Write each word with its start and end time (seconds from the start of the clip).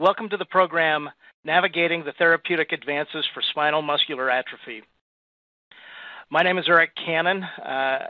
Welcome 0.00 0.30
to 0.30 0.38
the 0.38 0.46
program, 0.46 1.10
Navigating 1.44 2.04
the 2.04 2.12
Therapeutic 2.12 2.72
Advances 2.72 3.22
for 3.34 3.42
Spinal 3.50 3.82
Muscular 3.82 4.30
Atrophy. 4.30 4.80
My 6.30 6.40
name 6.40 6.56
is 6.56 6.64
Eric 6.68 6.92
Cannon, 6.96 7.42
uh, 7.44 8.06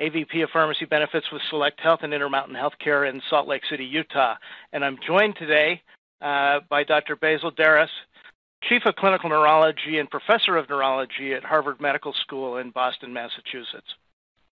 AVP 0.00 0.44
of 0.44 0.50
Pharmacy 0.52 0.84
Benefits 0.84 1.26
with 1.32 1.42
Select 1.50 1.80
Health 1.80 1.98
and 2.04 2.14
Intermountain 2.14 2.54
Healthcare 2.54 3.10
in 3.10 3.20
Salt 3.28 3.48
Lake 3.48 3.62
City, 3.68 3.84
Utah. 3.84 4.36
And 4.72 4.84
I'm 4.84 4.98
joined 5.04 5.34
today 5.34 5.82
uh, 6.20 6.60
by 6.70 6.84
Dr. 6.84 7.16
Basil 7.16 7.50
Darras, 7.50 7.88
Chief 8.68 8.82
of 8.86 8.94
Clinical 8.94 9.28
Neurology 9.28 9.98
and 9.98 10.08
Professor 10.08 10.56
of 10.56 10.68
Neurology 10.70 11.32
at 11.34 11.42
Harvard 11.42 11.80
Medical 11.80 12.14
School 12.22 12.58
in 12.58 12.70
Boston, 12.70 13.12
Massachusetts. 13.12 13.88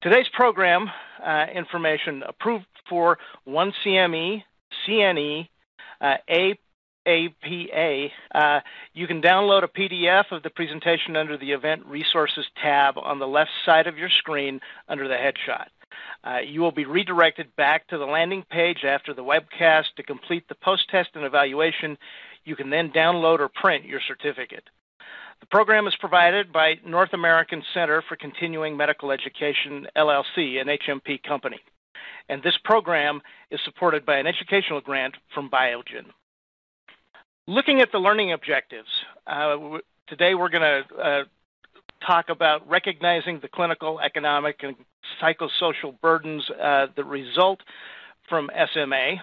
Today's 0.02 0.28
program 0.34 0.90
uh, 1.26 1.46
information 1.56 2.24
approved 2.28 2.66
for 2.90 3.20
1CME, 3.48 4.44
CNE, 4.86 5.48
uh, 6.02 6.16
APA. 7.06 8.08
Uh, 8.34 8.60
you 8.94 9.08
can 9.08 9.22
download 9.22 9.64
a 9.64 9.68
PDF 9.68 10.32
of 10.32 10.44
the 10.44 10.50
presentation 10.50 11.16
under 11.16 11.38
the 11.38 11.52
Event 11.52 11.86
Resources 11.86 12.46
tab 12.62 12.98
on 12.98 13.20
the 13.20 13.28
left 13.28 13.52
side 13.66 13.88
of 13.88 13.98
your 13.98 14.10
screen 14.10 14.60
under 14.88 15.08
the 15.08 15.16
headshot. 15.16 15.68
Uh, 16.24 16.40
you 16.40 16.62
will 16.62 16.72
be 16.72 16.86
redirected 16.86 17.56
back 17.56 17.88
to 17.88 17.98
the 17.98 18.06
landing 18.06 18.44
page 18.50 18.84
after 18.84 19.14
the 19.14 19.24
webcast 19.24 19.94
to 19.96 20.04
complete 20.04 20.48
the 20.48 20.56
post-test 20.56 21.10
and 21.16 21.26
evaluation. 21.26 21.98
You 22.46 22.56
can 22.56 22.70
then 22.70 22.92
download 22.92 23.40
or 23.40 23.50
print 23.50 23.86
your 23.86 24.02
certificate. 24.08 24.64
The 25.40 25.48
program 25.48 25.88
is 25.88 25.96
provided 26.00 26.54
by 26.54 26.76
North 26.86 27.14
American 27.14 27.64
Center 27.74 28.02
for 28.08 28.16
Continuing 28.16 28.78
Medical 28.78 29.12
Education, 29.12 29.88
LLC, 29.96 30.62
an 30.62 30.68
HMP 30.68 31.22
company. 31.22 31.60
And 32.30 32.42
this 32.42 32.58
program 32.64 33.22
is 33.52 33.60
supported 33.66 34.06
by 34.06 34.18
an 34.18 34.28
educational 34.28 34.80
grant 34.80 35.16
from 35.34 35.50
Biogen. 35.50 36.06
Looking 37.48 37.82
at 37.82 37.92
the 37.92 37.98
learning 38.00 38.32
objectives, 38.32 38.88
uh, 39.28 39.58
today 40.08 40.34
we're 40.34 40.48
going 40.48 40.62
to 40.62 40.96
uh, 40.96 41.24
talk 42.08 42.30
about 42.30 42.70
recognizing 42.70 43.42
the 43.42 43.50
clinical, 43.50 44.00
economic, 44.00 44.64
and 44.64 44.78
psychosocial 45.22 46.00
burdens 46.02 46.50
uh, 46.50 46.88
that 46.96 47.04
result 47.04 47.60
from 48.30 48.50
SMA. 48.72 49.16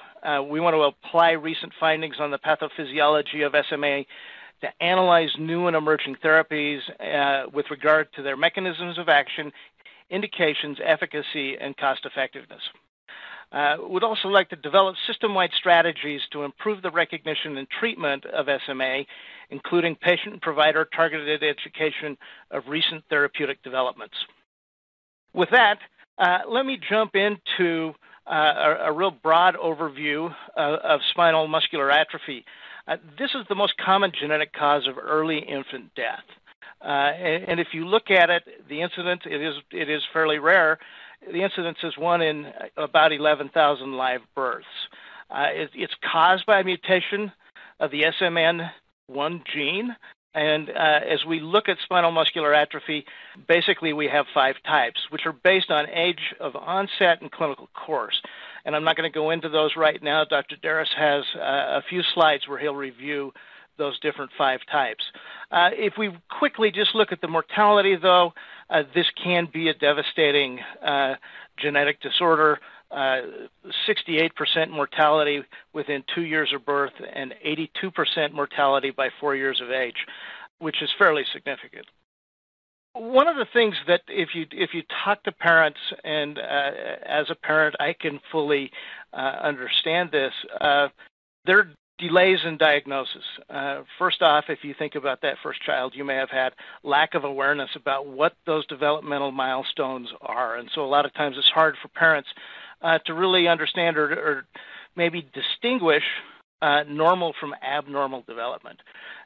We 0.50 0.60
want 0.60 0.74
to 0.74 0.82
apply 0.82 1.30
recent 1.30 1.72
findings 1.80 2.16
on 2.20 2.30
the 2.30 2.38
pathophysiology 2.38 3.46
of 3.46 3.54
SMA 3.70 4.04
to 4.60 4.82
analyze 4.82 5.30
new 5.38 5.66
and 5.66 5.74
emerging 5.74 6.16
therapies 6.22 6.80
with 7.54 7.70
regard 7.70 8.12
to 8.16 8.22
their 8.22 8.36
mechanisms 8.36 8.98
of 8.98 9.08
action, 9.08 9.50
indications, 10.10 10.76
efficacy, 10.84 11.56
and 11.58 11.74
cost 11.74 12.04
effectiveness. 12.04 12.60
Uh, 13.52 13.76
would 13.80 14.04
also 14.04 14.28
like 14.28 14.48
to 14.48 14.56
develop 14.56 14.94
system-wide 15.08 15.50
strategies 15.58 16.20
to 16.30 16.44
improve 16.44 16.82
the 16.82 16.90
recognition 16.90 17.56
and 17.56 17.66
treatment 17.68 18.24
of 18.26 18.46
SMA, 18.64 19.02
including 19.50 19.96
patient 19.96 20.34
and 20.34 20.40
provider 20.40 20.88
targeted 20.94 21.42
education 21.42 22.16
of 22.52 22.62
recent 22.68 23.02
therapeutic 23.10 23.60
developments. 23.64 24.14
With 25.34 25.50
that, 25.50 25.78
uh, 26.18 26.38
let 26.48 26.64
me 26.64 26.78
jump 26.88 27.16
into 27.16 27.92
uh, 28.30 28.34
a, 28.34 28.90
a, 28.90 28.92
real 28.92 29.10
broad 29.10 29.56
overview 29.56 30.32
uh, 30.56 30.76
of 30.84 31.00
spinal 31.10 31.48
muscular 31.48 31.90
atrophy. 31.90 32.44
Uh, 32.86 32.96
this 33.18 33.30
is 33.34 33.44
the 33.48 33.54
most 33.54 33.74
common 33.78 34.12
genetic 34.18 34.52
cause 34.52 34.86
of 34.86 34.96
early 34.98 35.38
infant 35.38 35.92
death. 35.96 36.24
Uh, 36.82 36.88
and, 36.88 37.44
and, 37.44 37.60
if 37.60 37.68
you 37.72 37.86
look 37.86 38.10
at 38.10 38.30
it, 38.30 38.42
the 38.68 38.80
incidence 38.80 39.22
it 39.26 39.40
is 39.42 39.54
it 39.70 39.90
is 39.90 40.02
fairly 40.12 40.38
rare. 40.38 40.78
The 41.26 41.42
incidence 41.42 41.78
is 41.82 41.96
one 41.96 42.22
in 42.22 42.46
about 42.76 43.12
11,000 43.12 43.92
live 43.92 44.20
births. 44.34 44.66
Uh, 45.30 45.46
it, 45.50 45.70
it's 45.74 45.94
caused 46.10 46.46
by 46.46 46.60
a 46.60 46.64
mutation 46.64 47.32
of 47.78 47.90
the 47.90 48.04
SMN1 48.20 49.42
gene. 49.52 49.94
And 50.32 50.70
uh, 50.70 51.00
as 51.08 51.24
we 51.26 51.40
look 51.40 51.68
at 51.68 51.76
spinal 51.82 52.12
muscular 52.12 52.54
atrophy, 52.54 53.04
basically 53.48 53.92
we 53.92 54.08
have 54.08 54.26
five 54.32 54.56
types, 54.64 55.00
which 55.10 55.26
are 55.26 55.32
based 55.32 55.70
on 55.70 55.88
age 55.90 56.34
of 56.38 56.54
onset 56.56 57.20
and 57.20 57.30
clinical 57.30 57.68
course 57.74 58.20
and 58.64 58.76
I'm 58.76 58.84
not 58.84 58.96
going 58.96 59.10
to 59.10 59.14
go 59.14 59.30
into 59.30 59.48
those 59.48 59.72
right 59.76 60.02
now. 60.02 60.24
Dr. 60.24 60.56
Darras 60.56 60.92
has 60.96 61.24
uh, 61.36 61.78
a 61.78 61.82
few 61.88 62.02
slides 62.14 62.48
where 62.48 62.58
he'll 62.58 62.74
review 62.74 63.32
those 63.78 63.98
different 64.00 64.30
five 64.36 64.60
types. 64.70 65.04
Uh, 65.50 65.70
if 65.72 65.94
we 65.96 66.10
quickly 66.38 66.70
just 66.70 66.94
look 66.94 67.12
at 67.12 67.20
the 67.20 67.28
mortality, 67.28 67.96
though, 67.96 68.32
uh, 68.70 68.82
this 68.94 69.06
can 69.22 69.48
be 69.52 69.68
a 69.68 69.74
devastating 69.74 70.60
uh, 70.84 71.14
genetic 71.58 72.00
disorder. 72.00 72.58
68% 72.92 73.50
uh, 74.56 74.66
mortality 74.66 75.42
within 75.72 76.02
two 76.12 76.22
years 76.22 76.52
of 76.52 76.66
birth 76.66 76.92
and 77.14 77.32
82% 77.46 78.32
mortality 78.32 78.90
by 78.90 79.10
four 79.20 79.36
years 79.36 79.60
of 79.62 79.70
age, 79.70 79.94
which 80.58 80.82
is 80.82 80.90
fairly 80.98 81.22
significant. 81.32 81.86
One 82.94 83.28
of 83.28 83.36
the 83.36 83.46
things 83.52 83.76
that 83.86 84.00
if 84.08 84.30
you 84.34 84.46
if 84.50 84.70
you 84.74 84.82
talk 85.04 85.22
to 85.22 85.30
parents 85.30 85.78
and 86.02 86.36
uh, 86.38 86.70
as 87.06 87.26
a 87.30 87.36
parent 87.36 87.76
I 87.78 87.94
can 87.98 88.18
fully 88.32 88.72
uh, 89.12 89.36
understand 89.44 90.10
this, 90.10 90.32
uh, 90.60 90.88
there 91.46 91.58
are 91.60 91.70
delays 92.00 92.38
in 92.44 92.56
diagnosis. 92.56 93.22
Uh, 93.48 93.82
first 93.98 94.22
off, 94.22 94.44
if 94.48 94.60
you 94.62 94.74
think 94.78 94.94
about 94.94 95.20
that 95.22 95.36
first 95.42 95.62
child, 95.62 95.92
you 95.94 96.04
may 96.04 96.16
have 96.16 96.30
had 96.30 96.52
lack 96.82 97.14
of 97.14 97.24
awareness 97.24 97.70
about 97.76 98.06
what 98.06 98.34
those 98.46 98.66
developmental 98.66 99.30
milestones 99.30 100.08
are, 100.20 100.56
and 100.56 100.70
so 100.74 100.84
a 100.84 100.86
lot 100.86 101.04
of 101.04 101.14
times 101.14 101.36
it's 101.38 101.46
hard 101.48 101.76
for 101.80 101.88
parents 101.88 102.28
uh, 102.82 102.98
to 103.06 103.14
really 103.14 103.46
understand 103.46 103.96
or, 103.96 104.12
or 104.12 104.46
maybe 104.96 105.28
distinguish 105.34 106.04
uh, 106.62 106.82
normal 106.88 107.34
from 107.38 107.54
abnormal 107.62 108.22
development. 108.26 108.80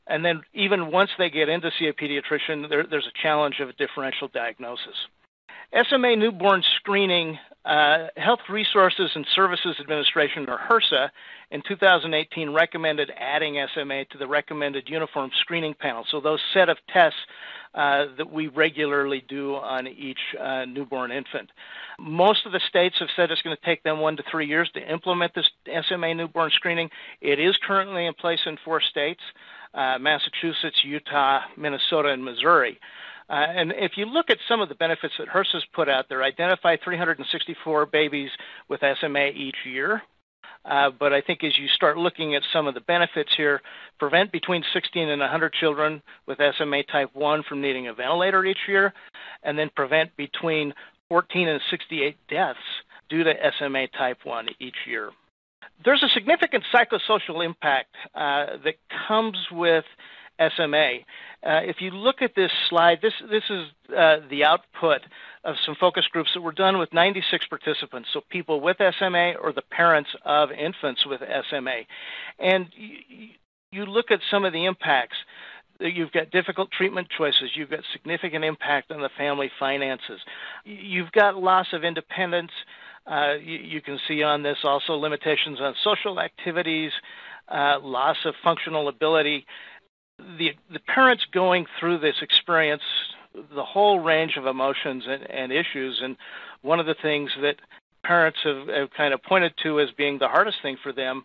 And 0.07 0.25
then 0.25 0.43
even 0.53 0.93
once 0.93 1.11
they 1.19 1.31
get 1.31 1.49
in 1.49 1.61
to 1.63 1.71
see 1.79 1.87
a 1.87 1.93
pediatrician, 1.93 2.69
there, 2.69 2.85
there's 2.89 3.07
a 3.07 3.23
challenge 3.23 3.57
of 3.61 3.69
a 3.69 3.73
differential 3.73 4.29
diagnosis. 4.29 4.97
SMA 5.89 6.17
newborn 6.17 6.63
screening, 6.77 7.39
uh, 7.65 8.09
Health 8.17 8.41
Resources 8.49 9.11
and 9.15 9.27
Services 9.35 9.77
Administration, 9.81 10.49
or 10.49 10.59
HRSA, 10.71 11.11
in 11.51 11.63
2018 11.67 12.51
recommended 12.53 13.11
adding 13.19 13.65
SMA 13.75 14.05
to 14.07 14.19
the 14.19 14.27
recommended 14.27 14.89
uniform 14.89 15.31
screening 15.41 15.75
panel. 15.75 16.05
So 16.11 16.21
those 16.21 16.41
set 16.53 16.69
of 16.69 16.79
tests 16.93 17.19
uh, 17.75 18.07
that 18.17 18.33
we 18.33 18.47
regularly 18.49 19.25
do 19.29 19.57
on 19.57 19.89
each 19.89 20.19
uh, 20.41 20.65
newborn 20.65 21.11
infant. 21.11 21.51
Most 21.99 22.47
of 22.47 22.53
the 22.53 22.61
states 22.69 22.97
have 23.01 23.09
said 23.17 23.33
it's 23.33 23.43
going 23.43 23.57
to 23.57 23.67
take 23.67 23.83
them 23.83 23.99
one 23.99 24.17
to 24.17 24.23
three 24.31 24.47
years 24.47 24.71
to 24.75 24.93
implement 24.93 25.35
this 25.35 25.51
SMA 25.89 26.15
newborn 26.15 26.51
screening. 26.55 26.89
It 27.21 27.41
is 27.41 27.57
currently 27.67 28.07
in 28.07 28.15
place 28.15 28.41
in 28.47 28.59
four 28.65 28.81
states 28.81 29.21
uh, 29.75 29.99
Massachusetts, 29.99 30.85
Utah, 30.85 31.41
Minnesota, 31.57 32.11
and 32.11 32.25
Missouri. 32.25 32.79
Uh, 33.29 33.33
and 33.33 33.73
if 33.77 33.93
you 33.97 34.07
look 34.07 34.31
at 34.31 34.39
some 34.49 34.61
of 34.61 34.69
the 34.69 34.75
benefits 34.75 35.15
that 35.19 35.29
HRSA's 35.29 35.65
put 35.75 35.89
out 35.89 36.07
there, 36.09 36.23
identify 36.23 36.77
364 36.83 37.87
babies 37.87 38.31
with 38.69 38.81
SMA 39.01 39.29
each 39.29 39.57
year. 39.65 40.03
Uh, 40.65 40.91
but 40.99 41.13
I 41.13 41.21
think 41.21 41.45
as 41.45 41.59
you 41.59 41.69
start 41.69 41.99
looking 41.99 42.35
at 42.35 42.43
some 42.53 42.67
of 42.67 42.75
the 42.75 42.81
benefits 42.81 43.31
here, 43.37 43.61
prevent 43.99 44.33
between 44.33 44.65
16 44.73 45.09
and 45.09 45.21
100 45.21 45.53
children 45.53 46.03
with 46.27 46.39
SMA 46.57 46.85
type 46.85 47.11
1 47.13 47.43
from 47.49 47.61
needing 47.61 47.89
a 47.89 47.95
ventilator 47.95 48.45
each 48.45 48.67
year, 48.67 48.95
and 49.43 49.59
then 49.59 49.71
prevent 49.77 50.17
between 50.17 50.73
14 51.11 51.49
and 51.49 51.61
68 51.71 52.17
deaths 52.29 52.59
due 53.11 53.25
to 53.25 53.35
SMA 53.59 53.89
type 53.89 54.19
1 54.25 54.49
each 54.59 54.77
year. 54.87 55.11
There's 55.85 56.03
a 56.03 56.09
significant 56.15 56.65
psychosocial 56.73 57.45
impact 57.45 57.95
uh, 58.15 58.57
that 58.65 58.77
comes 59.07 59.37
with 59.53 59.85
SMA. 60.39 60.99
Uh, 61.43 61.61
if 61.63 61.81
you 61.81 61.91
look 61.91 62.23
at 62.23 62.35
this 62.35 62.51
slide, 62.69 62.99
this, 63.03 63.13
this 63.31 63.45
is 63.51 63.67
uh, 63.97 64.17
the 64.31 64.45
output 64.45 65.03
of 65.45 65.57
some 65.65 65.75
focus 65.79 66.07
groups 66.11 66.31
that 66.35 66.41
were 66.41 66.53
done 66.53 66.79
with 66.79 66.93
96 66.93 67.47
participants, 67.47 68.09
so 68.13 68.23
people 68.31 68.61
with 68.61 68.79
SMA 68.99 69.35
or 69.35 69.53
the 69.53 69.63
parents 69.71 70.11
of 70.25 70.51
infants 70.51 71.05
with 71.07 71.21
SMA. 71.51 71.83
And 72.39 72.67
you, 72.77 73.29
you 73.71 73.87
look 73.87 74.11
at 74.11 74.21
some 74.31 74.45
of 74.45 74.53
the 74.53 74.65
impacts. 74.65 75.17
You've 75.81 76.13
got 76.13 76.31
difficult 76.31 76.71
treatment 76.71 77.09
choices. 77.17 77.51
You've 77.55 77.71
got 77.71 77.81
significant 77.93 78.45
impact 78.45 78.91
on 78.91 79.03
the 79.03 79.11
family 79.19 79.51
finances. 79.59 80.21
You've 80.65 81.13
got 81.13 81.37
loss 81.37 81.67
of 81.73 81.85
independence. 81.85 82.53
Uh, 83.07 83.35
you, 83.35 83.59
you, 83.59 83.81
can 83.83 83.99
see 84.09 84.23
on 84.23 84.43
this 84.43 84.59
also 84.65 84.95
limitations 84.95 85.61
on 85.61 85.75
social 85.83 86.21
activities, 86.21 86.91
uh, 87.49 87.79
loss 87.83 88.17
of 88.25 88.35
functional 88.43 88.89
ability. 88.89 89.45
The, 90.19 90.53
the 90.73 90.81
parents 90.81 91.25
going 91.33 91.67
through 91.79 91.99
this 91.99 92.17
experience 92.23 92.83
the 93.55 93.65
whole 93.65 94.01
range 94.01 94.37
of 94.37 94.47
emotions 94.47 95.05
and, 95.09 95.29
and 95.31 95.53
issues. 95.53 96.01
And 96.03 96.17
one 96.63 96.81
of 96.81 96.87
the 96.87 96.95
things 97.03 97.31
that 97.43 97.57
parents 98.05 98.39
have, 98.45 98.69
have, 98.69 98.91
kind 98.97 99.13
of 99.13 99.23
pointed 99.23 99.55
to 99.63 99.81
as 99.81 99.89
being 99.97 100.19
the 100.19 100.29
hardest 100.29 100.59
thing 100.63 100.77
for 100.83 100.93
them 100.93 101.25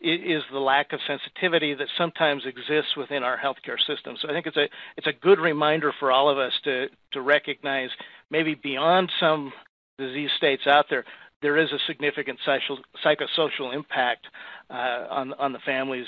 is 0.00 0.42
the 0.52 0.58
lack 0.58 0.92
of 0.92 1.00
sensitivity 1.06 1.72
that 1.72 1.88
sometimes 1.96 2.44
exists 2.44 2.94
within 2.94 3.22
our 3.22 3.38
healthcare 3.38 3.78
system. 3.86 4.16
So 4.20 4.28
I 4.28 4.32
think 4.32 4.46
it's 4.46 4.56
a 4.56 4.68
it's 4.98 5.06
a 5.06 5.12
good 5.12 5.38
reminder 5.38 5.94
for 5.98 6.12
all 6.12 6.28
of 6.28 6.36
us 6.36 6.52
to 6.64 6.88
to 7.12 7.22
recognize 7.22 7.88
maybe 8.30 8.54
beyond 8.54 9.10
some 9.18 9.52
disease 9.96 10.30
states 10.36 10.66
out 10.66 10.86
there, 10.90 11.04
there 11.40 11.56
is 11.56 11.72
a 11.72 11.78
significant 11.86 12.38
social, 12.44 12.78
psychosocial 13.02 13.72
impact 13.74 14.26
uh, 14.68 15.06
on 15.10 15.32
on 15.34 15.54
the 15.54 15.58
families. 15.60 16.06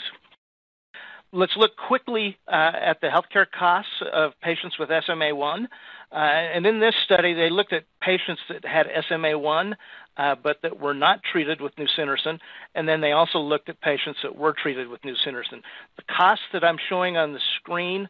Let's 1.37 1.57
look 1.57 1.77
quickly 1.77 2.39
uh, 2.49 2.73
at 2.75 3.03
the 3.03 3.09
healthcare 3.09 3.47
costs 3.51 3.93
of 4.11 4.33
patients 4.43 4.79
with 4.79 4.89
SMA1. 4.89 5.67
Uh, 6.11 6.15
and 6.15 6.65
in 6.65 6.81
this 6.81 6.95
study, 7.05 7.35
they 7.35 7.51
looked 7.51 7.75
at 7.75 7.85
patients 8.01 8.41
that 8.49 8.65
had 8.65 8.87
SMA1 9.11 9.75
uh, 10.17 10.35
but 10.43 10.57
that 10.63 10.81
were 10.81 10.95
not 10.95 11.21
treated 11.31 11.61
with 11.61 11.77
nusinersen, 11.77 12.39
and 12.75 12.89
then 12.89 13.03
they 13.03 13.13
also 13.13 13.39
looked 13.39 13.69
at 13.69 13.79
patients 13.83 14.19
that 14.23 14.35
were 14.35 14.55
treated 14.55 14.89
with 14.89 15.03
nusinersen. 15.03 15.61
The 15.97 16.05
costs 16.17 16.45
that 16.55 16.65
I'm 16.65 16.79
showing 16.89 17.19
on 17.19 17.35
the 17.35 17.41
screen 17.57 18.09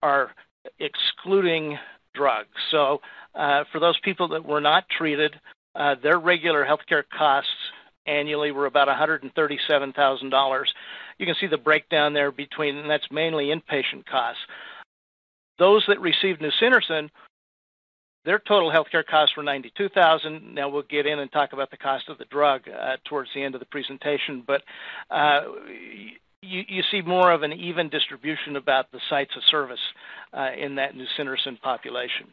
are 0.00 0.30
excluding 0.78 1.78
drugs. 2.14 2.48
So 2.70 3.00
uh, 3.34 3.64
for 3.72 3.80
those 3.80 3.98
people 4.04 4.28
that 4.28 4.44
were 4.44 4.60
not 4.60 4.84
treated, 4.88 5.34
uh, 5.74 5.96
their 6.00 6.18
regular 6.18 6.64
healthcare 6.64 7.02
costs 7.16 7.50
annually 8.08 8.50
were 8.50 8.66
about 8.66 8.88
$137,000. 8.88 10.64
You 11.18 11.26
can 11.26 11.34
see 11.40 11.46
the 11.46 11.58
breakdown 11.58 12.14
there 12.14 12.32
between, 12.32 12.76
and 12.76 12.88
that's 12.88 13.06
mainly 13.10 13.46
inpatient 13.46 14.06
costs. 14.06 14.40
Those 15.58 15.84
that 15.88 16.00
received 16.00 16.40
nusinersen 16.40 17.10
their 18.28 18.38
total 18.38 18.70
healthcare 18.70 19.06
costs 19.06 19.36
were 19.38 19.42
92000 19.42 20.54
Now 20.54 20.68
we'll 20.68 20.82
get 20.82 21.06
in 21.06 21.18
and 21.18 21.32
talk 21.32 21.54
about 21.54 21.70
the 21.70 21.78
cost 21.78 22.10
of 22.10 22.18
the 22.18 22.26
drug 22.26 22.62
uh, 22.68 22.96
towards 23.08 23.30
the 23.34 23.42
end 23.42 23.54
of 23.54 23.60
the 23.60 23.66
presentation, 23.66 24.44
but 24.46 24.62
uh, 25.10 25.40
you, 26.42 26.62
you, 26.68 26.82
see 26.90 27.00
more 27.00 27.32
of 27.32 27.42
an 27.42 27.54
even 27.54 27.88
distribution 27.88 28.56
about 28.56 28.92
the 28.92 29.00
sites 29.08 29.30
of 29.34 29.42
service 29.50 29.80
uh, 30.34 30.50
in 30.58 30.74
that 30.74 30.92
nusinersen 30.94 31.58
population. 31.62 32.26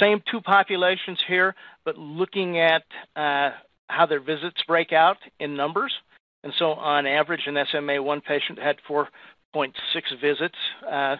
Same 0.00 0.20
two 0.30 0.40
populations 0.40 1.20
here, 1.28 1.54
but 1.84 1.96
looking 1.96 2.58
at 2.58 2.82
uh, 3.14 3.50
how 3.88 4.06
their 4.06 4.20
visits 4.20 4.62
break 4.66 4.92
out 4.92 5.18
in 5.38 5.56
numbers. 5.56 5.92
And 6.42 6.52
so 6.58 6.72
on 6.72 7.06
average, 7.06 7.46
an 7.46 7.58
SMA 7.70 8.02
1 8.02 8.20
patient 8.20 8.58
had 8.58 8.76
4.6 8.88 9.72
visits 10.20 10.58
uh, 10.86 11.16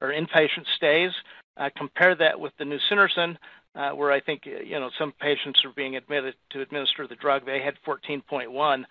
or 0.00 0.12
inpatient 0.12 0.66
stays. 0.76 1.10
Uh, 1.56 1.70
compare 1.76 2.14
that 2.14 2.38
with 2.38 2.52
the 2.58 2.64
nusinersen, 2.64 3.36
uh, 3.74 3.90
where 3.90 4.12
I 4.12 4.20
think 4.20 4.46
you 4.46 4.78
know 4.78 4.90
some 4.96 5.12
patients 5.20 5.64
are 5.64 5.72
being 5.74 5.96
admitted 5.96 6.34
to 6.50 6.60
administer 6.60 7.06
the 7.06 7.16
drug. 7.16 7.44
They 7.44 7.60
had 7.60 7.74
14.1 7.86 8.84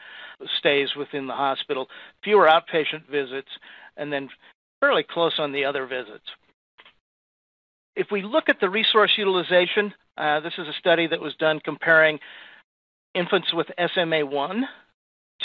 stays 0.57 0.89
within 0.97 1.27
the 1.27 1.33
hospital, 1.33 1.87
fewer 2.23 2.45
outpatient 2.45 3.07
visits, 3.09 3.49
and 3.95 4.11
then 4.11 4.29
fairly 4.79 5.03
close 5.03 5.39
on 5.39 5.51
the 5.51 5.65
other 5.65 5.87
visits. 5.87 6.25
If 7.95 8.07
we 8.11 8.21
look 8.21 8.49
at 8.49 8.59
the 8.59 8.69
resource 8.69 9.11
utilization, 9.17 9.93
uh, 10.17 10.39
this 10.41 10.53
is 10.57 10.67
a 10.67 10.73
study 10.79 11.07
that 11.07 11.19
was 11.19 11.35
done 11.35 11.59
comparing 11.63 12.19
infants 13.17 13.53
with 13.53 13.67
SMA1 13.79 14.63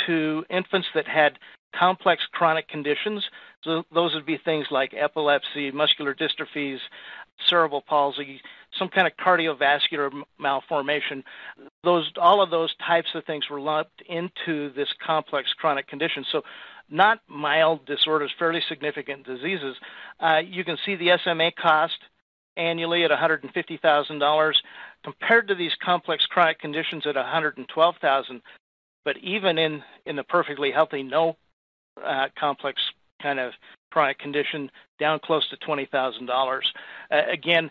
to 0.06 0.44
infants 0.50 0.88
that 0.94 1.06
had 1.06 1.38
complex 1.78 2.22
chronic 2.32 2.68
conditions. 2.68 3.24
So 3.64 3.84
those 3.92 4.14
would 4.14 4.26
be 4.26 4.38
things 4.38 4.66
like 4.70 4.94
epilepsy, 4.94 5.70
muscular 5.70 6.14
dystrophies, 6.14 6.78
cerebral 7.48 7.82
palsy, 7.82 8.40
some 8.78 8.88
kind 8.88 9.06
of 9.06 9.14
cardiovascular 9.16 10.10
malformation. 10.38 11.24
Those, 11.82 12.10
all 12.20 12.42
of 12.42 12.50
those 12.50 12.74
types 12.86 13.08
of 13.14 13.24
things 13.24 13.48
were 13.50 13.60
lumped 13.60 14.02
into 14.08 14.72
this 14.74 14.88
complex 15.04 15.52
chronic 15.54 15.88
condition. 15.88 16.24
So 16.30 16.42
not 16.90 17.20
mild 17.26 17.86
disorders, 17.86 18.30
fairly 18.38 18.60
significant 18.68 19.24
diseases. 19.24 19.76
Uh, 20.20 20.40
you 20.44 20.64
can 20.64 20.76
see 20.84 20.96
the 20.96 21.18
SMA 21.24 21.52
cost 21.52 21.98
annually 22.56 23.04
at 23.04 23.10
$150,000 23.10 24.54
compared 25.04 25.48
to 25.48 25.54
these 25.54 25.72
complex 25.82 26.26
chronic 26.26 26.58
conditions 26.58 27.06
at 27.06 27.14
$112,000. 27.14 28.40
But 29.04 29.16
even 29.18 29.58
in, 29.58 29.82
in 30.06 30.16
the 30.16 30.24
perfectly 30.24 30.70
healthy, 30.70 31.02
no 31.02 31.36
uh, 32.04 32.28
complex 32.38 32.80
kind 33.20 33.40
of 33.40 33.52
chronic 33.90 34.18
condition 34.18 34.70
down 34.98 35.20
close 35.24 35.48
to 35.50 35.56
$20,000. 35.56 36.60
Uh, 37.10 37.20
again, 37.30 37.70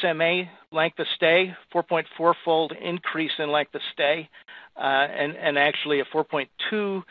SMA 0.00 0.44
length 0.70 0.98
of 0.98 1.06
stay, 1.16 1.54
4.4 1.74 2.34
fold 2.44 2.72
increase 2.72 3.32
in 3.38 3.50
length 3.50 3.74
of 3.74 3.80
stay, 3.92 4.28
uh, 4.76 4.80
and, 4.80 5.36
and 5.36 5.58
actually 5.58 6.00
a 6.00 6.04
4.2 6.04 7.02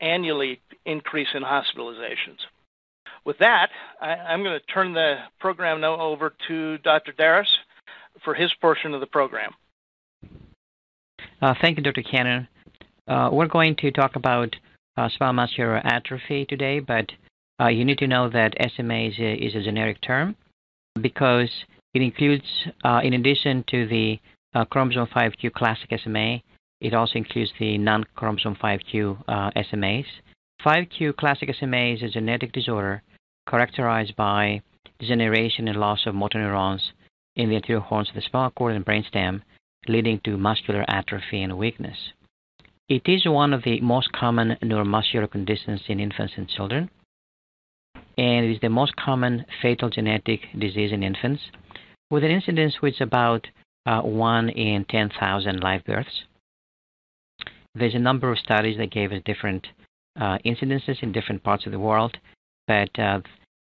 annually 0.00 0.60
increase 0.86 1.28
in 1.34 1.42
hospitalizations. 1.42 2.38
With 3.24 3.38
that, 3.38 3.68
I, 4.00 4.32
am 4.32 4.42
going 4.42 4.58
to 4.58 4.66
turn 4.72 4.92
the 4.92 5.16
program 5.40 5.80
now 5.80 6.00
over 6.00 6.34
to 6.48 6.78
Dr. 6.78 7.12
Darras 7.12 7.48
for 8.24 8.34
his 8.34 8.52
portion 8.60 8.94
of 8.94 9.00
the 9.00 9.06
program. 9.06 9.52
Uh, 11.40 11.54
thank 11.60 11.76
you, 11.76 11.82
Dr. 11.82 12.02
Cannon. 12.02 12.48
Uh, 13.06 13.30
we're 13.32 13.46
going 13.46 13.76
to 13.76 13.90
talk 13.90 14.16
about 14.16 14.54
uh, 14.96 15.08
spinal 15.08 15.34
muscular 15.34 15.76
atrophy 15.84 16.44
today, 16.46 16.80
but 16.80 17.10
uh, 17.60 17.68
you 17.68 17.84
need 17.84 17.98
to 17.98 18.06
know 18.06 18.28
that 18.28 18.54
SMA 18.74 19.08
is 19.08 19.18
a, 19.18 19.34
is 19.34 19.54
a 19.54 19.62
generic 19.62 20.00
term 20.00 20.36
because 21.00 21.50
it 21.94 22.02
includes, 22.02 22.44
uh, 22.84 23.00
in 23.02 23.14
addition 23.14 23.64
to 23.68 23.86
the 23.86 24.18
uh, 24.54 24.64
chromosome 24.64 25.06
5q 25.06 25.52
classic 25.52 25.90
SMA, 26.02 26.40
it 26.80 26.94
also 26.94 27.14
includes 27.16 27.52
the 27.58 27.78
non-chromosome 27.78 28.56
5q 28.56 29.24
uh, 29.26 29.50
SMAs. 29.56 30.06
5q 30.64 31.16
classic 31.16 31.54
SMA 31.54 31.94
is 31.94 32.02
a 32.02 32.08
genetic 32.08 32.50
disorder 32.52 33.02
characterized 33.48 34.16
by 34.16 34.60
degeneration 34.98 35.68
and 35.68 35.78
loss 35.78 36.04
of 36.04 36.16
motor 36.16 36.38
neurons 36.38 36.92
in 37.36 37.48
the 37.48 37.56
anterior 37.56 37.80
horns 37.80 38.08
of 38.08 38.16
the 38.16 38.22
spinal 38.22 38.50
cord 38.50 38.74
and 38.74 38.84
brainstem, 38.84 39.42
leading 39.86 40.20
to 40.24 40.36
muscular 40.36 40.84
atrophy 40.88 41.42
and 41.42 41.56
weakness. 41.56 41.96
It 42.88 43.02
is 43.06 43.24
one 43.24 43.52
of 43.52 43.62
the 43.62 43.80
most 43.80 44.10
common 44.12 44.56
neuromuscular 44.60 45.30
conditions 45.30 45.82
in 45.86 46.00
infants 46.00 46.34
and 46.36 46.48
children, 46.48 46.90
and 48.16 48.46
it 48.46 48.52
is 48.54 48.60
the 48.60 48.68
most 48.68 48.96
common 48.96 49.46
fatal 49.62 49.90
genetic 49.90 50.40
disease 50.58 50.90
in 50.90 51.04
infants, 51.04 51.42
with 52.10 52.24
an 52.24 52.32
incidence 52.32 52.76
which 52.80 52.94
is 52.94 53.00
about 53.00 53.46
uh, 53.86 54.00
1 54.00 54.48
in 54.48 54.84
10,000 54.86 55.60
live 55.60 55.84
births. 55.84 56.24
There's 57.76 57.94
a 57.94 58.00
number 58.00 58.32
of 58.32 58.38
studies 58.38 58.78
that 58.78 58.90
gave 58.90 59.12
us 59.12 59.22
different 59.24 59.68
uh, 60.18 60.38
incidences 60.44 61.02
in 61.02 61.12
different 61.12 61.42
parts 61.42 61.66
of 61.66 61.72
the 61.72 61.78
world, 61.78 62.16
but 62.66 62.90
uh, 62.98 63.20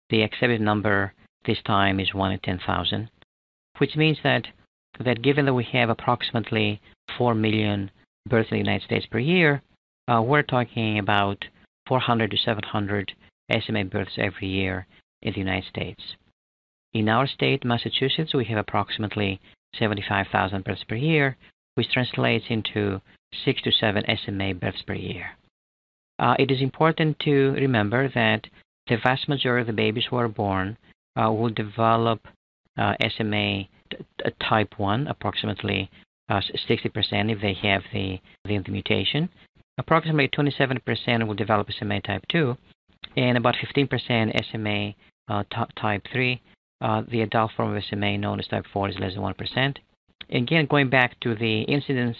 the 0.09 0.21
accepted 0.21 0.61
number 0.61 1.13
this 1.45 1.61
time 1.65 1.99
is 1.99 2.13
1 2.13 2.31
in 2.31 2.39
10,000, 2.39 3.09
which 3.77 3.95
means 3.95 4.17
that, 4.23 4.47
that 5.03 5.21
given 5.21 5.45
that 5.45 5.53
we 5.53 5.63
have 5.63 5.89
approximately 5.89 6.81
4 7.17 7.35
million 7.35 7.91
births 8.27 8.49
in 8.51 8.55
the 8.55 8.63
United 8.63 8.85
States 8.85 9.05
per 9.05 9.19
year, 9.19 9.61
uh, 10.07 10.21
we're 10.21 10.43
talking 10.43 10.99
about 10.99 11.45
400 11.87 12.31
to 12.31 12.37
700 12.37 13.13
SMA 13.61 13.85
births 13.85 14.17
every 14.17 14.47
year 14.47 14.87
in 15.21 15.33
the 15.33 15.39
United 15.39 15.67
States. 15.69 16.01
In 16.93 17.09
our 17.09 17.27
state, 17.27 17.63
Massachusetts, 17.63 18.33
we 18.33 18.45
have 18.45 18.57
approximately 18.57 19.39
75,000 19.75 20.63
births 20.63 20.83
per 20.87 20.95
year, 20.95 21.37
which 21.75 21.91
translates 21.91 22.45
into 22.49 23.01
6 23.45 23.61
to 23.61 23.71
7 23.71 24.03
SMA 24.23 24.53
births 24.55 24.81
per 24.81 24.93
year. 24.93 25.37
Uh, 26.19 26.35
it 26.39 26.51
is 26.51 26.61
important 26.61 27.19
to 27.19 27.51
remember 27.51 28.09
that 28.09 28.47
the 28.87 28.97
vast 28.97 29.27
majority 29.29 29.61
of 29.61 29.67
the 29.67 29.73
babies 29.73 30.05
who 30.09 30.15
are 30.15 30.27
born 30.27 30.77
uh, 31.15 31.31
will 31.31 31.49
develop 31.49 32.27
uh, 32.77 32.93
SMA 33.15 33.67
type 34.49 34.73
1, 34.77 35.07
approximately 35.07 35.89
uh, 36.29 36.41
60% 36.69 37.31
if 37.31 37.41
they 37.41 37.53
have 37.53 37.83
the, 37.93 38.19
the, 38.45 38.57
the 38.59 38.71
mutation. 38.71 39.29
Approximately 39.77 40.29
27% 40.29 41.27
will 41.27 41.35
develop 41.35 41.67
SMA 41.77 42.01
type 42.01 42.23
2, 42.29 42.57
and 43.15 43.37
about 43.37 43.55
15% 43.55 44.51
SMA 44.51 44.95
uh, 45.29 45.43
type 45.79 46.03
3. 46.11 46.41
Uh, 46.79 47.01
the 47.09 47.21
adult 47.21 47.51
form 47.55 47.75
of 47.75 47.83
SMA 47.83 48.17
known 48.17 48.39
as 48.39 48.47
type 48.47 48.65
4 48.71 48.89
is 48.89 48.99
less 48.99 49.13
than 49.13 49.23
1%. 49.23 49.77
Again, 50.29 50.67
going 50.69 50.89
back 50.89 51.19
to 51.21 51.35
the 51.35 51.61
incidence 51.63 52.17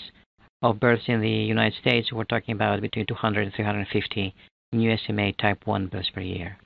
of 0.62 0.80
births 0.80 1.04
in 1.08 1.22
the 1.22 1.30
United 1.30 1.80
States, 1.80 2.12
we're 2.12 2.24
talking 2.24 2.54
about 2.54 2.82
between 2.82 3.06
200 3.06 3.44
and 3.44 3.54
350 3.54 4.34
new 4.74 4.98
SMA 4.98 5.34
type 5.34 5.66
1 5.66 5.88
births 5.88 6.10
per 6.10 6.22
year. 6.22 6.58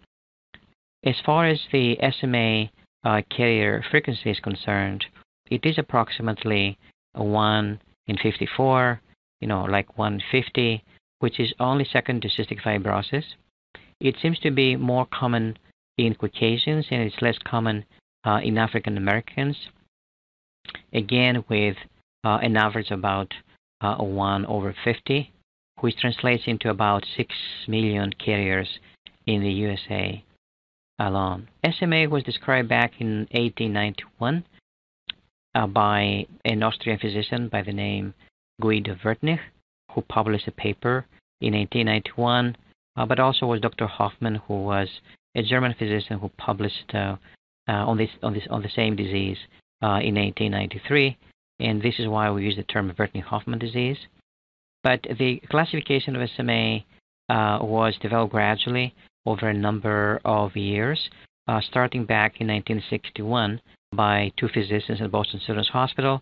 As 1.04 1.16
far 1.26 1.48
as 1.48 1.60
the 1.72 1.98
SMA 2.20 2.70
uh, 3.04 3.22
carrier 3.36 3.84
frequency 3.90 4.30
is 4.30 4.40
concerned, 4.40 5.06
it 5.50 5.66
is 5.66 5.78
approximately 5.78 6.78
1 7.14 7.82
in 8.08 8.18
54, 8.18 9.02
you 9.42 9.48
know, 9.48 9.64
like 9.64 9.98
150, 9.98 10.84
which 11.20 11.40
is 11.40 11.54
only 11.60 11.86
second 11.86 12.22
to 12.22 12.30
cystic 12.30 12.62
fibrosis. 12.62 13.24
It 14.00 14.16
seems 14.22 14.40
to 14.40 14.52
be 14.52 14.76
more 14.76 15.06
common 15.12 15.58
in 15.98 16.16
Caucasians 16.16 16.88
and 16.90 17.02
it's 17.02 17.22
less 17.22 17.38
common 17.44 17.86
uh, 18.24 18.40
in 18.44 18.58
African 18.58 18.98
Americans. 18.98 19.58
Again, 20.94 21.44
with 21.50 21.78
uh, 22.24 22.40
an 22.42 22.56
average 22.56 22.92
about 22.92 23.34
uh, 23.82 23.96
1 23.98 24.46
over 24.46 24.76
50, 24.84 25.32
which 25.80 25.98
translates 25.98 26.44
into 26.46 26.70
about 26.70 27.06
6 27.18 27.36
million 27.68 28.12
carriers 28.14 28.68
in 29.26 29.42
the 29.42 29.52
USA 29.52 30.24
alone. 31.00 31.48
SMA 31.78 32.08
was 32.10 32.24
described 32.24 32.70
back 32.70 32.94
in 33.00 33.28
1891 33.32 34.44
uh, 35.56 35.68
by 35.68 36.26
an 36.46 36.64
Austrian 36.64 37.00
physician 37.00 37.50
by 37.50 37.62
the 37.62 37.74
name 37.74 38.14
Guido 38.62 38.96
Werdnig, 39.04 39.40
who 39.92 40.02
published 40.02 40.48
a 40.48 40.52
paper 40.52 41.06
in 41.42 41.54
1891, 41.54 42.56
uh, 42.96 43.06
but 43.06 43.20
also 43.20 43.48
was 43.48 43.62
Dr. 43.62 43.88
Hoffman, 43.88 44.36
who 44.48 44.64
was 44.64 44.88
a 45.36 45.44
German 45.44 45.74
physician 45.78 46.20
who 46.20 46.30
published 46.38 46.94
uh, 46.94 47.16
uh, 47.68 47.72
on 47.72 47.98
this 47.98 48.10
on 48.22 48.34
this 48.34 48.44
on 48.50 48.62
the 48.62 48.70
same 48.70 48.96
disease 48.96 49.38
uh, 49.82 50.00
in 50.02 50.16
1893, 50.16 51.18
and 51.62 51.82
this 51.82 51.96
is 52.00 52.08
why 52.08 52.30
we 52.32 52.46
use 52.46 52.56
the 52.56 52.64
term 52.64 52.92
Werdnig-Hoffman 52.98 53.60
disease. 53.60 53.98
But 54.84 55.02
the 55.04 55.42
classification 55.50 56.16
of 56.16 56.30
SMA 56.36 56.80
uh, 57.30 57.60
was 57.62 57.96
developed 58.02 58.34
gradually 58.34 58.94
over 59.26 59.50
a 59.50 59.54
number 59.54 60.20
of 60.26 60.56
years, 60.56 61.10
uh, 61.48 61.62
starting 61.62 62.06
back 62.06 62.42
in 62.42 62.48
1961 62.48 63.62
by 63.94 64.32
two 64.38 64.48
physicians 64.48 65.02
at 65.02 65.12
Boston 65.12 65.40
Children's 65.46 65.70
Hospital, 65.70 66.22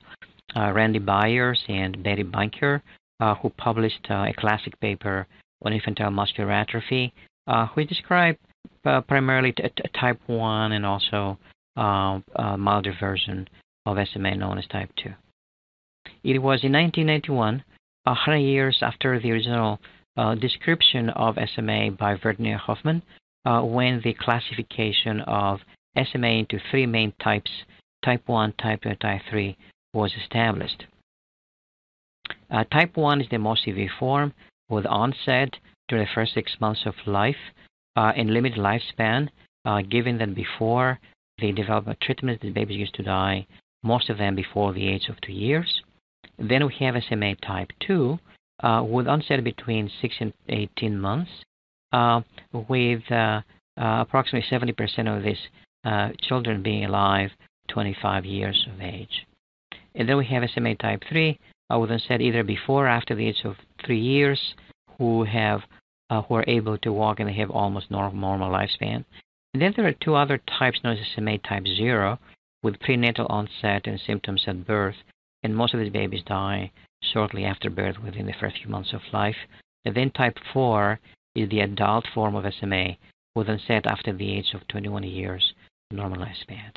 uh, 0.55 0.71
Randy 0.73 0.99
Byers 0.99 1.63
and 1.67 2.03
Betty 2.03 2.23
Banker, 2.23 2.81
uh, 3.19 3.35
who 3.35 3.49
published 3.51 4.07
uh, 4.09 4.25
a 4.27 4.33
classic 4.37 4.77
paper 4.79 5.27
on 5.63 5.73
infantile 5.73 6.11
muscular 6.11 6.51
atrophy, 6.51 7.13
uh, 7.47 7.67
which 7.73 7.89
described 7.89 8.39
primarily 8.83 9.51
t- 9.51 9.63
t- 9.63 9.83
type 9.99 10.19
1 10.27 10.71
and 10.71 10.85
also 10.85 11.37
a 11.75 12.57
milder 12.57 12.93
version 12.99 13.47
of 13.85 13.97
SMA 14.11 14.35
known 14.35 14.57
as 14.57 14.67
type 14.67 14.89
2. 14.97 15.13
It 16.23 16.39
was 16.39 16.63
in 16.63 16.73
1991, 16.73 17.63
a 18.05 18.09
100 18.09 18.37
years 18.37 18.79
after 18.81 19.19
the 19.19 19.31
original 19.31 19.79
uh, 20.17 20.35
description 20.35 21.09
of 21.11 21.37
SMA 21.55 21.91
by 21.91 22.15
Werdnig 22.15 22.57
Hoffman, 22.57 23.01
uh, 23.45 23.61
when 23.61 24.01
the 24.03 24.13
classification 24.13 25.21
of 25.21 25.61
SMA 25.95 26.27
into 26.27 26.59
three 26.69 26.85
main 26.85 27.13
types, 27.23 27.51
type 28.03 28.23
1, 28.27 28.53
type 28.61 28.81
2, 28.81 28.89
and 28.89 28.99
type 28.99 29.21
3, 29.29 29.57
was 29.93 30.13
established. 30.21 30.85
Uh, 32.51 32.63
type 32.65 32.97
1 32.97 33.21
is 33.21 33.27
the 33.29 33.37
most 33.37 33.63
severe 33.63 33.91
form 33.97 34.33
with 34.69 34.85
onset 34.85 35.55
during 35.87 36.05
the 36.05 36.11
first 36.13 36.33
six 36.33 36.51
months 36.59 36.81
of 36.85 36.95
life 37.05 37.53
uh, 37.95 38.11
and 38.15 38.31
limited 38.31 38.59
lifespan, 38.59 39.29
uh, 39.65 39.81
given 39.81 40.17
that 40.17 40.35
before 40.35 40.99
they 41.39 41.51
develop 41.51 41.87
a 41.87 41.95
treatment, 41.95 42.41
the 42.41 42.51
babies 42.51 42.77
used 42.77 42.93
to 42.95 43.03
die, 43.03 43.47
most 43.83 44.09
of 44.09 44.17
them 44.17 44.35
before 44.35 44.73
the 44.73 44.87
age 44.87 45.07
of 45.09 45.19
two 45.21 45.31
years. 45.31 45.81
Then 46.39 46.65
we 46.65 46.73
have 46.79 46.95
SMA 47.07 47.35
type 47.35 47.71
2 47.85 48.17
uh, 48.63 48.83
with 48.87 49.07
onset 49.07 49.43
between 49.43 49.91
6 50.01 50.15
and 50.19 50.33
18 50.47 50.99
months, 50.99 51.31
uh, 51.91 52.21
with 52.53 53.03
uh, 53.11 53.41
uh 53.77 54.01
approximately 54.01 54.47
70% 54.49 55.17
of 55.17 55.23
these 55.23 55.37
uh, 55.85 56.09
children 56.21 56.63
being 56.63 56.85
alive 56.85 57.31
25 57.69 58.25
years 58.25 58.67
of 58.73 58.81
age. 58.81 59.25
And 59.95 60.07
then 60.07 60.17
we 60.17 60.25
have 60.27 60.49
SMA 60.53 60.75
type 60.75 61.03
3 61.09 61.37
with 61.71 61.91
onset 61.91 62.21
either 62.21 62.43
before 62.43 62.85
or 62.85 62.89
after 62.89 63.15
the 63.15 63.27
age 63.27 63.41
of 63.43 63.55
3 63.85 63.99
years 63.99 64.55
who 64.97 65.23
have 65.23 65.61
who 66.27 66.35
are 66.35 66.45
able 66.47 66.75
to 66.79 66.91
walk 66.91 67.19
and 67.19 67.29
they 67.29 67.33
have 67.33 67.51
almost 67.51 67.91
normal, 67.91 68.19
normal 68.19 68.51
lifespan. 68.51 69.05
And 69.53 69.61
then 69.61 69.73
there 69.75 69.85
are 69.85 69.93
two 69.93 70.15
other 70.15 70.39
types 70.59 70.79
known 70.83 70.97
as 70.97 71.05
SMA 71.13 71.37
type 71.39 71.67
0 71.67 72.17
with 72.63 72.79
prenatal 72.79 73.27
onset 73.29 73.85
and 73.85 73.99
symptoms 73.99 74.43
at 74.47 74.65
birth, 74.65 74.95
and 75.43 75.55
most 75.55 75.73
of 75.73 75.79
these 75.79 75.91
babies 75.91 76.23
die 76.25 76.71
shortly 77.01 77.45
after 77.45 77.69
birth 77.69 77.97
within 78.03 78.25
the 78.25 78.33
first 78.39 78.57
few 78.57 78.69
months 78.69 78.93
of 78.93 79.01
life. 79.13 79.35
And 79.85 79.95
then 79.95 80.11
type 80.11 80.37
4 80.53 80.99
is 81.35 81.49
the 81.49 81.61
adult 81.61 82.05
form 82.13 82.35
of 82.35 82.51
SMA 82.53 82.97
with 83.35 83.49
onset 83.49 83.85
after 83.85 84.11
the 84.11 84.37
age 84.37 84.53
of 84.53 84.67
21 84.67 85.03
years, 85.03 85.53
normal 85.91 86.19
lifespan. 86.19 86.71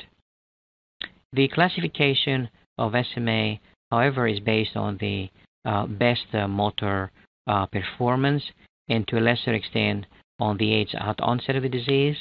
The 1.33 1.47
classification 1.47 2.49
of 2.77 2.93
SMA, 3.13 3.59
however, 3.91 4.27
is 4.27 4.39
based 4.39 4.75
on 4.75 4.97
the 4.97 5.29
uh, 5.65 5.87
best 5.87 6.25
uh, 6.33 6.47
motor 6.47 7.11
uh, 7.47 7.65
performance 7.65 8.43
and 8.89 9.07
to 9.07 9.17
a 9.17 9.21
lesser 9.21 9.53
extent 9.53 10.05
on 10.39 10.57
the 10.57 10.73
age 10.73 10.93
at 10.93 11.19
onset 11.21 11.55
of 11.55 11.63
the 11.63 11.69
disease, 11.69 12.17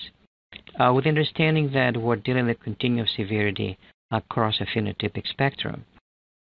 uh, 0.78 0.92
with 0.94 1.06
understanding 1.06 1.70
that 1.72 1.96
we're 1.96 2.16
dealing 2.16 2.46
with 2.46 2.60
continuous 2.60 3.10
severity 3.16 3.78
across 4.10 4.60
a 4.60 4.66
phenotypic 4.66 5.26
spectrum. 5.26 5.84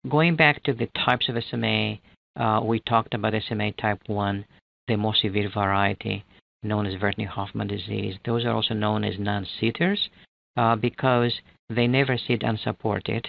Going 0.10 0.36
back 0.36 0.62
to 0.64 0.74
the 0.74 0.88
types 1.04 1.30
of 1.30 1.44
SMA, 1.50 1.98
uh, 2.36 2.62
we 2.64 2.80
talked 2.80 3.16
about 3.16 3.34
SMA 3.48 3.72
type 3.72 4.02
1, 4.06 4.46
the 4.88 4.98
most 4.98 5.22
severe 5.22 5.50
variety, 5.50 6.24
known 6.62 6.86
as 6.86 7.02
Werdnig-Hoffman 7.02 7.68
disease. 7.68 8.16
Those 8.24 8.46
are 8.46 8.52
also 8.52 8.76
known 8.76 9.04
as 9.04 9.18
non-sitters 9.18 10.10
uh, 10.58 10.76
because 10.76 11.34
they 11.70 11.88
never 11.88 12.20
sit 12.20 12.44
unsupported. 12.44 13.28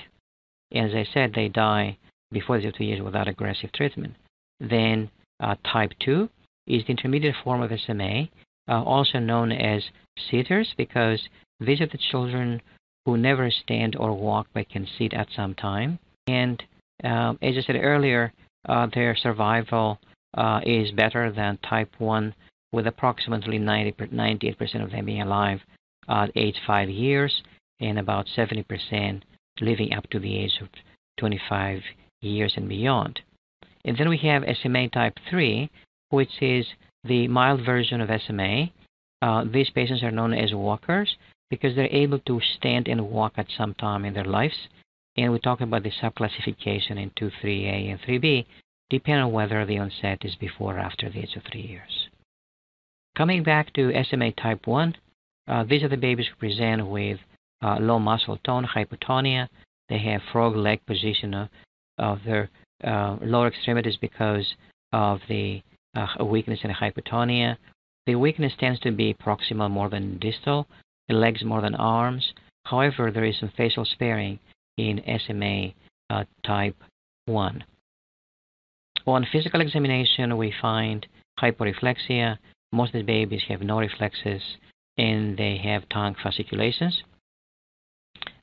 As 0.75 0.92
I 0.92 1.06
said, 1.14 1.33
they 1.33 1.49
die 1.49 1.97
before 2.30 2.61
the 2.61 2.73
two 2.73 2.85
years 2.85 3.00
without 3.00 3.28
aggressive 3.28 3.73
treatment. 3.73 4.14
Then 4.61 5.11
uh, 5.40 5.54
type 5.64 5.92
2 6.00 6.28
is 6.66 6.83
the 6.83 6.90
intermediate 6.90 7.37
form 7.42 7.62
of 7.62 7.73
SMA, 7.87 8.28
uh, 8.68 8.83
also 8.83 9.18
known 9.18 9.50
as 9.50 9.83
sitters 10.30 10.75
because 10.76 11.26
these 11.59 11.80
are 11.80 11.87
the 11.87 11.99
children 12.11 12.61
who 13.06 13.16
never 13.16 13.50
stand 13.50 13.97
or 13.97 14.12
walk 14.12 14.49
but 14.52 14.68
can 14.68 14.87
sit 14.99 15.14
at 15.14 15.28
some 15.35 15.54
time. 15.54 15.99
And 16.26 16.62
um, 17.04 17.38
as 17.42 17.56
I 17.56 17.62
said 17.66 17.76
earlier, 17.76 18.33
uh, 18.68 18.88
their 18.95 19.16
survival 19.16 19.99
uh, 20.37 20.61
is 20.64 20.90
better 20.92 21.30
than 21.30 21.59
type 21.59 21.90
1, 21.99 22.35
with 22.73 22.87
approximately 22.87 23.59
90, 23.59 23.92
98% 23.92 24.85
of 24.85 24.90
them 24.90 25.06
being 25.06 25.23
alive 25.23 25.61
at 26.09 26.30
age 26.37 26.56
5 26.66 26.88
years 26.88 27.42
and 27.80 27.99
about 27.99 28.26
70% 28.37 29.23
living 29.61 29.92
up 29.95 30.09
to 30.11 30.18
the 30.18 30.37
age 30.37 30.59
of 30.61 30.68
25 31.18 31.80
years 32.21 32.54
and 32.56 32.68
beyond. 32.68 33.21
And 33.85 33.97
then 33.97 34.09
we 34.09 34.18
have 34.18 34.45
SMA 34.62 34.88
type 34.88 35.14
3, 35.30 35.71
which 36.11 36.42
is 36.42 36.66
the 37.04 37.28
mild 37.28 37.64
version 37.64 38.00
of 38.00 38.11
SMA. 38.26 38.71
Uh, 39.23 39.45
these 39.45 39.71
patients 39.71 40.02
are 40.02 40.11
known 40.11 40.35
as 40.35 40.52
walkers 40.52 41.16
because 41.50 41.75
they're 41.76 41.87
able 41.87 42.18
to 42.21 42.40
stand 42.56 42.88
and 42.88 43.09
walk 43.09 43.35
at 43.37 43.47
some 43.56 43.75
time 43.75 44.04
in 44.04 44.14
their 44.14 44.25
lives 44.25 44.56
and 45.17 45.33
we 45.33 45.39
talk 45.39 45.61
about 45.61 45.83
the 45.83 45.91
subclassification 46.03 47.01
into 47.03 47.31
3A 47.43 47.91
and 47.91 48.01
3B, 48.01 48.47
depending 48.91 49.25
on 49.25 49.33
whether 49.33 49.65
the 49.65 49.79
onset 49.79 50.19
is 50.23 50.35
before 50.37 50.77
or 50.77 50.79
after 50.79 51.09
the 51.11 51.21
age 51.21 51.37
of 51.37 51.43
3 51.51 51.61
years. 51.61 52.09
Coming 53.17 53.43
back 53.43 53.73
to 53.75 53.93
SMA 54.05 54.33
type 54.33 54.67
1, 54.67 54.95
uh, 55.49 55.65
these 55.65 55.83
are 55.83 55.89
the 55.89 55.97
babies 55.97 56.27
who 56.27 56.37
present 56.37 56.87
with 56.87 57.19
uh, 57.63 57.79
low 57.81 57.99
muscle 57.99 58.39
tone, 58.45 58.67
hypotonia. 58.67 59.49
They 59.89 59.99
have 59.99 60.21
frog 60.33 60.55
leg 60.57 60.85
position 60.87 61.33
of, 61.33 61.49
of 61.99 62.19
their 62.27 62.51
uh, 62.85 63.17
lower 63.23 63.49
extremities 63.49 63.97
because 63.97 64.55
of 64.93 65.21
the 65.29 65.63
uh, 65.95 66.25
weakness 66.25 66.61
and 66.63 66.73
hypotonia. 66.73 67.57
The 68.07 68.17
weakness 68.17 68.53
tends 68.59 68.81
to 68.81 68.93
be 68.93 69.15
proximal 69.15 69.71
more 69.71 69.89
than 69.89 70.19
distal, 70.19 70.67
the 71.09 71.15
legs 71.15 71.43
more 71.43 71.63
than 71.63 71.75
arms. 71.75 72.33
However, 72.65 73.11
there 73.11 73.25
is 73.25 73.39
some 73.39 73.53
facial 73.57 73.85
sparing 73.85 74.39
in 74.76 75.02
SMA 75.26 75.73
uh, 76.11 76.25
type 76.45 76.76
1. 77.26 77.64
On 79.06 79.26
physical 79.30 79.61
examination, 79.61 80.37
we 80.37 80.52
find 80.61 81.06
hyporeflexia. 81.40 82.38
Most 82.73 82.95
of 82.95 83.00
the 83.00 83.06
babies 83.06 83.45
have 83.49 83.61
no 83.61 83.78
reflexes 83.78 84.42
and 84.99 85.37
they 85.37 85.56
have 85.59 85.88
tongue 85.88 86.16
fasciculations. 86.23 87.02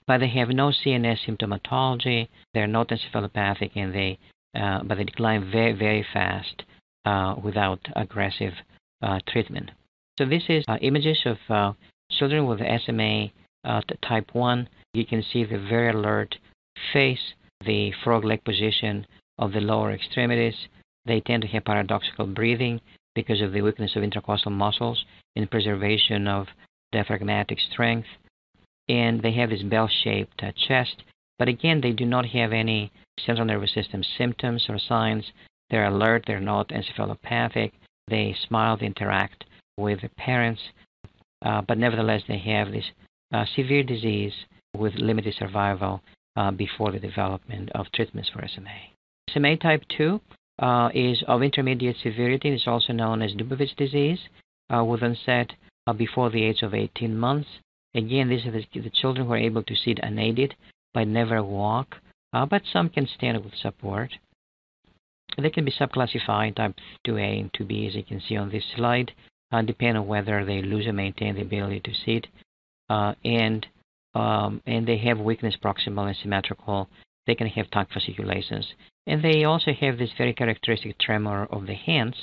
But 0.08 0.20
they 0.20 0.30
have 0.30 0.50
no 0.50 0.70
CNS 0.70 1.20
symptomatology. 1.28 2.28
They're 2.54 2.68
not 2.68 2.90
encephalopathic 2.90 3.72
and 3.76 3.94
they, 3.94 4.20
uh, 4.56 4.84
but 4.84 4.98
they 4.98 5.04
decline 5.04 5.50
very, 5.52 5.74
very 5.74 6.06
fast 6.14 6.64
uh, 7.06 7.36
without 7.42 7.80
aggressive 7.96 8.54
uh, 9.02 9.20
treatment. 9.28 9.72
So 10.18 10.26
this 10.26 10.44
is 10.50 10.64
uh, 10.68 10.78
images 10.82 11.20
of 11.26 11.38
uh, 11.50 11.74
children 12.12 12.46
with 12.46 12.60
SMA 12.60 13.32
uh, 13.64 13.82
type 14.02 14.30
1 14.34 14.68
you 14.94 15.06
can 15.06 15.24
see 15.24 15.44
the 15.44 15.58
very 15.58 15.90
alert 15.90 16.38
face, 16.92 17.34
the 17.66 17.92
frog 18.04 18.24
leg 18.24 18.44
position 18.44 19.08
of 19.40 19.52
the 19.52 19.60
lower 19.60 19.92
extremities. 19.92 20.68
They 21.06 21.20
tend 21.20 21.42
to 21.42 21.48
have 21.50 21.66
paradoxical 21.66 22.28
breathing 22.28 22.80
because 23.16 23.42
of 23.42 23.54
the 23.54 23.62
weakness 23.62 23.96
of 23.96 24.04
intercostal 24.04 24.52
muscles 24.52 25.04
and 25.36 25.50
preservation 25.50 26.28
of 26.28 26.48
diaphragmatic 26.92 27.60
strength. 27.60 28.08
And 28.88 29.22
they 29.22 29.32
have 29.34 29.50
this 29.50 29.64
bell 29.64 29.88
shaped 29.88 30.44
uh, 30.44 30.52
chest. 30.68 31.04
But 31.40 31.48
again, 31.48 31.82
they 31.82 31.92
do 31.92 32.06
not 32.06 32.28
have 32.28 32.54
any 32.54 32.92
central 33.26 33.48
nervous 33.48 33.74
system 33.74 34.04
symptoms 34.18 34.66
or 34.70 34.78
signs. 34.78 35.32
They're 35.70 35.86
alert, 35.86 36.26
they're 36.28 36.40
not 36.40 36.70
encephalopathic. 36.70 37.72
They 38.08 38.36
smile, 38.48 38.78
they 38.78 38.86
interact 38.86 39.46
with 39.78 40.02
the 40.02 40.10
parents. 40.10 40.62
Uh, 41.44 41.62
but 41.62 41.78
nevertheless, 41.78 42.22
they 42.28 42.38
have 42.38 42.72
this 42.72 42.86
uh, 43.34 43.46
severe 43.56 43.84
disease 43.84 44.34
with 44.78 44.94
limited 44.96 45.34
survival 45.38 46.02
uh, 46.36 46.52
before 46.52 46.92
the 46.92 47.00
development 47.00 47.70
of 47.76 47.92
treatments 47.94 48.30
for 48.30 48.48
SMA. 48.48 48.94
SMA 49.30 49.58
type 49.58 49.84
2 49.98 50.22
uh, 50.60 50.90
is 50.94 51.24
of 51.28 51.42
intermediate 51.42 51.98
severity. 52.02 52.50
It's 52.50 52.68
also 52.68 52.94
known 52.94 53.22
as 53.22 53.34
Dubowitz 53.34 53.76
disease, 53.76 54.20
uh, 54.74 54.84
with 54.84 55.04
onset 55.04 55.52
uh, 55.88 55.94
before 55.94 56.30
the 56.30 56.44
age 56.44 56.62
of 56.62 56.74
18 56.74 57.18
months. 57.18 57.50
Again, 57.96 58.30
these 58.30 58.46
are 58.46 58.52
the, 58.52 58.66
the, 58.74 58.90
children 58.90 59.28
who 59.28 59.34
are 59.34 59.38
able 59.38 59.64
to 59.64 59.76
sit 59.76 60.00
unaided 60.02 60.56
but 60.94 61.08
never 61.08 61.44
walk, 61.44 61.96
uh, 62.34 62.46
but 62.46 62.62
some 62.72 62.90
can 62.90 63.08
stand 63.08 63.44
with 63.44 63.54
support. 63.56 64.12
they 65.42 65.50
can 65.50 65.66
be 65.66 65.72
subclassified 65.72 66.56
type 66.56 66.76
2A 67.08 67.40
and 67.42 67.54
2B, 67.54 67.88
as 67.88 67.96
you 67.96 68.04
can 68.04 68.22
see 68.22 68.36
on 68.36 68.50
this 68.50 68.64
slide, 68.76 69.12
uh, 69.52 69.62
depending 69.62 69.98
on 69.98 70.08
whether 70.08 70.46
they 70.46 70.62
lose 70.62 70.88
or 70.88 70.94
maintain 70.94 71.36
the 71.36 71.42
ability 71.42 71.80
to 71.80 71.94
sit. 72.06 72.28
Uh, 72.90 73.14
and 73.24 73.66
um, 74.16 74.62
and 74.68 74.88
they 74.88 74.98
have 74.98 75.20
weakness 75.20 75.56
proximal 75.64 76.08
and 76.08 76.16
symmetrical. 76.22 76.88
They 77.26 77.36
can 77.36 77.48
have 77.48 77.72
tongue 77.72 77.88
fasciculations. 77.92 78.68
And 79.08 79.24
they 79.24 79.44
also 79.44 79.74
have 79.74 79.98
this 79.98 80.12
very 80.18 80.34
characteristic 80.34 81.00
tremor 81.00 81.46
of 81.46 81.66
the 81.66 81.74
hands, 81.74 82.16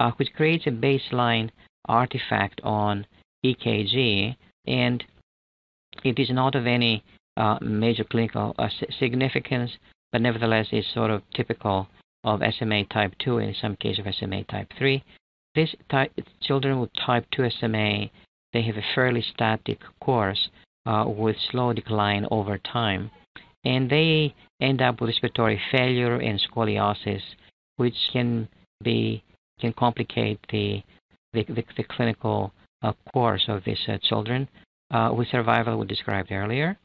uh, 0.00 0.12
which 0.12 0.32
creates 0.34 0.66
a 0.66 0.70
baseline 0.70 1.50
artifact 1.86 2.60
on 2.64 3.06
EKG. 3.44 4.36
And 4.66 5.04
it 6.04 6.18
is 6.18 6.30
not 6.30 6.54
of 6.54 6.66
any 6.66 7.04
uh, 7.36 7.58
major 7.60 8.04
clinical 8.04 8.54
uh, 8.58 8.68
significance, 8.98 9.72
but 10.12 10.22
nevertheless 10.22 10.68
is 10.72 10.86
sort 10.92 11.10
of 11.10 11.22
typical 11.34 11.88
of 12.24 12.40
SMA 12.58 12.84
type 12.86 13.12
2 13.18 13.38
and 13.38 13.48
in 13.50 13.54
some 13.54 13.76
cases 13.76 14.04
of 14.04 14.14
SMA 14.14 14.44
type 14.44 14.68
3. 14.78 15.02
These 15.54 15.74
type, 15.90 16.12
children 16.42 16.80
with 16.80 16.90
type 16.94 17.26
2 17.32 17.50
SMA, 17.60 18.10
they 18.56 18.62
have 18.62 18.78
a 18.78 18.94
fairly 18.94 19.20
static 19.34 19.80
course 20.00 20.48
uh, 20.86 21.04
with 21.06 21.36
slow 21.50 21.74
decline 21.74 22.26
over 22.30 22.56
time. 22.56 23.10
And 23.66 23.90
they 23.90 24.34
end 24.62 24.80
up 24.80 24.98
with 24.98 25.10
respiratory 25.10 25.60
failure 25.70 26.16
and 26.16 26.40
scoliosis, 26.40 27.20
which 27.76 27.98
can 28.14 28.48
be 28.82 29.22
can 29.60 29.74
complicate 29.74 30.40
the 30.50 30.82
the, 31.34 31.44
the, 31.44 31.64
the 31.76 31.84
clinical 31.84 32.50
uh, 32.82 32.94
course 33.12 33.44
of 33.48 33.62
these 33.64 33.84
uh, 33.88 33.98
children 34.02 34.48
uh, 34.90 35.12
with 35.14 35.28
survival 35.28 35.78
we 35.78 35.86
described 35.86 36.32
earlier. 36.32 36.78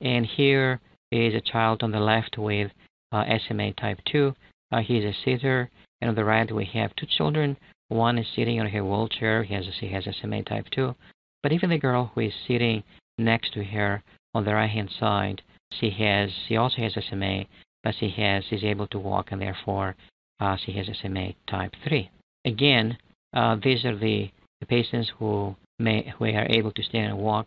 And 0.00 0.26
here 0.26 0.80
is 1.12 1.34
a 1.34 1.40
child 1.52 1.84
on 1.84 1.92
the 1.92 2.00
left 2.00 2.36
with 2.36 2.72
uh, 3.12 3.24
SMA 3.46 3.74
type 3.74 4.00
2. 4.10 4.34
Uh, 4.72 4.80
he 4.80 4.98
is 4.98 5.04
a 5.04 5.18
sitter. 5.24 5.70
And 6.00 6.08
on 6.08 6.16
the 6.16 6.24
right, 6.24 6.50
we 6.50 6.64
have 6.74 6.96
two 6.96 7.06
children. 7.06 7.56
One 7.90 8.18
is 8.18 8.26
sitting 8.36 8.60
on 8.60 8.68
her 8.68 8.84
wheelchair. 8.84 9.42
He 9.42 9.52
has, 9.54 9.66
he 9.80 9.88
has 9.88 10.06
SMA 10.20 10.44
type 10.44 10.66
2. 10.70 10.94
But 11.42 11.52
even 11.52 11.70
the 11.70 11.78
girl 11.78 12.12
who 12.14 12.20
is 12.20 12.32
sitting 12.46 12.84
next 13.18 13.52
to 13.54 13.64
her 13.64 14.02
on 14.32 14.44
the 14.44 14.54
right 14.54 14.70
hand 14.70 14.90
side, 14.98 15.42
she 15.72 15.90
has 15.90 16.30
she 16.46 16.56
also 16.56 16.76
has 16.82 16.94
SMA, 17.08 17.46
but 17.82 17.94
she 17.98 18.08
has 18.10 18.44
is 18.52 18.62
able 18.62 18.86
to 18.88 18.98
walk 18.98 19.32
and 19.32 19.42
therefore 19.42 19.96
uh, 20.38 20.56
she 20.56 20.72
has 20.72 20.86
SMA 21.02 21.34
type 21.48 21.72
3. 21.86 22.08
Again, 22.44 22.96
uh, 23.34 23.56
these 23.62 23.84
are 23.84 23.96
the, 23.96 24.30
the 24.60 24.66
patients 24.66 25.10
who 25.18 25.56
may 25.80 26.14
who 26.16 26.26
are 26.26 26.46
able 26.48 26.72
to 26.72 26.82
stand 26.82 27.10
and 27.12 27.18
walk 27.18 27.46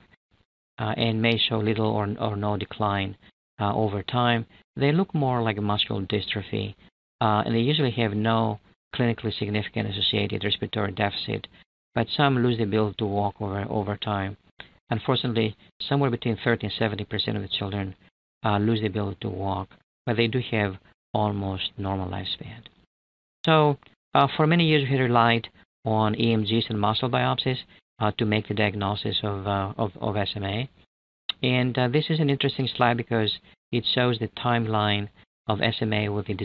uh, 0.79 0.93
and 0.97 1.21
may 1.21 1.38
show 1.38 1.59
little 1.59 1.88
or, 1.88 2.13
or 2.19 2.35
no 2.35 2.57
decline 2.57 3.15
uh, 3.62 3.73
over 3.73 4.03
time. 4.03 4.45
They 4.75 4.91
look 4.91 5.13
more 5.13 5.41
like 5.41 5.57
muscular 5.62 6.01
dystrophy, 6.01 6.75
uh, 7.21 7.43
and 7.45 7.55
they 7.55 7.59
usually 7.59 7.91
have 7.91 8.13
no 8.13 8.59
clinically 8.93 9.38
significant 9.38 9.89
associated 9.89 10.43
respiratory 10.43 10.91
deficit, 10.91 11.47
but 11.95 12.07
some 12.15 12.41
lose 12.43 12.57
the 12.57 12.63
ability 12.63 12.95
to 13.00 13.05
walk 13.05 13.35
over, 13.39 13.65
over 13.69 13.97
time. 13.97 14.38
Unfortunately, 14.89 15.55
somewhere 15.81 16.09
between 16.09 16.38
30 16.43 16.67
and 16.67 16.75
70 16.77 17.03
percent 17.05 17.38
of 17.38 17.43
the 17.43 17.50
children 17.50 17.95
uh, 18.45 18.57
lose 18.57 18.81
the 18.81 18.88
ability 18.88 19.17
to 19.21 19.29
walk, 19.29 19.69
but 20.05 20.17
they 20.17 20.27
do 20.27 20.39
have 20.51 20.75
almost 21.13 21.71
normal 21.77 22.09
lifespan. 22.09 22.62
So, 23.45 23.77
uh, 24.13 24.27
for 24.35 24.47
many 24.47 24.67
years, 24.67 24.88
we 24.89 24.97
relied 24.97 25.50
on 25.85 26.15
EMGs 26.15 26.69
and 26.69 26.79
muscle 26.79 27.09
biopsies 27.09 27.57
uh, 28.00 28.12
to 28.17 28.25
make 28.25 28.47
the 28.47 28.53
diagnosis 28.53 29.19
of, 29.23 29.47
uh, 29.47 29.73
of, 29.77 29.91
of, 30.00 30.15
SMA. 30.27 30.67
And 31.41 31.77
uh, 31.77 31.88
this 31.89 32.05
is 32.09 32.19
an 32.19 32.29
interesting 32.29 32.69
slide 32.75 32.97
because 32.97 33.38
it 33.71 33.85
shows 33.93 34.19
the 34.19 34.29
timeline 34.29 35.09
of 35.47 35.59
SMA 35.77 36.12
with 36.12 36.27
the, 36.27 36.38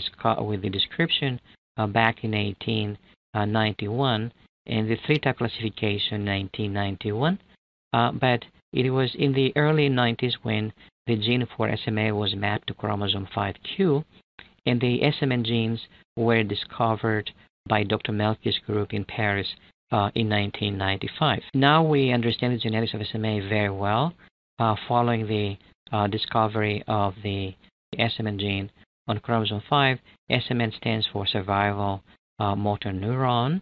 with 0.43 0.63
the 0.63 0.71
description 0.71 1.41
back 1.87 2.25
in 2.25 2.33
1891 2.33 4.33
and 4.67 4.89
the 4.89 4.97
three-type 5.07 5.39
classification 5.39 6.25
1991. 6.25 7.39
Uh, 7.93 8.13
but 8.13 8.45
it 8.73 8.91
was 8.91 9.15
in 9.15 9.33
the 9.33 9.53
early 9.57 9.89
90s 9.89 10.35
when 10.43 10.73
the 11.07 11.17
gene 11.17 11.47
for 11.57 11.75
SMA 11.85 12.15
was 12.15 12.35
mapped 12.35 12.69
to 12.69 12.75
chromosome 12.75 13.27
5q, 13.35 14.05
and 14.67 14.81
the 14.81 15.01
SMN 15.01 15.45
genes 15.45 15.81
were 16.17 16.43
discovered 16.43 17.31
by 17.67 17.83
Dr. 17.83 18.13
Melki's 18.13 18.59
group 18.67 18.93
in 18.93 19.05
Paris 19.05 19.49
uh, 19.91 20.11
in 20.15 20.29
1995. 20.29 21.41
Now 21.55 21.83
we 21.83 22.13
understand 22.13 22.53
the 22.53 22.59
genetics 22.59 22.93
of 22.93 23.01
SMA 23.11 23.49
very 23.49 23.71
well 23.71 24.13
uh, 24.59 24.77
following 24.87 25.27
the 25.27 25.57
uh, 25.91 26.07
discovery 26.09 26.83
of 26.87 27.15
the 27.23 27.55
SMN 27.99 28.39
gene 28.39 28.71
on 29.09 29.19
chromosome 29.19 29.63
5. 29.69 29.99
SMN 30.31 30.77
stands 30.77 31.07
for 31.13 31.27
survival 31.27 32.03
uh, 32.39 32.55
motor 32.55 32.91
neuron, 32.91 33.61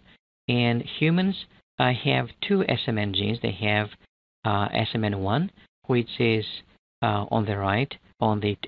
and 0.49 0.83
humans 0.83 1.47
uh, 1.79 1.93
have 2.05 2.29
two 2.47 2.65
SMN 2.69 3.15
genes. 3.15 3.39
They 3.43 3.53
have 3.53 3.89
uh, 4.45 4.69
SMN1, 4.69 5.51
which 5.87 6.21
is 6.21 6.45
on 7.03 7.45
the 7.45 7.57
right, 7.57 7.95
on 8.21 8.41
the 8.41 8.59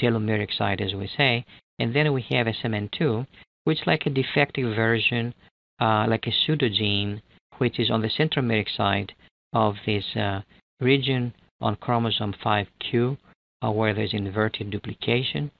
telomeric 0.00 0.56
side, 0.56 0.80
as 0.80 0.94
we 0.94 1.08
say, 1.16 1.44
and 1.78 1.94
then 1.94 2.12
we 2.12 2.22
have 2.30 2.48
SMN2, 2.48 3.24
which 3.62 3.82
is 3.82 3.86
like 3.86 4.04
a 4.06 4.10
defective 4.10 4.74
version, 4.74 5.32
like 5.80 6.26
a 6.26 6.32
pseudogene 6.32 7.20
which 7.58 7.78
is 7.78 7.90
on 7.90 8.02
the 8.02 8.08
centromeric 8.08 8.74
side 8.74 9.12
of 9.52 9.76
this 9.86 10.04
uh, 10.16 10.40
region 10.80 11.34
on 11.60 11.76
chromosome 11.76 12.34
5q, 12.44 13.16
uh, 13.62 13.70
where 13.70 13.94
there's 13.94 14.12
inverted 14.14 14.70
duplication. 14.70 15.50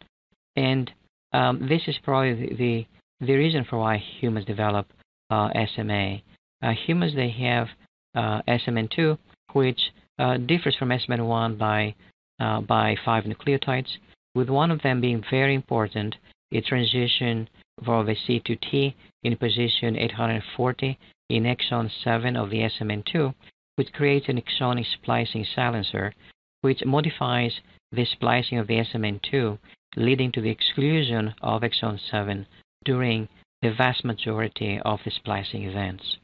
And 0.56 0.90
um, 1.32 1.66
this 1.68 1.82
is 1.86 1.96
probably 2.02 2.34
the, 2.34 2.54
the, 2.54 2.86
the, 3.26 3.34
reason 3.34 3.64
for 3.68 3.78
why 3.78 4.02
humans 4.20 4.46
develop 4.46 4.86
uh, 5.30 5.48
SMA. 5.74 6.18
Uh, 6.62 6.72
humans, 6.86 7.14
they 7.14 7.30
have 7.30 7.68
uh, 8.14 8.40
SMN2, 8.48 9.18
which 9.52 9.80
uh, 10.18 10.36
differs 10.36 10.76
from 10.76 10.90
SMN1 10.90 11.58
by, 11.58 11.94
by 12.38 12.96
five 13.04 13.24
nucleotides, 13.24 13.88
with 14.34 14.48
one 14.48 14.70
of 14.70 14.82
them 14.82 15.00
being 15.00 15.22
very 15.30 15.54
important, 15.54 16.16
it 16.50 16.64
transition 16.66 17.48
for 17.84 18.04
the 18.04 18.14
C2T 18.14 18.94
in 19.22 19.36
position 19.36 19.96
840 19.96 20.98
in 21.30 21.44
exon 21.44 21.90
7 22.02 22.36
of 22.36 22.50
the 22.50 22.58
SMN2, 22.58 23.34
which 23.76 23.92
creates 23.92 24.28
an 24.28 24.40
exonic 24.40 24.86
splicing 24.92 25.44
silencer, 25.54 26.12
which 26.60 26.84
modifies 26.84 27.52
the 27.94 28.04
splicing 28.04 28.58
of 28.58 28.66
the 28.66 28.78
SMN2, 28.78 29.58
leading 29.96 30.32
to 30.32 30.40
the 30.40 30.50
exclusion 30.50 31.34
of 31.42 31.62
exon 31.62 31.98
7 32.10 32.46
during 32.84 33.28
the 33.62 33.72
vast 33.72 34.04
majority 34.04 34.78
of 34.84 35.00
the 35.04 35.10
splicing 35.10 35.64
events. 35.64 36.18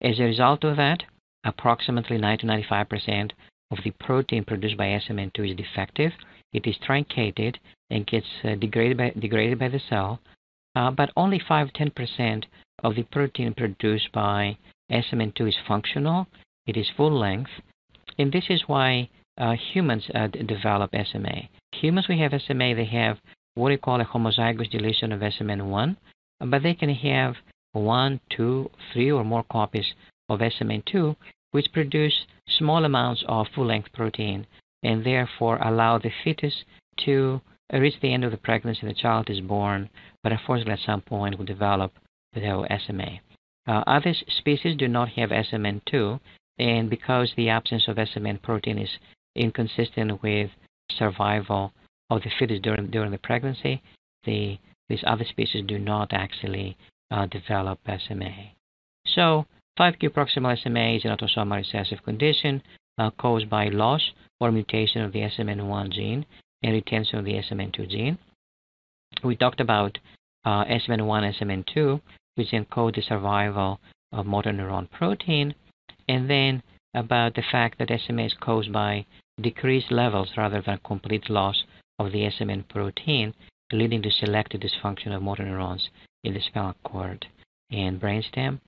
As 0.00 0.18
a 0.18 0.24
result 0.24 0.64
of 0.64 0.76
that, 0.76 1.02
approximately 1.44 2.18
90 2.18 2.46
95% 2.46 3.32
of 3.70 3.78
the 3.84 3.90
protein 3.90 4.44
produced 4.44 4.76
by 4.76 4.86
SMN2 4.86 5.50
is 5.50 5.56
defective. 5.56 6.12
It 6.52 6.66
is 6.66 6.78
truncated 6.78 7.58
and 7.90 8.06
gets 8.06 8.26
uh, 8.44 8.54
degraded, 8.54 8.96
by, 8.96 9.10
degraded 9.10 9.58
by 9.58 9.68
the 9.68 9.80
cell, 9.80 10.20
uh, 10.74 10.90
but 10.90 11.10
only 11.16 11.38
5 11.38 11.68
10% 11.72 12.44
of 12.82 12.94
the 12.94 13.02
protein 13.02 13.54
produced 13.54 14.12
by 14.12 14.56
SMN2 14.90 15.48
is 15.48 15.56
functional, 15.66 16.26
it 16.66 16.76
is 16.76 16.88
full 16.96 17.12
length, 17.12 17.50
and 18.18 18.32
this 18.32 18.46
is 18.48 18.62
why 18.66 19.08
uh, 19.38 19.54
humans 19.72 20.04
uh, 20.14 20.26
develop 20.26 20.90
SMA. 20.92 21.48
Humans 21.72 22.06
we 22.08 22.18
have 22.20 22.32
SMA, 22.46 22.74
they 22.74 22.84
have 22.84 23.18
what 23.54 23.70
we 23.70 23.76
call 23.76 24.00
a 24.00 24.04
homozygous 24.04 24.70
deletion 24.70 25.12
of 25.12 25.20
SMN1, 25.20 25.96
but 26.40 26.62
they 26.62 26.74
can 26.74 26.90
have 26.90 27.34
one, 27.72 28.20
two, 28.30 28.70
three, 28.92 29.10
or 29.10 29.24
more 29.24 29.44
copies 29.50 29.86
of 30.28 30.40
SMN2, 30.40 31.16
which 31.50 31.72
produce 31.72 32.26
small 32.48 32.84
amounts 32.84 33.24
of 33.26 33.46
full 33.54 33.66
length 33.66 33.92
protein 33.92 34.46
and 34.82 35.04
therefore 35.04 35.58
allow 35.58 35.98
the 35.98 36.10
fetus 36.22 36.64
to 37.04 37.40
reach 37.72 38.00
the 38.00 38.12
end 38.12 38.24
of 38.24 38.30
the 38.30 38.36
pregnancy. 38.36 38.86
The 38.86 38.94
child 38.94 39.28
is 39.28 39.40
born, 39.40 39.90
but 40.22 40.32
unfortunately, 40.32 40.74
at 40.74 40.86
some 40.86 41.00
point, 41.00 41.36
will 41.36 41.44
develop 41.44 41.92
without 42.34 42.68
SMA. 42.86 43.20
Uh, 43.66 43.82
other 43.86 44.14
species 44.28 44.76
do 44.76 44.88
not 44.88 45.10
have 45.10 45.30
SMN2, 45.30 46.20
and 46.58 46.88
because 46.88 47.32
the 47.36 47.48
absence 47.48 47.88
of 47.88 47.96
SMN 47.96 48.42
protein 48.42 48.78
is 48.78 48.98
inconsistent 49.34 50.22
with 50.22 50.50
survival 50.90 51.72
of 52.10 52.22
the 52.22 52.30
fetus 52.38 52.60
during, 52.60 52.90
during 52.90 53.10
the 53.10 53.18
pregnancy, 53.18 53.82
the, 54.24 54.58
these 54.88 55.04
other 55.06 55.24
species 55.24 55.64
do 55.66 55.78
not 55.78 56.12
actually 56.12 56.76
uh, 57.10 57.26
develop 57.26 57.78
SMA. 57.86 58.52
So, 59.06 59.46
5q 59.78 60.10
proximal 60.10 60.60
SMA 60.60 60.96
is 60.96 61.04
an 61.04 61.16
autosomal 61.16 61.56
recessive 61.56 62.02
condition 62.04 62.62
uh, 62.98 63.10
caused 63.10 63.48
by 63.48 63.68
loss 63.68 64.10
or 64.40 64.50
mutation 64.50 65.02
of 65.02 65.12
the 65.12 65.20
SMN1 65.20 65.90
gene 65.90 66.26
and 66.62 66.72
retention 66.72 67.18
of 67.18 67.24
the 67.24 67.34
SMN2 67.34 67.88
gene. 67.88 68.18
We 69.22 69.36
talked 69.36 69.60
about 69.60 69.98
uh, 70.44 70.64
SMN1 70.64 71.38
SMN2, 71.38 72.00
which 72.34 72.50
encode 72.50 72.96
the 72.96 73.02
survival 73.02 73.80
of 74.12 74.26
motor 74.26 74.50
neuron 74.50 74.90
protein, 74.90 75.54
and 76.08 76.28
then 76.28 76.62
about 76.94 77.34
the 77.34 77.42
fact 77.42 77.78
that 77.78 78.00
SMA 78.00 78.24
is 78.24 78.34
caused 78.40 78.72
by 78.72 79.04
decreased 79.40 79.90
levels 79.90 80.30
rather 80.36 80.62
than 80.62 80.78
complete 80.84 81.28
loss 81.30 81.64
of 81.98 82.12
the 82.12 82.20
SMN 82.20 82.68
protein. 82.68 83.34
leading 83.70 84.00
to 84.00 84.10
selective 84.10 84.62
dysfunction 84.62 85.14
of 85.14 85.22
motor 85.22 85.44
neurons 85.44 85.90
in 86.24 86.32
the 86.32 86.40
spinal 86.40 86.74
cord 86.84 87.26
and 87.70 88.00
brainstem. 88.00 88.60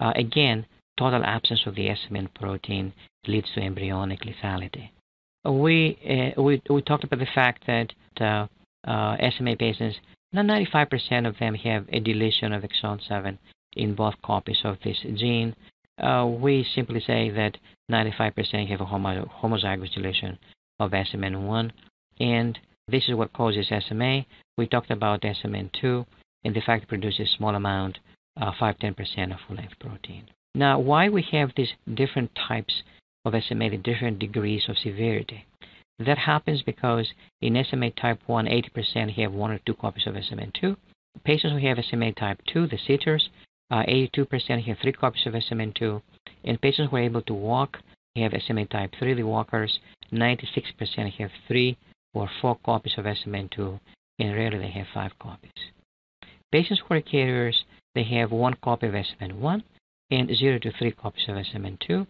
Uh, 0.00 0.12
again, 0.16 0.66
total 0.98 1.24
absence 1.24 1.62
of 1.66 1.74
the 1.76 1.86
SMN 1.86 2.28
protein 2.34 2.92
leads 3.28 3.48
to 3.52 3.60
embryonic 3.60 4.20
lethality. 4.22 4.90
We, 5.44 5.98
uh, 6.36 6.42
we, 6.42 6.60
we 6.68 6.82
talked 6.82 7.04
about 7.04 7.20
the 7.20 7.34
fact 7.34 7.64
that 7.66 7.92
uh, 8.20 8.46
uh 8.86 9.16
SMA 9.36 9.56
patients, 9.56 9.96
not 10.32 10.46
95% 10.46 11.28
of 11.28 11.38
them 11.38 11.54
have 11.54 11.86
a 11.90 12.00
deletion 12.00 12.52
of 12.52 12.62
exon 12.62 13.00
7 13.06 13.38
in 13.74 13.94
both 13.94 14.14
copies 14.22 14.60
of 14.64 14.78
this 14.84 14.98
gene. 15.14 15.54
Uh, 16.00 16.26
we 16.26 16.66
simply 16.74 17.00
say 17.00 17.30
that 17.30 17.58
95% 17.90 18.68
have 18.68 18.80
a 18.80 18.84
homo 18.84 19.30
homozygous 19.42 19.92
deletion 19.92 20.38
of 20.78 20.92
SMN1, 20.92 21.70
and 22.18 22.58
this 22.88 23.08
is 23.08 23.14
what 23.14 23.32
causes 23.32 23.70
SMA. 23.86 24.24
We 24.56 24.66
talked 24.66 24.90
about 24.90 25.22
SMN2 25.22 26.06
and 26.44 26.54
the 26.54 26.60
fact 26.60 26.84
it 26.84 26.88
produces 26.88 27.28
a 27.28 27.36
small 27.36 27.54
amount, 27.54 27.98
uh, 28.40 28.52
5-10% 28.52 29.32
of 29.32 29.40
full-length 29.46 29.78
protein. 29.78 30.24
Now, 30.54 30.78
why 30.78 31.08
we 31.08 31.22
have 31.32 31.52
these 31.56 31.72
different 31.94 32.30
types 32.34 32.82
of 33.24 33.34
SMA, 33.46 33.70
the 33.70 33.76
different 33.76 34.18
degrees 34.18 34.64
of 34.68 34.78
severity? 34.78 35.46
That 35.98 36.18
happens 36.18 36.62
because 36.62 37.12
in 37.42 37.62
SMA 37.62 37.90
type 37.90 38.20
1, 38.26 38.46
80% 38.46 39.14
have 39.16 39.32
one 39.32 39.50
or 39.50 39.60
two 39.66 39.74
copies 39.74 40.06
of 40.06 40.14
SMN2. 40.14 40.76
Patients 41.24 41.52
who 41.52 41.66
have 41.66 41.84
SMA 41.84 42.12
type 42.12 42.40
2, 42.52 42.66
the 42.66 42.78
sitters, 42.78 43.28
uh, 43.70 43.82
82% 43.82 44.64
have 44.64 44.78
three 44.82 44.92
copies 44.92 45.26
of 45.26 45.34
SMN2. 45.34 46.02
And 46.44 46.60
patients 46.60 46.90
who 46.90 46.96
are 46.96 47.00
able 47.00 47.22
to 47.22 47.34
walk 47.34 47.78
they 48.14 48.22
have 48.22 48.32
SMN 48.32 48.68
type 48.70 48.92
3, 48.98 49.14
the 49.14 49.22
walkers, 49.22 49.78
96% 50.12 51.12
have 51.18 51.30
three 51.46 51.76
or 52.12 52.28
four 52.40 52.56
copies 52.64 52.94
of 52.98 53.04
SMN2, 53.04 53.78
and 54.18 54.34
rarely 54.34 54.58
they 54.58 54.70
have 54.70 54.86
five 54.92 55.12
copies. 55.20 55.52
Patients 56.50 56.82
who 56.86 56.94
are 56.94 57.00
carriers, 57.00 57.64
they 57.94 58.02
have 58.02 58.32
one 58.32 58.54
copy 58.62 58.88
of 58.88 58.94
SMN1 58.94 59.62
and 60.10 60.34
0 60.34 60.58
to 60.58 60.72
3 60.72 60.90
copies 60.92 61.28
of 61.28 61.36
SMN2. 61.36 62.06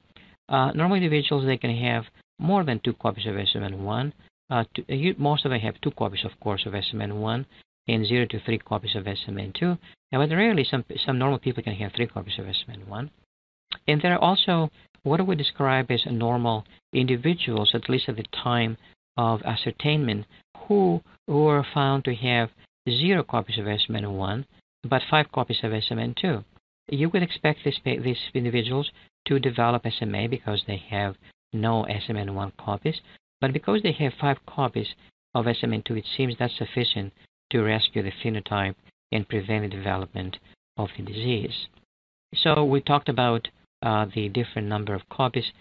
Uh, 0.48 0.70
normal 0.72 0.96
individuals, 0.96 1.44
they 1.44 1.58
can 1.58 1.76
have 1.76 2.04
more 2.38 2.64
than 2.64 2.80
two 2.80 2.94
copies 2.94 3.26
of 3.26 3.34
SMN1. 3.34 4.12
Uh, 4.48 4.64
to, 4.74 5.14
most 5.18 5.44
of 5.44 5.50
them 5.50 5.60
have 5.60 5.80
two 5.82 5.90
copies, 5.90 6.24
of 6.24 6.32
course, 6.40 6.64
of 6.64 6.72
SMN1 6.72 7.44
and 7.88 8.06
0 8.06 8.26
to 8.26 8.40
3 8.40 8.58
copies 8.58 8.96
of 8.96 9.04
SMN2. 9.04 9.78
But 10.18 10.30
rarely 10.30 10.64
some, 10.64 10.84
some 11.04 11.18
normal 11.18 11.38
people 11.38 11.62
can 11.62 11.74
have 11.74 11.92
three 11.92 12.06
copies 12.06 12.38
of 12.38 12.46
SMN1. 12.46 13.10
And 13.86 14.02
there 14.02 14.14
are 14.14 14.18
also 14.18 14.70
what 15.02 15.24
we 15.26 15.36
describe 15.36 15.90
as 15.90 16.04
normal 16.06 16.66
individuals, 16.92 17.70
at 17.74 17.88
least 17.88 18.08
at 18.08 18.16
the 18.16 18.24
time 18.32 18.76
of 19.16 19.42
ascertainment, 19.42 20.26
who 20.66 21.00
were 21.26 21.64
found 21.74 22.04
to 22.04 22.14
have 22.14 22.50
zero 22.88 23.22
copies 23.22 23.58
of 23.58 23.64
SMN1 23.66 24.44
but 24.82 25.02
five 25.10 25.30
copies 25.32 25.60
of 25.62 25.72
SMN2. 25.72 26.44
You 26.88 27.08
would 27.10 27.22
expect 27.22 27.60
this, 27.64 27.78
these 27.84 28.18
individuals 28.34 28.90
to 29.26 29.38
develop 29.38 29.84
SMA 29.86 30.28
because 30.28 30.64
they 30.66 30.82
have 30.88 31.16
no 31.52 31.84
SMN1 31.84 32.52
copies, 32.56 33.00
but 33.40 33.52
because 33.52 33.82
they 33.82 33.92
have 33.92 34.14
five 34.20 34.38
copies 34.46 34.94
of 35.34 35.44
SMN2, 35.46 35.98
it 35.98 36.06
seems 36.16 36.36
that's 36.38 36.56
sufficient 36.56 37.12
to 37.50 37.62
rescue 37.62 38.02
the 38.02 38.12
phenotype 38.24 38.74
and 39.12 39.28
prevent 39.28 39.62
the 39.62 39.76
development 39.76 40.38
of 40.76 40.88
the 40.96 41.02
disease. 41.02 41.68
So 42.34 42.64
we 42.64 42.80
talked 42.80 43.08
about 43.08 43.48
uh, 43.82 44.06
the 44.14 44.28
different 44.28 44.68
number 44.68 44.94
of 44.94 45.08
copies, 45.08 45.52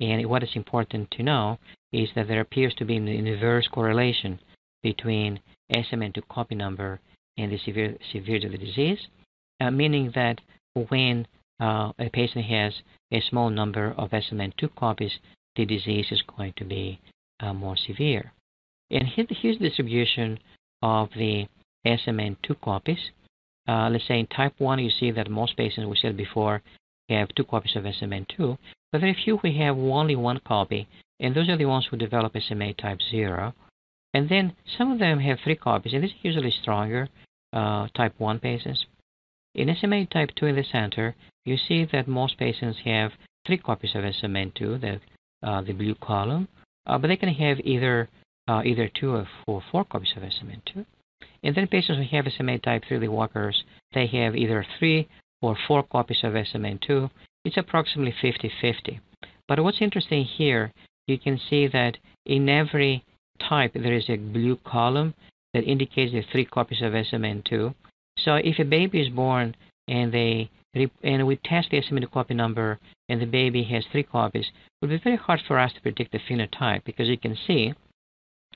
and 0.00 0.26
what 0.28 0.42
is 0.42 0.50
important 0.54 1.10
to 1.12 1.22
know 1.22 1.58
is 1.92 2.08
that 2.14 2.28
there 2.28 2.40
appears 2.40 2.74
to 2.74 2.84
be 2.84 2.96
an 2.96 3.08
inverse 3.08 3.68
correlation 3.68 4.40
between 4.82 5.40
SMN2 5.72 6.22
copy 6.28 6.54
number 6.54 7.00
and 7.36 7.50
the 7.50 7.58
severe, 7.58 7.96
severity 8.12 8.46
of 8.46 8.52
the 8.52 8.58
disease, 8.58 8.98
uh, 9.60 9.70
meaning 9.70 10.12
that 10.14 10.40
when 10.88 11.26
uh, 11.60 11.92
a 11.98 12.08
patient 12.10 12.44
has 12.44 12.72
a 13.12 13.20
small 13.20 13.50
number 13.50 13.94
of 13.96 14.10
SMN2 14.10 14.74
copies, 14.76 15.12
the 15.56 15.64
disease 15.64 16.06
is 16.10 16.22
going 16.36 16.52
to 16.56 16.64
be 16.64 17.00
uh, 17.40 17.52
more 17.52 17.76
severe. 17.76 18.32
And 18.90 19.06
here, 19.06 19.26
here's 19.30 19.58
the 19.58 19.68
distribution 19.68 20.38
of 20.82 21.08
the 21.16 21.46
SMN2 21.86 22.60
copies. 22.60 23.10
Uh, 23.66 23.88
let's 23.90 24.06
say 24.06 24.20
in 24.20 24.26
type 24.26 24.54
1, 24.58 24.78
you 24.78 24.90
see 24.90 25.10
that 25.10 25.30
most 25.30 25.56
patients, 25.56 25.86
we 25.86 25.96
said 25.96 26.16
before, 26.16 26.62
have 27.08 27.34
two 27.34 27.44
copies 27.44 27.76
of 27.76 27.84
SMN2, 27.84 28.58
but 28.92 29.00
very 29.00 29.14
few 29.14 29.36
who 29.38 29.50
have 29.52 29.76
only 29.76 30.16
one 30.16 30.40
copy, 30.46 30.88
and 31.20 31.34
those 31.34 31.48
are 31.48 31.56
the 31.56 31.64
ones 31.64 31.86
who 31.86 31.96
develop 31.96 32.34
SMA 32.40 32.72
type 32.74 33.00
0. 33.10 33.54
And 34.12 34.28
then 34.28 34.54
some 34.78 34.92
of 34.92 34.98
them 34.98 35.18
have 35.20 35.38
three 35.42 35.56
copies, 35.56 35.92
and 35.92 36.02
this 36.02 36.10
is 36.10 36.16
usually 36.22 36.50
stronger 36.50 37.08
uh, 37.52 37.88
type 37.94 38.14
1 38.18 38.38
patients. 38.40 38.86
In 39.54 39.74
SMA 39.74 40.06
type 40.06 40.30
2 40.36 40.46
in 40.46 40.56
the 40.56 40.64
center, 40.64 41.14
you 41.44 41.56
see 41.56 41.84
that 41.92 42.08
most 42.08 42.38
patients 42.38 42.78
have 42.84 43.12
three 43.46 43.58
copies 43.58 43.94
of 43.94 44.04
SMN2, 44.04 44.80
the, 44.80 45.00
uh, 45.46 45.62
the 45.62 45.72
blue 45.72 45.94
column, 45.94 46.48
uh, 46.86 46.98
but 46.98 47.08
they 47.08 47.16
can 47.16 47.28
have 47.28 47.60
either 47.64 48.08
uh, 48.46 48.62
either 48.64 48.88
two 48.88 49.14
or 49.14 49.26
four, 49.44 49.62
four 49.70 49.84
copies 49.84 50.12
of 50.16 50.22
SMN2. 50.22 50.84
And 51.42 51.54
then 51.54 51.66
patients 51.66 51.98
who 51.98 52.16
have 52.16 52.32
SMA 52.32 52.58
type 52.58 52.84
3, 52.88 52.98
the 52.98 53.08
walkers, 53.08 53.64
they 53.92 54.06
have 54.06 54.36
either 54.36 54.66
three 54.78 55.08
or 55.42 55.56
four 55.68 55.82
copies 55.82 56.22
of 56.22 56.32
SMN2. 56.32 57.10
It's 57.44 57.56
approximately 57.56 58.14
50-50. 58.22 59.00
But 59.46 59.62
what's 59.62 59.82
interesting 59.82 60.24
here, 60.24 60.72
you 61.06 61.18
can 61.18 61.38
see 61.50 61.66
that 61.68 61.98
in 62.24 62.48
every 62.48 63.04
type, 63.40 63.74
there 63.74 63.92
is 63.92 64.08
a 64.08 64.16
blue 64.16 64.56
column 64.64 65.14
that 65.52 65.64
indicates 65.64 66.12
the 66.12 66.22
three 66.32 66.44
copies 66.44 66.82
of 66.82 66.92
SMN2. 66.92 67.74
So 68.18 68.36
if 68.36 68.58
a 68.58 68.64
baby 68.64 69.00
is 69.00 69.08
born 69.08 69.54
and 69.88 70.12
they 70.12 70.50
and 71.04 71.24
we 71.26 71.36
test 71.36 71.70
the 71.70 71.80
SMN2 71.80 72.10
copy 72.10 72.34
number 72.34 72.80
and 73.08 73.20
the 73.20 73.26
baby 73.26 73.62
has 73.64 73.84
three 73.92 74.02
copies, 74.02 74.46
it 74.46 74.52
would 74.80 74.90
be 74.90 74.98
very 74.98 75.16
hard 75.16 75.40
for 75.46 75.58
us 75.58 75.72
to 75.72 75.80
predict 75.80 76.10
the 76.10 76.18
phenotype 76.18 76.82
because 76.84 77.06
you 77.06 77.18
can 77.18 77.36
see 77.46 77.72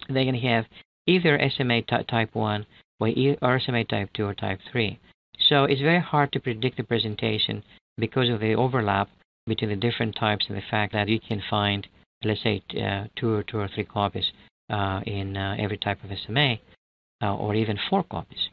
they 0.09 0.25
can 0.25 0.35
have 0.35 0.65
either 1.09 1.39
SMA 1.57 1.83
type 1.83 2.35
1 2.35 2.67
or 3.01 3.61
SMA 3.61 3.85
type 3.85 4.11
2 4.15 4.25
or 4.25 4.35
type 4.35 4.61
3. 4.71 4.99
So 5.49 5.65
it's 5.65 5.81
very 5.81 6.01
hard 6.01 6.33
to 6.33 6.41
predict 6.41 6.77
the 6.77 6.83
presentation 6.83 7.63
because 7.97 8.29
of 8.29 8.41
the 8.41 8.55
overlap 8.55 9.09
between 9.47 9.71
the 9.71 9.77
different 9.77 10.15
types 10.15 10.47
and 10.49 10.57
the 10.57 10.71
fact 10.71 10.93
that 10.93 11.09
you 11.09 11.19
can 11.21 11.43
find, 11.49 11.87
let's 12.25 12.43
say, 12.43 12.63
uh, 12.81 13.05
two 13.17 13.33
or 13.33 13.43
two 13.43 13.59
or 13.59 13.69
three 13.69 13.85
copies 13.85 14.31
uh, 14.69 15.01
in 15.07 15.37
uh, 15.37 15.57
every 15.59 15.79
type 15.79 15.99
of 16.05 16.11
SMA, 16.27 16.59
uh, 17.23 17.35
or 17.35 17.55
even 17.55 17.79
four 17.89 18.03
copies. 18.05 18.51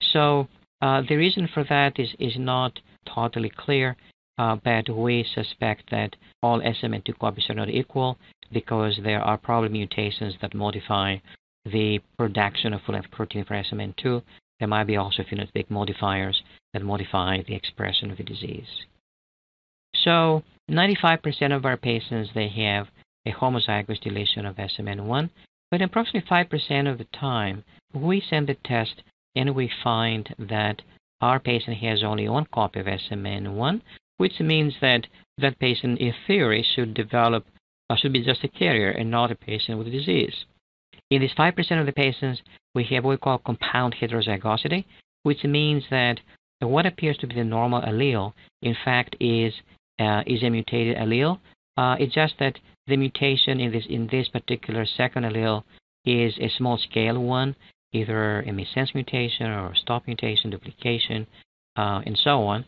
So 0.00 0.48
uh, 0.80 1.02
the 1.08 1.16
reason 1.16 1.48
for 1.52 1.64
that 1.64 1.98
is, 1.98 2.10
is 2.18 2.36
not 2.38 2.78
totally 3.12 3.50
clear, 3.50 3.96
uh, 4.38 4.56
but 4.62 4.88
we 4.88 5.26
suspect 5.34 5.90
that 5.90 6.14
all 6.42 6.60
SMN2 6.60 7.18
copies 7.18 7.50
are 7.50 7.54
not 7.54 7.68
equal 7.68 8.16
because 8.52 9.00
there 9.02 9.20
are 9.20 9.36
probably 9.36 9.70
mutations 9.70 10.34
that 10.40 10.54
modify 10.54 11.16
the 11.72 12.00
production 12.16 12.72
of 12.72 12.82
full-length 12.82 13.10
protein 13.10 13.44
for 13.44 13.54
SMN2. 13.54 14.22
There 14.58 14.68
might 14.68 14.84
be 14.84 14.96
also 14.96 15.22
phenotypic 15.22 15.70
modifiers 15.70 16.42
that 16.72 16.82
modify 16.82 17.42
the 17.42 17.54
expression 17.54 18.10
of 18.10 18.16
the 18.16 18.24
disease. 18.24 18.86
So 19.94 20.42
95% 20.70 21.56
of 21.56 21.64
our 21.64 21.76
patients, 21.76 22.30
they 22.34 22.48
have 22.48 22.88
a 23.26 23.32
homozygous 23.32 24.00
deletion 24.00 24.46
of 24.46 24.56
SMN1, 24.56 25.30
but 25.70 25.82
approximately 25.82 26.28
5% 26.28 26.90
of 26.90 26.98
the 26.98 27.06
time, 27.12 27.64
we 27.94 28.20
send 28.20 28.48
the 28.48 28.54
test 28.54 29.02
and 29.34 29.54
we 29.54 29.70
find 29.82 30.34
that 30.38 30.82
our 31.20 31.40
patient 31.40 31.78
has 31.78 32.02
only 32.02 32.28
one 32.28 32.46
copy 32.52 32.80
of 32.80 32.86
SMN1, 32.86 33.80
which 34.18 34.40
means 34.40 34.74
that 34.80 35.06
that 35.38 35.58
patient, 35.58 35.98
in 35.98 36.14
theory, 36.26 36.62
should 36.74 36.94
develop, 36.94 37.46
should 37.96 38.12
be 38.12 38.24
just 38.24 38.44
a 38.44 38.48
carrier 38.48 38.90
and 38.90 39.10
not 39.10 39.30
a 39.30 39.34
patient 39.34 39.78
with 39.78 39.86
the 39.86 39.98
disease. 39.98 40.44
In 41.10 41.20
these 41.20 41.34
5% 41.34 41.80
of 41.80 41.86
the 41.86 41.92
patients, 41.92 42.42
we 42.74 42.84
have 42.84 43.04
what 43.04 43.10
we 43.10 43.16
call 43.16 43.38
compound 43.38 43.96
heterozygosity, 44.00 44.84
which 45.22 45.42
means 45.44 45.84
that 45.90 46.20
what 46.60 46.86
appears 46.86 47.16
to 47.18 47.26
be 47.26 47.34
the 47.34 47.44
normal 47.44 47.80
allele, 47.82 48.32
in 48.62 48.76
fact, 48.84 49.16
is 49.20 49.54
uh, 49.98 50.22
is 50.26 50.42
a 50.42 50.50
mutated 50.50 50.96
allele. 50.96 51.40
Uh, 51.76 51.96
it's 51.98 52.14
just 52.14 52.34
that 52.38 52.58
the 52.86 52.96
mutation 52.96 53.60
in 53.60 53.72
this 53.72 53.86
in 53.88 54.08
this 54.08 54.28
particular 54.28 54.84
second 54.84 55.24
allele 55.24 55.62
is 56.04 56.36
a 56.40 56.48
small 56.56 56.78
scale 56.78 57.22
one, 57.22 57.54
either 57.92 58.40
a 58.40 58.50
missense 58.50 58.94
mutation 58.94 59.46
or 59.46 59.74
stop 59.74 60.06
mutation, 60.06 60.50
duplication, 60.50 61.26
uh, 61.76 62.00
and 62.04 62.18
so 62.18 62.42
on. 62.42 62.64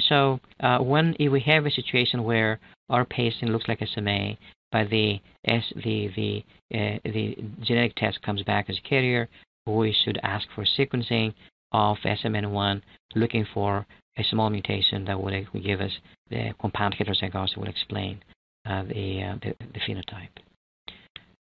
So 0.00 0.40
uh, 0.60 0.78
when 0.78 1.16
we 1.18 1.40
have 1.40 1.66
a 1.66 1.70
situation 1.70 2.24
where 2.24 2.58
our 2.88 3.04
patient 3.04 3.50
looks 3.50 3.68
like 3.68 3.86
SMA, 3.94 4.36
but 4.72 4.90
the 4.90 5.20
S, 5.44 5.64
the 5.76 6.08
the 6.16 6.44
uh, 6.74 6.98
the 7.04 7.36
genetic 7.60 7.94
test 7.96 8.22
comes 8.22 8.42
back 8.42 8.68
as 8.68 8.78
a 8.78 8.88
carrier, 8.88 9.28
we 9.66 9.94
should 10.04 10.18
ask 10.22 10.46
for 10.54 10.64
sequencing 10.64 11.34
of 11.72 11.96
SMN1, 12.04 12.82
looking 13.14 13.46
for 13.54 13.86
a 14.18 14.24
small 14.24 14.50
mutation 14.50 15.04
that 15.04 15.20
would 15.20 15.46
give 15.62 15.80
us 15.80 15.92
the 16.30 16.52
compound 16.60 16.96
heterozygosity 16.98 17.56
will 17.56 17.68
explain 17.68 18.22
uh, 18.66 18.82
the, 18.84 19.22
uh, 19.22 19.34
the, 19.42 19.54
the 19.72 19.80
phenotype. 19.80 20.28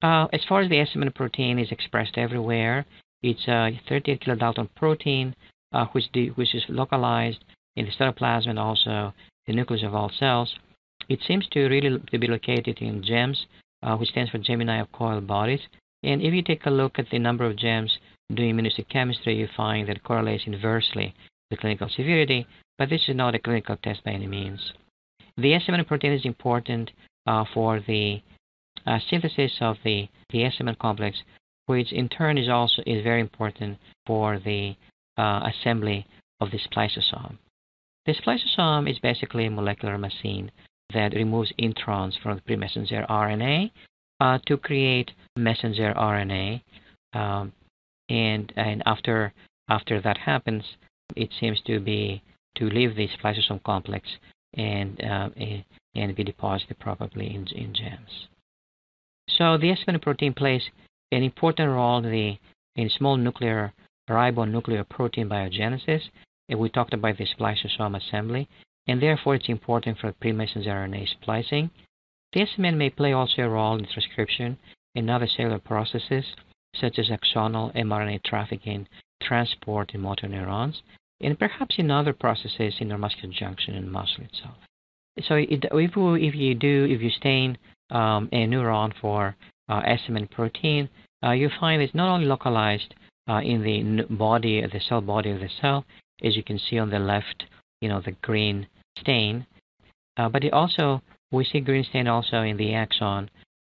Uh, 0.02 0.28
as 0.34 0.42
far 0.48 0.62
as 0.62 0.70
the 0.70 0.76
SMN 0.76 1.14
protein 1.14 1.60
is 1.60 1.72
expressed 1.72 2.18
everywhere, 2.18 2.86
It's 3.24 3.48
a 3.48 3.82
38 3.90 4.22
kilodalton 4.22 4.70
protein, 4.76 5.36
uh, 5.74 5.86
which, 5.94 6.06
which 6.36 6.54
is 6.54 6.64
localized 6.70 7.44
in 7.76 7.86
the 7.86 7.92
cytoplasm 7.92 8.50
and 8.50 8.60
also 8.60 9.14
the 9.48 9.54
nucleus 9.54 9.84
of 9.84 9.96
all 9.96 10.12
cells. 10.20 10.54
It 11.08 11.20
seems 11.28 11.48
to 11.52 11.68
really 11.68 12.00
to 12.12 12.18
be 12.18 12.28
located 12.28 12.80
in 12.80 13.04
GEMS, 13.04 13.46
uh, 13.84 13.96
which 13.98 14.10
stands 14.10 14.32
for 14.32 14.40
Gemini 14.40 14.80
of 14.80 14.92
coil 14.92 15.22
bodies. 15.22 15.62
And 16.04 16.22
if 16.22 16.34
you 16.34 16.42
take 16.42 16.66
a 16.66 16.72
look 16.72 16.98
at 16.98 17.10
the 17.10 17.20
number 17.20 17.46
of 17.46 17.58
GEMS 17.58 17.98
doing 18.34 18.56
immunohistochemistry, 18.56 19.38
you 19.38 19.48
find 19.56 19.88
that 19.88 20.04
correlates 20.04 20.48
inversely 20.48 21.14
with 21.50 21.60
clinical 21.60 21.90
severity, 21.90 22.48
but 22.78 22.90
this 22.90 23.08
is 23.08 23.16
not 23.16 23.36
a 23.36 23.40
clinical 23.40 23.78
test 23.78 24.04
by 24.04 24.12
any 24.12 24.28
means. 24.28 24.74
The 25.38 25.54
SMN 25.54 25.86
protein 25.86 26.14
is 26.14 26.26
important 26.26 26.92
uh, 27.28 27.46
for 27.54 27.80
the 27.80 28.22
uh, 28.86 29.00
synthesis 29.10 29.52
of 29.62 29.78
the, 29.84 30.08
the 30.32 30.40
SMN 30.40 30.78
complex, 30.80 31.18
which 31.66 31.92
in 31.92 32.10
turn 32.10 32.38
is 32.38 32.50
also 32.50 32.82
is 32.86 33.04
very 33.04 33.22
important 33.22 33.78
for 34.06 34.40
the 34.40 34.76
uh, 35.18 35.50
assembly 35.52 36.06
of 36.40 36.52
the 36.52 36.60
spliceosome. 36.60 37.38
The 38.06 38.14
spliceosome 38.14 38.90
is 38.90 39.00
basically 39.00 39.46
a 39.46 39.52
molecular 39.52 39.98
machine 39.98 40.52
that 40.94 41.14
removes 41.14 41.52
introns 41.60 42.14
from 42.22 42.36
the 42.36 42.42
pre-messenger 42.42 43.06
RNA 43.10 43.72
uh, 44.20 44.40
to 44.46 44.58
create 44.58 45.12
messenger 45.36 45.94
RNA. 45.96 46.62
Um, 47.14 47.54
and 48.10 48.54
and 48.56 48.84
after 48.86 49.34
after 49.70 50.00
that 50.02 50.18
happens, 50.18 50.64
it 51.16 51.30
seems 51.40 51.60
to 51.66 51.80
be 51.80 52.22
to 52.58 52.70
leave 52.70 52.96
the 52.96 53.08
spliceosome 53.08 53.64
complex 53.64 54.08
and 54.54 55.02
uh, 55.04 55.30
and 55.96 56.16
be 56.16 56.24
deposited 56.24 56.78
probably 56.80 57.34
in, 57.34 57.48
in 57.48 57.74
GEMS. 57.74 58.28
So 59.30 59.58
the 59.58 59.76
SMN 59.76 60.02
protein 60.02 60.34
plays 60.34 60.64
an 61.12 61.24
important 61.24 61.70
role 61.70 61.98
in 61.98 62.12
the 62.12 62.38
in 62.76 62.90
small 62.90 63.18
nuclear 63.18 63.74
ribonuclear 64.10 64.88
protein 64.88 65.30
biogenesis. 65.30 66.02
And 66.48 66.60
we 66.60 66.70
talked 66.70 66.94
about 66.94 67.18
the 67.18 67.26
spliceosome 67.26 67.98
assembly, 67.98 68.48
and 68.88 69.02
therefore 69.02 69.36
it's 69.36 69.50
important 69.50 69.98
for 69.98 70.12
pre-messenger 70.14 70.70
RNA 70.70 71.10
splicing. 71.10 71.70
SMN 72.36 72.76
may 72.76 72.90
play 72.90 73.14
also 73.14 73.44
a 73.44 73.50
role 73.50 73.78
in 73.78 73.86
transcription 73.86 74.58
and 74.94 75.10
other 75.10 75.28
cellular 75.28 75.60
processes, 75.60 76.26
such 76.76 77.00
as 77.00 77.10
axonal 77.10 77.74
mRNA 77.76 78.24
trafficking, 78.24 78.88
transport 79.22 79.94
in 79.94 80.02
motor 80.02 80.28
neurons, 80.28 80.82
and 81.22 81.40
perhaps 81.40 81.76
in 81.78 81.90
other 81.90 82.14
processes 82.14 82.76
in 82.80 82.90
neuromuscular 82.90 83.32
junction 83.32 83.76
and 83.76 83.92
muscle 83.92 84.24
itself. 84.24 84.56
So 85.24 85.36
it, 85.36 85.66
if, 85.72 85.96
we, 85.96 86.28
if 86.28 86.36
you 86.36 86.56
do, 86.56 86.88
if 86.90 87.02
you 87.02 87.10
stain 87.10 87.58
um, 87.90 88.28
a 88.34 88.46
neuron 88.46 88.94
for 89.00 89.36
uh, 89.70 89.82
SMN 89.82 90.30
protein, 90.30 90.90
uh, 91.24 91.32
you 91.32 91.50
find 91.60 91.82
it's 91.82 91.96
not 91.96 92.14
only 92.14 92.26
localized 92.26 92.94
uh, 93.30 93.40
in 93.40 93.64
the 93.64 94.04
body, 94.14 94.62
the 94.62 94.82
cell 94.88 95.02
body 95.02 95.32
of 95.32 95.40
the 95.40 95.50
cell, 95.62 95.86
as 96.24 96.36
you 96.36 96.44
can 96.44 96.60
see 96.60 96.78
on 96.78 96.90
the 96.90 97.00
left, 97.00 97.46
you 97.82 97.90
know, 97.90 98.02
the 98.02 98.12
green 98.22 98.68
stain. 99.00 99.46
Uh, 100.18 100.30
but 100.30 100.44
it 100.44 100.54
also, 100.54 101.02
we 101.32 101.44
see 101.46 101.60
green 101.60 101.84
stain 101.84 102.08
also 102.08 102.42
in 102.42 102.58
the 102.58 102.74
axon, 102.74 103.30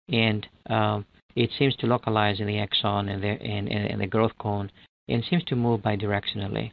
and 0.09 0.47
um, 0.69 1.07
it 1.35 1.51
seems 1.59 1.75
to 1.77 1.87
localize 1.87 2.41
in 2.41 2.47
the 2.47 2.59
axon 2.59 3.09
and 3.09 3.23
the, 3.23 3.29
and, 3.29 3.69
and 3.69 4.01
the 4.01 4.07
growth 4.07 4.37
cone, 4.39 4.71
and 5.09 5.25
seems 5.25 5.45
to 5.45 5.57
move 5.57 5.81
bidirectionally. 5.81 6.73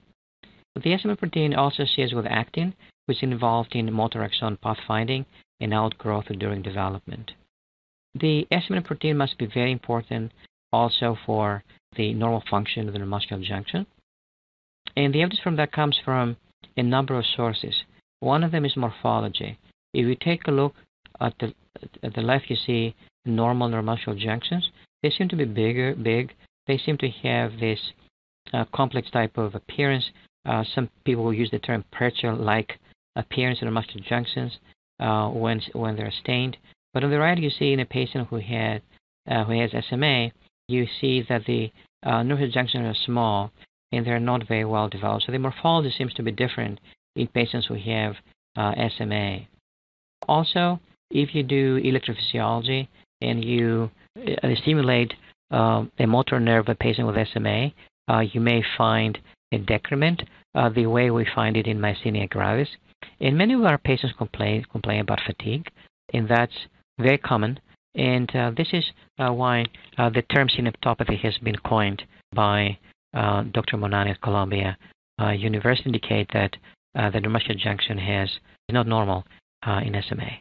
But 0.74 0.84
the 0.84 0.92
SMN 0.92 1.18
protein 1.18 1.54
also 1.54 1.86
shares 1.86 2.14
with 2.14 2.26
actin, 2.26 2.74
which 3.06 3.18
is 3.18 3.24
involved 3.24 3.76
in 3.76 3.92
motor 3.92 4.24
axon 4.24 4.58
pathfinding 4.64 5.26
and 5.60 5.74
outgrowth 5.74 6.26
during 6.40 6.62
development. 6.62 7.32
The 8.16 8.48
SMN 8.52 8.86
protein 8.86 9.18
must 9.18 9.38
be 9.38 9.46
very 9.46 9.72
important 9.72 10.32
also 10.72 11.18
for 11.26 11.64
the 11.96 12.14
normal 12.14 12.44
function 12.50 12.88
of 12.88 12.94
the 12.94 13.00
neuromuscular 13.00 13.44
junction. 13.44 13.86
And 14.96 15.14
the 15.14 15.22
evidence 15.22 15.42
from 15.42 15.56
that 15.58 15.72
comes 15.72 15.98
from 16.04 16.38
a 16.78 16.84
number 16.84 17.18
of 17.18 17.26
sources. 17.26 17.84
One 18.22 18.44
of 18.44 18.52
them 18.52 18.66
is 18.66 18.78
morphology. 18.78 19.58
If 19.94 20.06
you 20.06 20.16
take 20.16 20.48
a 20.48 20.52
look 20.52 20.76
at 21.20 21.34
the, 21.40 21.54
at 22.04 22.14
the 22.14 22.22
left, 22.22 22.50
you 22.50 22.56
see 22.56 22.96
normal 23.26 23.70
neuromuscular 23.70 24.18
junctions. 24.18 24.70
They 25.02 25.10
seem 25.10 25.28
to 25.30 25.36
be 25.36 25.46
bigger, 25.46 25.96
big. 25.96 26.34
They 26.68 26.78
seem 26.78 26.98
to 27.00 27.10
have 27.10 27.60
this 27.60 27.80
uh, 28.54 28.66
complex 28.74 29.10
type 29.10 29.38
of 29.38 29.56
appearance. 29.56 30.06
Uh, 30.46 30.64
some 30.76 30.90
people 31.04 31.34
use 31.34 31.50
the 31.52 31.60
term 31.60 31.84
pretzel-like 31.92 32.80
appearance 33.16 33.60
in 33.62 33.68
neuromuscular 33.68 34.04
junctions 34.08 34.60
uh, 35.00 35.30
when 35.30 35.62
when 35.74 35.96
they're 35.96 36.14
stained. 36.24 36.58
But 36.94 37.04
on 37.04 37.10
the 37.10 37.20
right, 37.20 37.38
you 37.38 37.50
see 37.50 37.74
in 37.74 37.80
a 37.80 37.86
patient 37.86 38.28
who 38.30 38.38
had 38.38 38.84
uh, 39.28 39.46
who 39.46 39.60
has 39.60 39.72
SMA, 39.90 40.32
you 40.68 40.86
see 41.00 41.26
that 41.28 41.46
the 41.46 41.72
uh, 42.04 42.24
junctions 42.24 42.86
are 42.86 43.06
small 43.06 43.52
and 43.92 44.06
they're 44.06 44.20
not 44.20 44.48
very 44.48 44.66
well 44.66 44.90
developed. 44.90 45.26
So 45.26 45.32
the 45.32 45.40
morphology 45.40 45.94
seems 45.98 46.14
to 46.14 46.24
be 46.24 46.32
different 46.32 46.80
in 47.15 47.28
patients 47.28 47.67
who 47.67 47.76
have 47.76 48.15
uh, 48.58 48.74
SMA. 48.97 49.47
Also, 50.28 50.80
if 51.10 51.36
you 51.36 51.43
do 51.43 51.82
electrophysiology 51.82 52.88
and 53.21 53.43
you 53.43 53.89
uh, 54.17 54.47
stimulate 54.62 55.13
uh, 55.52 55.86
a 56.00 56.06
motor 56.06 56.39
nerve 56.39 56.65
of 56.65 56.69
a 56.69 56.76
patient 56.76 57.08
with 57.08 57.28
SMA, 57.34 57.71
uh, 58.10 58.19
you 58.19 58.39
may 58.39 58.63
find 58.78 59.19
a 59.52 59.58
decrement 59.58 60.24
uh, 60.56 60.69
the 60.69 60.86
way 60.86 61.12
we 61.12 61.26
find 61.36 61.58
it 61.58 61.67
in 61.67 61.80
myasthenia 61.80 62.30
gravis. 62.30 62.69
And 63.19 63.38
many 63.38 63.54
of 63.54 63.63
our 63.63 63.78
patients 63.78 64.13
complain 64.17 64.65
complain 64.71 65.02
about 65.02 65.19
fatigue, 65.26 65.67
and 66.13 66.28
that's 66.28 66.54
very 67.00 67.17
common. 67.17 67.60
And 67.95 68.34
uh, 68.36 68.52
this 68.56 68.69
is 68.74 68.86
why 69.17 69.65
the 69.97 70.24
term 70.34 70.47
synaptopathy 70.50 71.17
has 71.17 71.38
been 71.39 71.58
coined 71.58 72.04
by 72.34 72.78
Dr. 73.13 73.78
Monani 73.78 74.12
at 74.12 74.21
Columbia 74.21 74.78
University, 75.19 75.89
indicate 75.89 76.30
that 76.34 76.56
uh, 76.96 77.10
the 77.10 77.20
neuromuscular 77.20 77.58
junction 77.58 77.98
has 77.98 78.30
is 78.30 78.74
not 78.74 78.88
normal 78.88 79.26
in 79.84 80.02
SMA. 80.08 80.32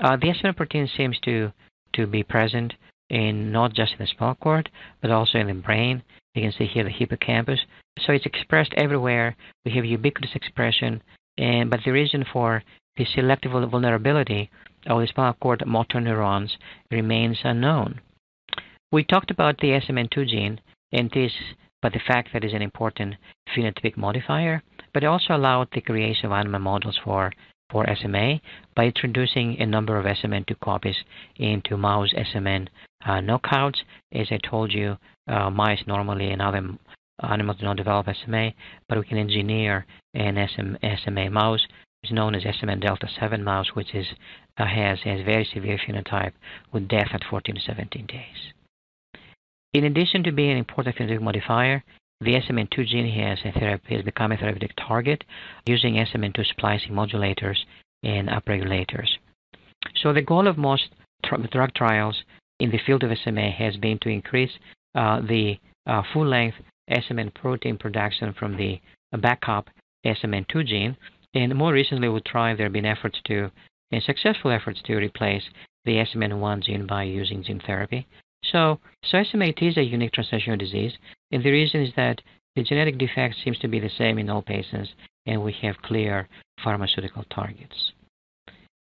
the 0.00 0.34
SMN 0.34 0.56
protein 0.56 0.88
seems 0.96 1.18
to 1.20 1.52
to 1.94 2.06
be 2.06 2.22
present 2.22 2.74
in 3.10 3.52
not 3.52 3.74
just 3.74 3.92
in 3.92 3.98
the 3.98 4.06
spinal 4.06 4.34
cord, 4.36 4.70
but 5.00 5.10
also 5.10 5.38
in 5.38 5.46
the 5.46 5.54
brain. 5.54 6.02
You 6.34 6.42
can 6.42 6.52
see 6.52 6.66
here 6.66 6.84
the 6.84 6.90
hippocampus. 6.90 7.60
So 8.00 8.12
it's 8.12 8.26
expressed 8.26 8.72
everywhere. 8.74 9.36
We 9.64 9.72
have 9.72 9.84
ubiquitous 9.84 10.34
expression, 10.34 11.02
and 11.36 11.70
but 11.70 11.80
the 11.84 11.92
reason 11.92 12.24
for 12.32 12.62
the 12.96 13.04
selective 13.04 13.52
vulnerability 13.52 14.50
of 14.86 15.00
the 15.00 15.06
spinal 15.06 15.34
cord 15.34 15.62
motor 15.66 16.00
neurons 16.00 16.56
remains 16.90 17.40
unknown. 17.44 18.00
We 18.90 19.04
talked 19.04 19.30
about 19.30 19.58
the 19.58 19.68
SMN2 19.68 20.28
gene 20.28 20.60
and 20.92 21.10
this, 21.10 21.32
but 21.80 21.92
the 21.92 22.00
fact 22.06 22.30
that 22.32 22.44
it's 22.44 22.54
an 22.54 22.62
important 22.62 23.16
phenotypic 23.54 23.96
modifier, 23.96 24.62
but 24.92 25.02
it 25.02 25.06
also 25.06 25.34
allowed 25.34 25.68
the 25.72 25.80
creation 25.80 26.26
of 26.26 26.32
animal 26.32 26.60
models 26.60 26.98
for, 27.04 27.32
for 27.70 27.86
SMA 27.96 28.40
by 28.74 28.86
introducing 28.86 29.60
a 29.60 29.66
number 29.66 29.98
of 29.98 30.04
SMN2 30.04 30.58
copies 30.60 30.96
into 31.36 31.76
mouse 31.76 32.12
SMN 32.14 32.68
uh, 33.04 33.20
knockouts. 33.20 33.80
As 34.12 34.28
I 34.30 34.38
told 34.38 34.72
you, 34.72 34.96
uh, 35.28 35.50
mice 35.50 35.82
normally 35.86 36.30
and 36.30 36.42
other 36.42 36.62
animals 37.22 37.58
do 37.58 37.64
not 37.64 37.76
develop 37.76 38.06
SMA, 38.06 38.52
but 38.88 38.98
we 38.98 39.04
can 39.04 39.18
engineer 39.18 39.86
an 40.14 40.36
SM, 40.36 40.74
SMA 41.04 41.30
mouse 41.30 41.66
is 42.04 42.10
known 42.10 42.34
as 42.34 42.42
SMN 42.42 42.80
delta 42.80 43.08
7 43.20 43.42
mouse, 43.44 43.68
which 43.74 43.94
is, 43.94 44.06
uh, 44.58 44.66
has, 44.66 44.98
has 45.04 45.24
very 45.24 45.48
severe 45.52 45.78
phenotype 45.78 46.32
with 46.72 46.88
death 46.88 47.08
at 47.12 47.22
14 47.30 47.54
to 47.54 47.60
17 47.60 48.06
days. 48.06 48.52
In 49.72 49.84
addition 49.84 50.22
to 50.24 50.32
being 50.32 50.50
an 50.50 50.58
important 50.58 50.96
phenotypic 50.96 51.22
modifier, 51.22 51.82
the 52.24 52.34
SMN2 52.34 52.86
gene 52.86 53.10
has, 53.20 53.38
therapy, 53.54 53.94
has 53.94 54.04
become 54.04 54.32
a 54.32 54.36
therapeutic 54.36 54.72
target 54.76 55.24
using 55.66 55.94
SMN2 55.94 56.46
splicing 56.46 56.92
modulators 56.92 57.56
and 58.02 58.28
upregulators. 58.28 59.08
So 60.02 60.12
the 60.12 60.22
goal 60.22 60.46
of 60.46 60.58
most 60.58 60.90
drug 61.50 61.74
trials 61.74 62.22
in 62.60 62.70
the 62.70 62.80
field 62.86 63.02
of 63.02 63.16
SMA 63.24 63.50
has 63.50 63.76
been 63.76 63.98
to 64.02 64.08
increase 64.08 64.52
uh, 64.94 65.20
the 65.20 65.56
uh, 65.86 66.02
full-length 66.12 66.56
SMN 66.90 67.34
protein 67.34 67.78
production 67.78 68.34
from 68.38 68.56
the 68.56 68.80
backup 69.18 69.68
SMN2 70.04 70.66
gene 70.66 70.96
and 71.34 71.54
more 71.54 71.72
recently, 71.72 72.08
we 72.08 72.20
tried, 72.20 72.58
there 72.58 72.66
have 72.66 72.72
been 72.72 72.84
efforts 72.84 73.18
to, 73.24 73.50
and 73.90 74.02
successful 74.02 74.50
efforts 74.50 74.82
to 74.82 74.96
replace 74.96 75.42
the 75.84 75.96
SMN1 75.96 76.64
gene 76.64 76.86
by 76.86 77.04
using 77.04 77.42
gene 77.42 77.60
therapy. 77.66 78.06
So, 78.44 78.80
SMA 79.04 79.52
is 79.60 79.76
a 79.76 79.82
unique 79.82 80.12
translational 80.12 80.58
disease, 80.58 80.92
and 81.30 81.42
the 81.42 81.50
reason 81.50 81.82
is 81.82 81.92
that 81.96 82.20
the 82.56 82.62
genetic 82.62 82.98
defect 82.98 83.36
seems 83.42 83.58
to 83.60 83.68
be 83.68 83.80
the 83.80 83.90
same 83.90 84.18
in 84.18 84.28
all 84.28 84.42
patients, 84.42 84.90
and 85.26 85.42
we 85.42 85.52
have 85.62 85.76
clear 85.82 86.28
pharmaceutical 86.62 87.24
targets. 87.30 87.92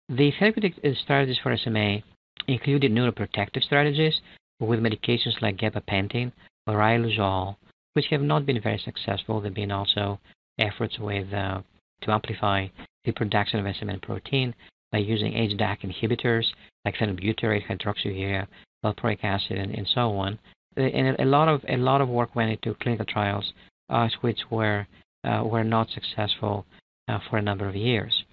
The 0.09 0.31
therapeutic 0.39 0.73
strategies 1.01 1.39
for 1.41 1.55
SMA 1.57 2.03
included 2.47 2.91
neuroprotective 2.91 3.63
strategies 3.63 4.21
with 4.59 4.79
medications 4.79 5.41
like 5.41 5.57
gabapentin 5.57 6.31
or 6.65 6.75
riluzole, 6.75 7.55
which 7.93 8.07
have 8.07 8.21
not 8.21 8.45
been 8.45 8.61
very 8.61 8.77
successful. 8.77 9.39
There 9.39 9.49
have 9.49 9.55
been 9.55 9.71
also 9.71 10.19
efforts 10.59 10.97
with 10.99 11.33
uh, 11.33 11.61
to 12.01 12.11
amplify 12.11 12.67
the 13.05 13.11
production 13.11 13.59
of 13.59 13.65
SMN 13.65 14.01
protein 14.01 14.53
by 14.91 14.99
using 14.99 15.33
HDAC 15.33 15.81
inhibitors 15.81 16.45
like 16.85 16.95
phenylbutyrate, 16.95 17.67
hydroxyurea, 17.67 18.47
valproic 18.83 19.19
acid, 19.23 19.57
and, 19.57 19.73
and 19.73 19.87
so 19.87 20.15
on. 20.17 20.39
and 20.75 21.19
a 21.19 21.25
lot 21.25 21.47
of 21.47 21.63
a 21.67 21.77
lot 21.77 22.01
of 22.01 22.09
work 22.09 22.35
went 22.35 22.51
into 22.51 22.77
clinical 22.81 23.05
trials, 23.05 23.53
uh, 23.89 24.07
which 24.21 24.39
were 24.49 24.87
uh, 25.23 25.43
were 25.43 25.63
not 25.63 25.89
successful 25.89 26.65
uh, 27.07 27.19
for 27.29 27.37
a 27.37 27.41
number 27.41 27.67
of 27.67 27.75
years. 27.75 28.23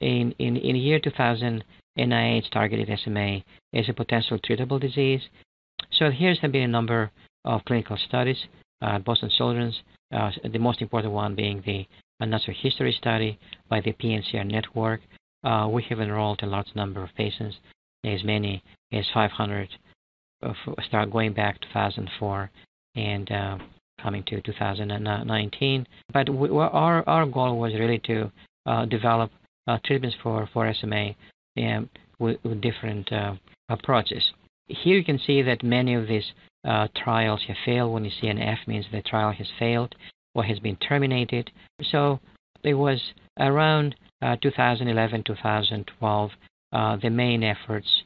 In 0.00 0.34
in 0.38 0.56
in 0.56 0.76
year 0.76 1.00
2000, 1.00 1.64
NIH 1.98 2.50
targeted 2.50 2.88
SMA 3.00 3.42
as 3.74 3.88
a 3.88 3.92
potential 3.92 4.38
treatable 4.38 4.80
disease. 4.80 5.22
So 5.90 6.10
here's 6.10 6.38
been 6.38 6.54
a 6.56 6.68
number 6.68 7.10
of 7.44 7.64
clinical 7.64 7.96
studies. 7.96 8.38
Uh, 8.80 8.98
Boston 9.00 9.30
Children's, 9.36 9.82
uh, 10.14 10.30
the 10.52 10.58
most 10.58 10.80
important 10.80 11.12
one 11.12 11.34
being 11.34 11.62
the 11.66 11.86
natural 12.26 12.56
history 12.56 12.92
study 12.92 13.38
by 13.68 13.80
the 13.80 13.92
PNCR 13.92 14.46
network. 14.46 15.00
Uh, 15.44 15.68
we 15.70 15.82
have 15.84 16.00
enrolled 16.00 16.42
a 16.42 16.46
large 16.46 16.74
number 16.74 17.02
of 17.02 17.10
patients, 17.16 17.56
as 18.04 18.22
many 18.24 18.62
as 18.92 19.06
500, 19.12 19.68
start 20.86 21.10
going 21.10 21.32
back 21.32 21.60
to 21.60 21.68
2004 21.68 22.50
and 22.96 23.30
uh, 23.30 23.58
coming 24.02 24.22
to 24.24 24.40
2019. 24.40 25.86
But 26.12 26.28
we, 26.28 26.48
our 26.50 27.08
our 27.08 27.26
goal 27.26 27.58
was 27.58 27.74
really 27.74 27.98
to 28.00 28.30
uh, 28.66 28.84
develop 28.86 29.30
uh, 29.66 29.78
treatments 29.84 30.16
for 30.22 30.48
for 30.52 30.72
SMA 30.74 31.14
um, 31.58 31.88
with, 32.18 32.38
with, 32.44 32.60
different 32.60 33.10
uh, 33.12 33.34
approaches. 33.68 34.32
Here 34.68 34.96
you 34.96 35.04
can 35.04 35.18
see 35.18 35.42
that 35.42 35.62
many 35.62 35.94
of 35.94 36.06
these 36.06 36.32
uh, 36.66 36.88
trials 36.96 37.42
have 37.48 37.56
failed. 37.64 37.92
When 37.92 38.04
you 38.04 38.10
see 38.20 38.28
an 38.28 38.38
F 38.38 38.58
means 38.66 38.86
the 38.92 39.02
trial 39.02 39.32
has 39.32 39.46
failed 39.58 39.94
or 40.34 40.44
has 40.44 40.58
been 40.58 40.76
terminated. 40.76 41.50
So 41.82 42.20
it 42.62 42.74
was 42.74 43.00
around 43.38 43.94
uh, 44.20 44.36
2011, 44.42 45.24
2012, 45.24 46.30
the 47.00 47.10
main 47.10 47.42
efforts 47.42 48.02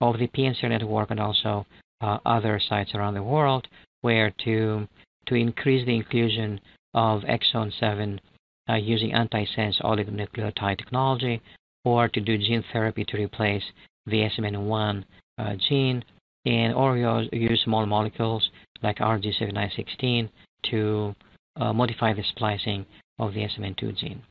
of 0.00 0.18
the 0.18 0.28
PNCR 0.28 0.68
network 0.68 1.10
and 1.10 1.20
also 1.20 1.66
other 2.00 2.60
sites 2.68 2.94
around 2.94 3.14
the 3.14 3.22
world 3.22 3.66
where 4.02 4.30
to 4.44 4.86
to 5.26 5.34
increase 5.34 5.86
the 5.86 5.96
inclusion 5.96 6.60
of 6.92 7.22
exon 7.22 7.72
7 7.80 8.20
uh, 8.68 8.74
using 8.74 9.12
antisense 9.12 9.80
oligonucleotide 9.82 10.78
technology 10.78 11.40
or 11.84 12.08
to 12.08 12.20
do 12.20 12.36
gene 12.36 12.64
therapy 12.72 13.04
to 13.04 13.16
replace 13.16 13.64
the 14.06 14.28
SMN1 14.36 15.04
uh, 15.38 15.54
gene 15.68 16.04
and 16.44 16.74
or 16.74 16.96
use 17.32 17.62
small 17.64 17.86
molecules 17.86 18.50
like 18.82 18.98
RG7916 18.98 20.28
to 20.70 21.14
uh, 21.56 21.72
modify 21.72 22.12
the 22.12 22.22
splicing 22.30 22.84
of 23.18 23.32
the 23.32 23.40
SMN2 23.40 23.96
gene. 23.96 24.22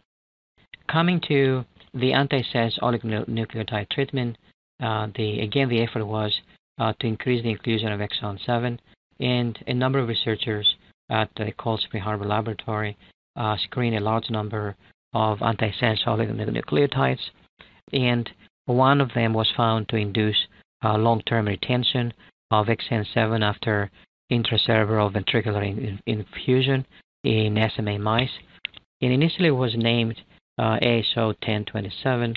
Coming 0.92 1.20
to 1.28 1.66
the 1.94 2.12
antisense 2.12 2.80
oligonucleotide 2.80 3.90
treatment, 3.90 4.38
uh, 4.38 4.53
the, 5.16 5.40
again, 5.42 5.70
the 5.70 5.82
effort 5.82 6.06
was 6.06 6.42
uh, 6.80 6.94
to 7.00 7.08
increase 7.08 7.44
the 7.44 7.50
inclusion 7.50 7.92
of 7.92 8.00
exon 8.00 8.44
7, 8.46 8.80
and 9.20 9.64
a 9.68 9.74
number 9.74 10.00
of 10.00 10.08
researchers 10.08 10.76
at 11.10 11.30
the 11.38 11.52
Cold 11.58 11.82
Spring 11.82 12.04
Harbor 12.04 12.26
Laboratory 12.26 12.98
uh, 13.36 13.58
screened 13.58 13.96
a 13.96 14.00
large 14.00 14.30
number 14.30 14.76
of 15.14 15.40
antisense 15.40 16.04
oligonucleotides, 16.06 17.22
and 17.92 18.30
one 18.66 19.02
of 19.02 19.14
them 19.14 19.34
was 19.34 19.52
found 19.56 19.88
to 19.90 19.96
induce 19.96 20.48
uh, 20.84 20.98
long-term 20.98 21.48
retention 21.48 22.14
of 22.52 22.68
exon 22.68 23.06
7 23.14 23.44
after 23.44 23.92
intracerebral 24.32 25.12
ventricular 25.14 25.64
in- 25.64 26.00
infusion 26.06 26.86
in 27.24 27.58
SMA 27.76 28.00
mice. 28.00 28.32
And 29.02 29.12
initially 29.12 29.52
was 29.52 29.76
named 29.76 30.22
uh, 30.58 30.78
ASO 30.82 31.28
1027, 31.42 32.36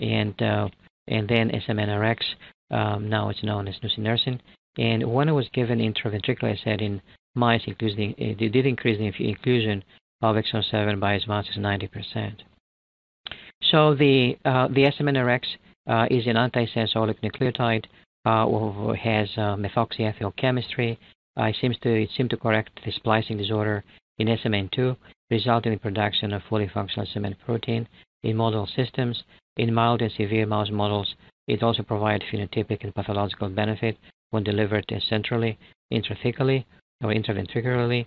and 0.00 0.42
uh, 0.42 0.68
and 1.08 1.28
then 1.28 1.50
SMNRX. 1.50 2.18
Um, 2.70 3.08
now 3.08 3.30
it's 3.30 3.42
known 3.42 3.66
as 3.68 3.76
nusinersen. 3.82 4.40
And 4.76 5.12
when 5.12 5.28
it 5.28 5.32
was 5.32 5.48
given 5.52 5.78
intraventricular, 5.78 6.52
I 6.52 6.60
said 6.62 6.80
in 6.80 7.00
mice, 7.34 7.62
it 7.66 7.78
did 7.78 8.66
increase 8.66 8.98
the 8.98 9.28
inclusion 9.28 9.82
of 10.22 10.36
exon 10.36 10.68
7 10.70 11.00
by 11.00 11.14
as 11.14 11.26
much 11.26 11.46
as 11.50 11.56
90%. 11.56 12.36
So 13.62 13.94
the 13.94 14.38
uh, 14.44 14.68
the 14.68 14.84
SMNRX 14.84 15.42
uh, 15.88 16.06
is 16.10 16.26
an 16.26 16.36
antisense 16.36 16.94
oligonucleotide 16.94 17.86
uh, 18.24 18.92
has 18.94 19.28
uh, 19.36 19.56
methoxyethyl 19.56 20.36
chemistry. 20.36 20.98
Uh, 21.38 21.44
it 21.44 21.56
seems 21.60 21.76
to 21.78 21.90
it 21.90 22.10
seems 22.16 22.30
to 22.30 22.36
correct 22.36 22.80
the 22.84 22.92
splicing 22.92 23.36
disorder 23.36 23.84
in 24.18 24.28
SMN2, 24.28 24.96
resulting 25.30 25.72
in 25.72 25.78
production 25.78 26.32
of 26.32 26.42
fully 26.48 26.68
functional 26.72 27.06
SMN 27.06 27.36
protein 27.44 27.88
in 28.22 28.36
model 28.36 28.66
systems. 28.66 29.22
In 29.56 29.74
mild 29.74 30.02
and 30.02 30.12
severe 30.12 30.46
mouse 30.46 30.70
models, 30.70 31.14
it 31.46 31.62
also 31.62 31.82
provides 31.82 32.24
phenotypic 32.30 32.84
and 32.84 32.94
pathological 32.94 33.48
benefit 33.48 33.96
when 34.30 34.44
delivered 34.44 34.86
centrally, 35.08 35.58
intrathecally, 35.92 36.64
or 37.02 37.10
intraventricularly, 37.10 38.06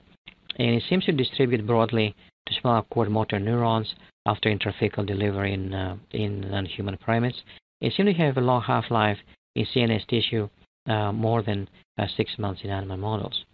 and 0.58 0.76
it 0.76 0.84
seems 0.90 1.06
to 1.06 1.12
distribute 1.12 1.66
broadly 1.66 2.16
to 2.46 2.54
small 2.54 2.84
cord 2.84 3.10
motor 3.10 3.40
neurons 3.40 3.96
after 4.26 4.50
intrathecal 4.50 5.06
delivery 5.06 5.54
in, 5.54 5.74
uh, 5.74 5.98
in 6.12 6.42
non-human 6.42 6.98
primates. 6.98 7.42
It 7.80 7.94
seems 7.94 8.10
to 8.10 8.24
have 8.24 8.38
a 8.38 8.42
long 8.42 8.62
half-life 8.62 9.18
in 9.56 9.66
CNS 9.66 10.08
tissue, 10.08 10.50
uh, 10.88 11.12
more 11.12 11.42
than 11.42 11.68
uh, 11.98 12.08
six 12.16 12.38
months 12.38 12.62
in 12.64 12.70
animal 12.70 12.98
models. 12.98 13.46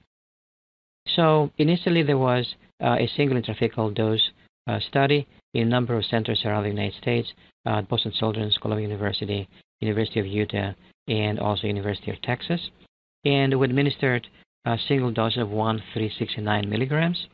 So 1.15 1.51
initially 1.57 2.03
there 2.03 2.17
was 2.17 2.55
uh, 2.83 2.97
a 2.99 3.09
single 3.15 3.41
intrathecal 3.41 3.93
dose 3.93 4.31
study 4.89 5.27
in 5.53 5.67
a 5.67 5.69
number 5.69 5.95
of 5.97 6.05
centers 6.05 6.41
around 6.45 6.63
the 6.63 6.69
United 6.69 6.97
States, 7.01 7.29
uh, 7.65 7.81
Boston 7.81 8.11
Children's, 8.17 8.57
Columbia 8.57 8.87
University, 8.87 9.47
University 9.81 10.19
of 10.19 10.25
Utah, 10.25 10.73
and 11.07 11.39
also 11.39 11.67
University 11.67 12.11
of 12.11 12.21
Texas. 12.21 12.69
And 13.25 13.57
we 13.59 13.65
administered 13.65 14.27
a 14.65 14.77
single 14.87 15.11
dose 15.11 15.37
of 15.37 15.49
1, 15.49 15.83
3, 15.93 16.13
6, 16.17 16.33
and 16.37 16.45
9 16.45 16.69
milligrams 16.69 17.27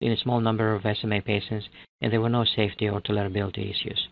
in 0.00 0.12
a 0.12 0.16
small 0.16 0.40
number 0.40 0.74
of 0.74 0.82
SMA 0.96 1.20
patients, 1.22 1.66
and 2.00 2.12
there 2.12 2.20
were 2.20 2.28
no 2.28 2.44
safety 2.44 2.88
or 2.88 3.00
tolerability 3.00 3.70
issues. 3.70 4.08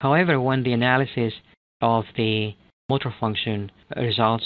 However, 0.00 0.40
when 0.40 0.62
the 0.62 0.72
analysis 0.72 1.32
of 1.80 2.04
the 2.16 2.54
motor 2.88 3.14
function 3.20 3.70
results 3.96 4.44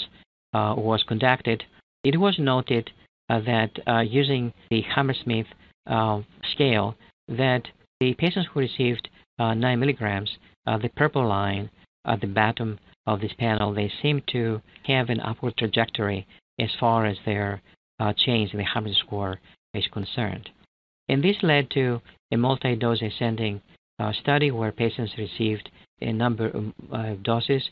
uh, 0.53 0.75
was 0.77 1.03
conducted, 1.07 1.63
it 2.03 2.19
was 2.19 2.37
noted 2.39 2.91
uh, 3.29 3.39
that 3.41 3.71
uh, 3.87 3.99
using 3.99 4.53
the 4.69 4.81
Hammersmith 4.81 5.47
uh, 5.87 6.21
scale, 6.51 6.95
that 7.27 7.63
the 7.99 8.13
patients 8.15 8.49
who 8.53 8.59
received 8.59 9.09
uh, 9.39 9.53
9 9.53 9.79
milligrams, 9.79 10.37
the 10.65 10.89
purple 10.95 11.27
line 11.27 11.69
at 12.05 12.21
the 12.21 12.27
bottom 12.27 12.79
of 13.05 13.21
this 13.21 13.33
panel, 13.37 13.73
they 13.73 13.91
seem 14.01 14.21
to 14.31 14.61
have 14.85 15.09
an 15.09 15.19
upward 15.21 15.55
trajectory 15.57 16.27
as 16.59 16.69
far 16.79 17.05
as 17.05 17.17
their 17.25 17.61
uh, 17.99 18.13
change 18.13 18.51
in 18.51 18.59
the 18.59 18.65
Hammersmith 18.65 18.97
score 18.97 19.39
is 19.73 19.87
concerned. 19.91 20.49
And 21.09 21.23
this 21.23 21.37
led 21.41 21.69
to 21.71 22.01
a 22.31 22.37
multi-dose 22.37 23.01
ascending 23.01 23.61
uh, 23.99 24.11
study 24.13 24.51
where 24.51 24.71
patients 24.71 25.13
received 25.17 25.69
a 26.01 26.11
number 26.11 26.49
of 26.49 27.23
doses, 27.23 27.69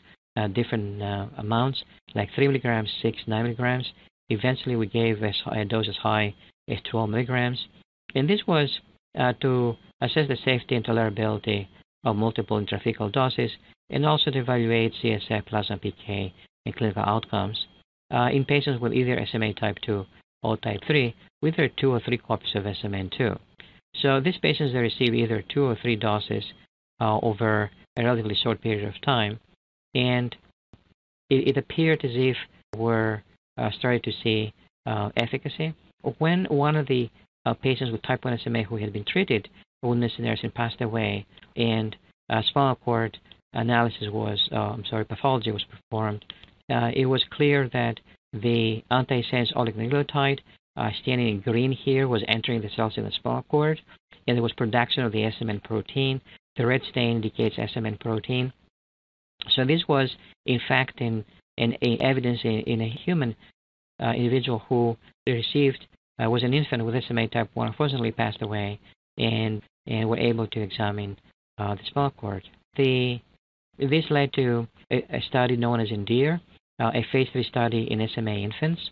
different 0.52 1.02
amounts, 1.36 1.82
like 2.14 2.30
3 2.34 2.48
milligrams, 2.48 2.90
6, 3.02 3.18
9 3.26 3.42
milligrams. 3.42 3.92
Eventually, 4.28 4.76
we 4.76 4.86
gave 4.86 5.22
a 5.22 5.64
dose 5.64 5.88
as 5.88 5.96
high 5.96 6.34
as 6.68 6.78
12 6.90 7.10
milligrams. 7.10 7.66
And 8.14 8.28
this 8.28 8.40
was 8.46 8.80
uh, 9.18 9.32
to 9.40 9.76
assess 10.00 10.28
the 10.28 10.36
safety 10.44 10.74
and 10.74 10.84
tolerability 10.84 11.68
of 12.04 12.16
multiple 12.16 12.60
intrathecal 12.60 13.12
doses 13.12 13.50
and 13.90 14.06
also 14.06 14.30
to 14.30 14.38
evaluate 14.38 14.92
CSF 15.02 15.46
plasma 15.46 15.78
PK 15.78 16.32
and 16.66 16.76
clinical 16.76 17.02
outcomes 17.02 17.66
uh, 18.12 18.28
in 18.32 18.44
patients 18.44 18.80
with 18.80 18.92
either 18.92 19.24
SMA 19.30 19.54
type 19.54 19.76
2 19.84 20.04
or 20.42 20.56
type 20.58 20.80
3 20.86 21.14
with 21.40 21.54
either 21.54 21.68
two 21.76 21.92
or 21.92 22.00
three 22.00 22.18
copies 22.18 22.54
of 22.54 22.64
SMN2. 22.64 23.38
So 24.00 24.20
these 24.20 24.38
patients 24.40 24.72
they 24.72 24.78
receive 24.78 25.14
either 25.14 25.42
two 25.52 25.64
or 25.64 25.76
three 25.80 25.96
doses 25.96 26.44
uh, 27.00 27.18
over 27.18 27.70
a 27.96 28.04
relatively 28.04 28.34
short 28.34 28.62
period 28.62 28.88
of 28.88 29.00
time, 29.02 29.38
and 29.94 30.34
it, 31.28 31.48
it 31.48 31.56
appeared 31.56 32.04
as 32.04 32.12
if 32.14 32.36
we're 32.76 33.22
uh, 33.58 33.70
starting 33.78 34.02
to 34.02 34.12
see 34.22 34.54
uh, 34.86 35.10
efficacy. 35.16 35.74
When 36.18 36.46
one 36.46 36.76
of 36.76 36.86
the 36.86 37.10
uh, 37.46 37.54
patients 37.54 37.90
with 37.90 38.02
type 38.02 38.24
1 38.24 38.38
SMA 38.42 38.62
who 38.62 38.76
had 38.76 38.92
been 38.92 39.04
treated 39.04 39.48
with 39.82 39.98
nusinersen 39.98 40.52
passed 40.54 40.80
away, 40.80 41.26
and 41.56 41.96
spinal 42.42 42.76
cord 42.76 43.18
analysis 43.52 44.08
was, 44.10 44.40
uh, 44.52 44.56
I'm 44.56 44.84
sorry, 44.84 45.04
pathology 45.04 45.50
was 45.50 45.64
performed, 45.64 46.24
uh, 46.70 46.90
it 46.94 47.06
was 47.06 47.22
clear 47.30 47.68
that 47.72 48.00
the 48.32 48.82
antisense 48.90 49.52
oligonucleotide 49.54 50.40
uh, 50.76 50.90
standing 51.02 51.28
in 51.28 51.40
green 51.40 51.72
here 51.72 52.08
was 52.08 52.24
entering 52.28 52.62
the 52.62 52.70
cells 52.74 52.94
in 52.96 53.04
the 53.04 53.10
spinal 53.10 53.44
cord, 53.44 53.80
and 54.26 54.36
there 54.36 54.42
was 54.42 54.52
production 54.52 55.04
of 55.04 55.12
the 55.12 55.18
SMN 55.18 55.62
protein. 55.64 56.20
The 56.56 56.66
red 56.66 56.82
stain 56.90 57.16
indicates 57.16 57.56
SMN 57.56 58.00
protein. 58.00 58.52
So 59.50 59.64
this 59.64 59.82
was, 59.88 60.14
in 60.46 60.60
fact, 60.66 61.00
in, 61.00 61.24
in, 61.58 61.72
in 61.74 62.00
evidence 62.00 62.40
in, 62.44 62.60
in, 62.60 62.80
a 62.80 62.88
human 62.88 63.34
uh, 64.00 64.12
individual 64.12 64.60
who 64.68 64.96
received 65.26 65.86
uh, 66.22 66.28
was 66.28 66.42
an 66.42 66.54
infant 66.54 66.84
with 66.84 67.02
SMA 67.04 67.28
type 67.28 67.50
1, 67.54 67.68
unfortunately 67.68 68.12
passed 68.12 68.42
away, 68.42 68.78
and 69.18 69.62
and 69.86 70.08
were 70.08 70.18
able 70.18 70.46
to 70.46 70.60
examine 70.60 71.18
uh, 71.58 71.74
the 71.74 71.80
spinal 71.86 72.10
cord. 72.10 72.44
The 72.76 73.20
this 73.78 74.04
led 74.10 74.32
to 74.34 74.66
a, 74.90 75.16
a 75.16 75.22
study 75.28 75.56
known 75.56 75.80
as 75.80 75.90
ENDEAR, 75.90 76.40
uh, 76.80 76.90
a 76.94 77.04
phase 77.10 77.28
3 77.32 77.42
study 77.44 77.88
in 77.90 78.06
SMA 78.14 78.36
infants, 78.36 78.90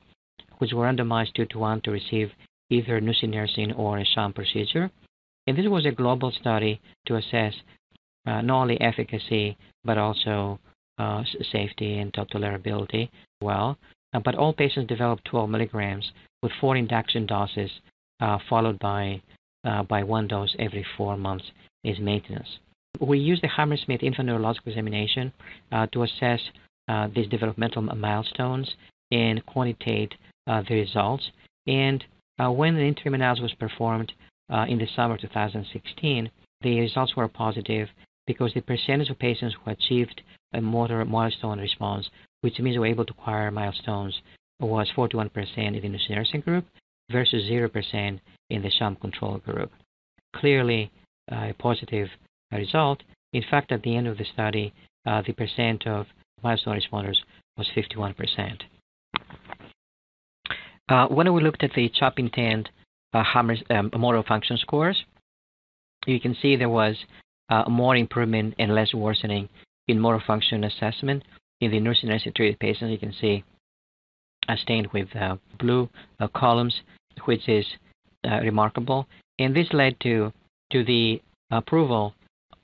which 0.58 0.72
were 0.72 0.84
randomized 0.84 1.34
two 1.34 1.46
to 1.46 1.58
one 1.58 1.80
to 1.82 1.90
receive 1.90 2.30
either 2.70 3.00
nusinersen 3.00 3.76
or 3.78 3.98
a 3.98 4.04
sham 4.04 4.32
procedure. 4.32 4.90
And 5.46 5.56
this 5.56 5.66
was 5.66 5.86
a 5.86 5.92
global 5.92 6.32
study 6.32 6.80
to 7.06 7.16
assess 7.16 7.54
uh, 8.26 8.40
not 8.42 8.62
only 8.62 8.80
efficacy 8.80 9.56
but 9.84 9.98
also 9.98 10.58
uh, 10.98 11.24
safety 11.50 11.98
and 11.98 12.12
tolerability 12.12 13.08
well. 13.40 13.78
Uh, 14.12 14.20
but 14.20 14.34
all 14.34 14.52
patients 14.52 14.88
developed 14.88 15.24
12 15.24 15.48
milligrams 15.48 16.12
with 16.42 16.52
four 16.60 16.76
induction 16.76 17.26
doses, 17.26 17.70
uh, 18.20 18.38
followed 18.48 18.78
by 18.78 19.20
uh, 19.64 19.82
by 19.82 20.02
one 20.02 20.26
dose 20.26 20.54
every 20.58 20.84
four 20.96 21.16
months 21.16 21.44
is 21.84 21.98
maintenance. 21.98 22.48
We 22.98 23.18
use 23.18 23.40
the 23.40 23.48
Hammersmith 23.48 24.02
infant 24.02 24.26
neurological 24.26 24.72
examination 24.72 25.32
uh, 25.70 25.86
to 25.92 26.02
assess 26.02 26.40
uh, 26.88 27.08
these 27.14 27.28
developmental 27.28 27.82
milestones 27.82 28.74
and 29.10 29.44
quantitate 29.46 30.14
uh, 30.46 30.62
the 30.68 30.74
results. 30.76 31.30
And 31.66 32.02
when 32.38 32.74
the 32.74 32.82
interim 32.82 33.14
analysis 33.14 33.42
was 33.42 33.54
performed 33.54 34.12
in 34.66 34.78
the 34.78 34.88
summer 34.96 35.14
of 35.14 35.20
2016, 35.20 36.30
the 36.62 36.80
results 36.80 37.14
were 37.14 37.28
positive 37.28 37.88
because 38.26 38.52
the 38.54 38.62
percentage 38.62 39.10
of 39.10 39.18
patients 39.18 39.54
who 39.62 39.70
achieved 39.70 40.22
a 40.54 40.60
motor 40.60 41.04
milestone 41.04 41.60
response, 41.60 42.08
which 42.40 42.58
means 42.58 42.74
they 42.74 42.78
were 42.78 42.86
able 42.86 43.04
to 43.04 43.12
acquire 43.12 43.50
milestones, 43.50 44.20
was 44.68 44.88
41% 44.96 45.30
in 45.56 45.72
the 45.74 45.80
nusinersen 45.80 46.44
group 46.44 46.64
versus 47.10 47.44
0% 47.50 48.20
in 48.50 48.62
the 48.62 48.70
sham 48.70 48.96
control 48.96 49.38
group. 49.38 49.70
Clearly, 50.36 50.90
a 51.28 51.54
positive 51.58 52.08
result. 52.52 53.02
In 53.32 53.44
fact, 53.50 53.72
at 53.72 53.82
the 53.82 53.96
end 53.96 54.06
of 54.06 54.18
the 54.18 54.24
study, 54.32 54.72
uh, 55.06 55.22
the 55.26 55.32
percent 55.32 55.86
of 55.86 56.06
milestone 56.42 56.80
responders 56.80 57.16
was 57.56 57.68
51%. 57.76 58.60
Uh, 60.88 61.06
when 61.06 61.32
we 61.32 61.42
looked 61.42 61.62
at 61.62 61.72
the 61.74 61.88
CHOP 61.88 62.18
INTEND 62.18 62.68
uh, 63.14 63.24
um, 63.70 63.90
motor 63.96 64.22
function 64.24 64.56
scores, 64.56 65.04
you 66.06 66.20
can 66.20 66.34
see 66.40 66.56
there 66.56 66.68
was 66.68 66.96
uh, 67.48 67.64
more 67.68 67.96
improvement 67.96 68.54
and 68.58 68.74
less 68.74 68.92
worsening 68.92 69.48
in 69.88 70.00
motor 70.00 70.22
function 70.26 70.64
assessment 70.64 71.22
in 71.60 71.70
the 71.70 71.80
nusinersen 71.80 72.34
treated 72.34 72.58
patients. 72.58 72.90
You 72.90 72.98
can 72.98 73.14
see 73.20 73.44
stained 74.56 74.88
with 74.92 75.14
uh, 75.16 75.36
blue 75.58 75.88
uh, 76.18 76.28
columns, 76.28 76.80
which 77.24 77.48
is 77.48 77.66
uh, 78.24 78.40
remarkable. 78.40 79.06
And 79.38 79.54
this 79.54 79.72
led 79.72 79.98
to 80.00 80.32
to 80.72 80.84
the 80.84 81.20
approval 81.50 82.14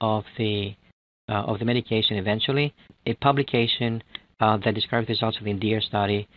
of 0.00 0.24
the 0.38 0.74
of 1.28 1.58
the 1.58 1.64
medication 1.64 2.16
eventually. 2.16 2.72
A 3.06 3.14
publication 3.14 4.02
that 4.38 4.74
described 4.74 5.08
the 5.08 5.12
results 5.12 5.38
of 5.38 5.44
the 5.44 5.50
ENDEAR 5.50 5.80
study 5.80 6.28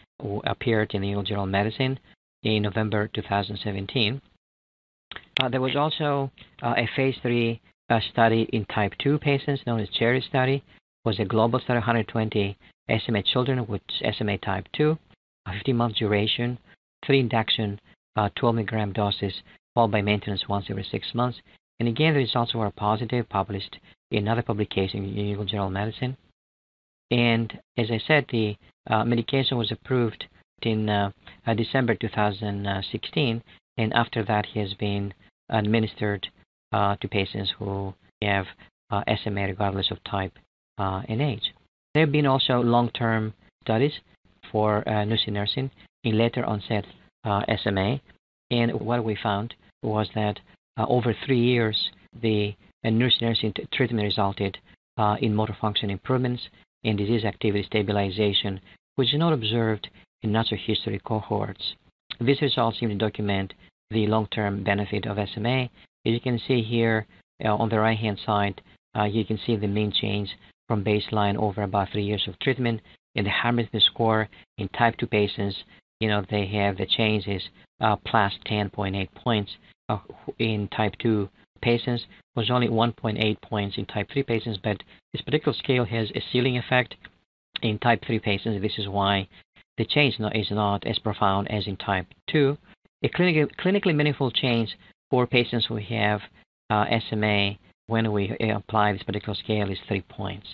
appeared 0.46 0.94
in 0.94 1.02
the 1.02 1.14
New 1.14 1.24
Journal 1.24 1.44
of 1.44 1.50
Medicine 1.50 2.00
in 2.44 2.64
November 2.64 3.08
2017. 3.14 4.22
Uh, 5.42 5.50
there 5.50 5.62
was 5.62 5.76
also 5.76 6.32
uh, 6.62 6.74
a 6.78 6.90
phase 6.96 7.16
3 7.22 7.60
uh, 7.90 8.00
study 8.12 8.48
in 8.54 8.66
type 8.66 8.94
2 9.00 9.18
patients 9.20 9.62
known 9.66 9.80
as 9.80 9.90
CHERISH 9.90 10.26
study. 10.26 10.56
It 10.56 10.64
was 11.06 11.20
a 11.20 11.26
global 11.26 11.60
study 11.60 11.78
of 11.78 11.84
120 11.84 12.58
SMA 12.90 13.24
children 13.24 13.66
with 13.68 13.82
SMA 14.18 14.38
type 14.40 14.68
2, 14.74 14.98
a 15.46 15.52
15-month 15.52 15.96
duration, 15.96 16.58
three 17.06 17.20
induction, 17.20 17.80
uh, 18.16 18.30
12 18.36 18.56
milligram 18.56 18.94
doses, 18.94 19.34
followed 19.74 19.92
by 19.92 20.02
maintenance 20.02 20.48
once 20.48 20.66
every 20.70 20.84
six 20.90 21.14
months. 21.14 21.40
And 21.80 21.88
again, 21.88 22.14
the 22.14 22.20
results 22.20 22.54
were 22.54 22.70
positive, 22.72 23.30
published 23.30 23.78
in 24.12 24.20
another 24.20 24.42
publication 24.42 25.04
in 25.04 25.14
New 25.14 25.30
England 25.30 25.50
Journal 25.50 25.68
of 25.68 25.74
Medicine. 25.74 26.18
And 27.12 27.58
as 27.78 27.90
I 27.90 28.00
said, 28.06 28.26
the 28.30 28.56
uh, 28.90 29.04
medication 29.06 29.58
was 29.58 29.72
approved 29.72 30.26
in 30.62 30.90
uh, 30.90 31.12
December 31.56 31.96
2016, 31.96 33.44
and 33.78 33.94
after 33.94 34.24
that, 34.26 34.46
has 34.48 34.74
been 34.74 35.14
administered 35.50 36.28
to 36.74 37.08
patients 37.10 37.52
who 37.58 37.94
have 38.22 38.46
SMA 38.92 39.44
regardless 39.44 39.90
of 39.90 40.04
type 40.04 40.34
and 40.78 41.22
age. 41.22 41.54
There 41.94 42.04
have 42.04 42.12
been 42.12 42.28
also 42.28 42.62
long-term 42.62 43.34
studies 43.64 43.94
for 44.52 44.88
uh, 44.88 45.04
nusinersen 45.06 45.70
in 46.04 46.18
later 46.18 46.46
onset 46.46 46.86
SMA, 47.62 48.00
and 48.52 48.72
what 48.80 49.04
we 49.04 49.16
found 49.22 49.54
was 49.84 50.10
that 50.16 50.40
uh, 50.78 50.86
over 50.88 51.14
three 51.26 51.40
years, 51.40 51.78
the 52.22 52.56
uh, 52.86 52.90
nusinersen 52.90 53.54
treatment 53.72 54.06
resulted 54.06 54.58
uh, 54.98 55.16
in 55.22 55.36
motor 55.36 55.56
function 55.60 55.90
improvements 55.90 56.42
and 56.84 56.98
disease 56.98 57.26
activity 57.26 57.64
stabilization, 57.64 58.60
which 58.96 59.14
is 59.14 59.20
not 59.20 59.34
observed 59.34 59.90
in 60.22 60.32
natural 60.32 60.60
history 60.66 61.00
cohorts. 61.06 61.76
These 62.20 62.42
results 62.42 62.80
seem 62.80 62.90
to 62.90 62.96
document 62.96 63.54
the 63.92 64.08
long-term 64.08 64.64
benefit 64.64 65.06
of 65.06 65.18
SMA. 65.34 65.64
As 66.06 66.14
you 66.14 66.20
can 66.20 66.40
see 66.48 66.62
here 66.62 67.06
uh, 67.44 67.56
on 67.56 67.70
the 67.70 67.80
right-hand 67.80 68.20
side, 68.26 68.62
uh, 68.98 69.04
you 69.04 69.26
can 69.26 69.40
see 69.46 69.56
the 69.56 69.68
mean 69.68 69.92
change 69.92 70.30
from 70.68 70.84
baseline 70.84 71.38
over 71.38 71.64
about 71.64 71.90
three 71.92 72.04
years 72.04 72.28
of 72.28 72.38
treatment. 72.40 72.82
In 73.16 73.24
the 73.24 73.30
Hammersmith 73.30 73.84
score 73.84 74.30
in 74.58 74.70
type 74.70 74.98
2 74.98 75.08
patients, 75.08 75.56
you 76.00 76.08
know, 76.08 76.24
they 76.30 76.46
have 76.48 76.78
the 76.78 76.86
change 76.86 77.28
is 77.28 77.44
uh, 77.82 77.96
plus 77.98 78.34
10.8 78.46 79.10
points 79.16 79.52
uh, 79.90 79.98
in 80.38 80.68
type 80.70 80.94
2 81.02 81.30
patients 81.62 82.06
was 82.36 82.50
only 82.50 82.68
1.8 82.68 83.42
points 83.42 83.78
in 83.78 83.86
type 83.86 84.08
3 84.12 84.24
patients, 84.24 84.60
but 84.64 84.82
this 85.12 85.22
particular 85.22 85.58
scale 85.58 85.86
has 85.86 86.10
a 86.16 86.24
ceiling 86.32 86.58
effect 86.58 86.96
in 87.62 87.78
type 87.80 88.02
3 88.06 88.20
patients. 88.20 88.62
This 88.62 88.78
is 88.78 88.88
why 88.88 89.28
the 89.78 89.86
change 89.86 90.16
is 90.34 90.52
not 90.52 90.86
as 90.86 91.00
profound 91.00 91.52
as 91.52 91.68
in 91.68 91.78
type 91.78 92.08
2. 92.32 92.58
A 93.04 93.10
clinically, 93.10 93.50
clinically 93.60 93.96
meaningful 93.96 94.32
change 94.32 94.70
for 95.10 95.26
patients 95.26 95.66
who 95.66 95.78
have 95.78 96.22
uh, 96.70 96.86
SMA 97.10 97.58
when 97.88 98.12
we 98.12 98.36
apply 98.54 98.94
this 98.94 99.04
particular 99.04 99.36
scale 99.36 99.70
is 99.70 99.80
3 99.88 100.02
points. 100.02 100.48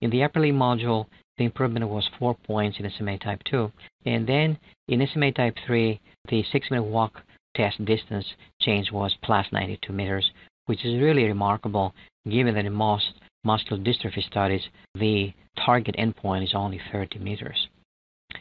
In 0.00 0.10
the 0.10 0.22
upper 0.22 0.40
limb 0.40 0.58
module, 0.58 1.06
the 1.38 1.44
improvement 1.44 1.88
was 1.88 2.08
4 2.18 2.34
points 2.34 2.78
in 2.78 2.90
SMA 2.90 3.18
type 3.18 3.42
2. 3.44 3.70
And 4.04 4.28
then 4.28 4.58
in 4.88 5.06
SMA 5.06 5.32
type 5.32 5.56
3, 5.66 6.00
the 6.28 6.44
6 6.50 6.70
minute 6.70 6.84
walk 6.84 7.22
test 7.54 7.82
distance 7.84 8.26
change 8.60 8.92
was 8.92 9.16
plus 9.22 9.46
92 9.52 9.92
meters, 9.92 10.30
which 10.66 10.84
is 10.84 11.00
really 11.00 11.24
remarkable 11.24 11.94
given 12.28 12.54
that 12.54 12.66
in 12.66 12.72
most 12.72 13.14
muscular 13.44 13.82
dystrophy 13.82 14.22
studies, 14.24 14.62
the 14.94 15.32
target 15.64 15.94
endpoint 15.98 16.44
is 16.44 16.54
only 16.54 16.80
30 16.92 17.18
meters. 17.20 17.68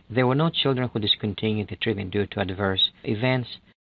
There 0.10 0.28
were 0.28 0.36
no 0.36 0.50
children 0.50 0.89
who 0.89 1.00
discontinued 1.00 1.70
the 1.70 1.78
treatment 1.78 2.12
due 2.12 2.26
to 2.28 2.41
adverse 2.41 2.91
events, 3.04 3.48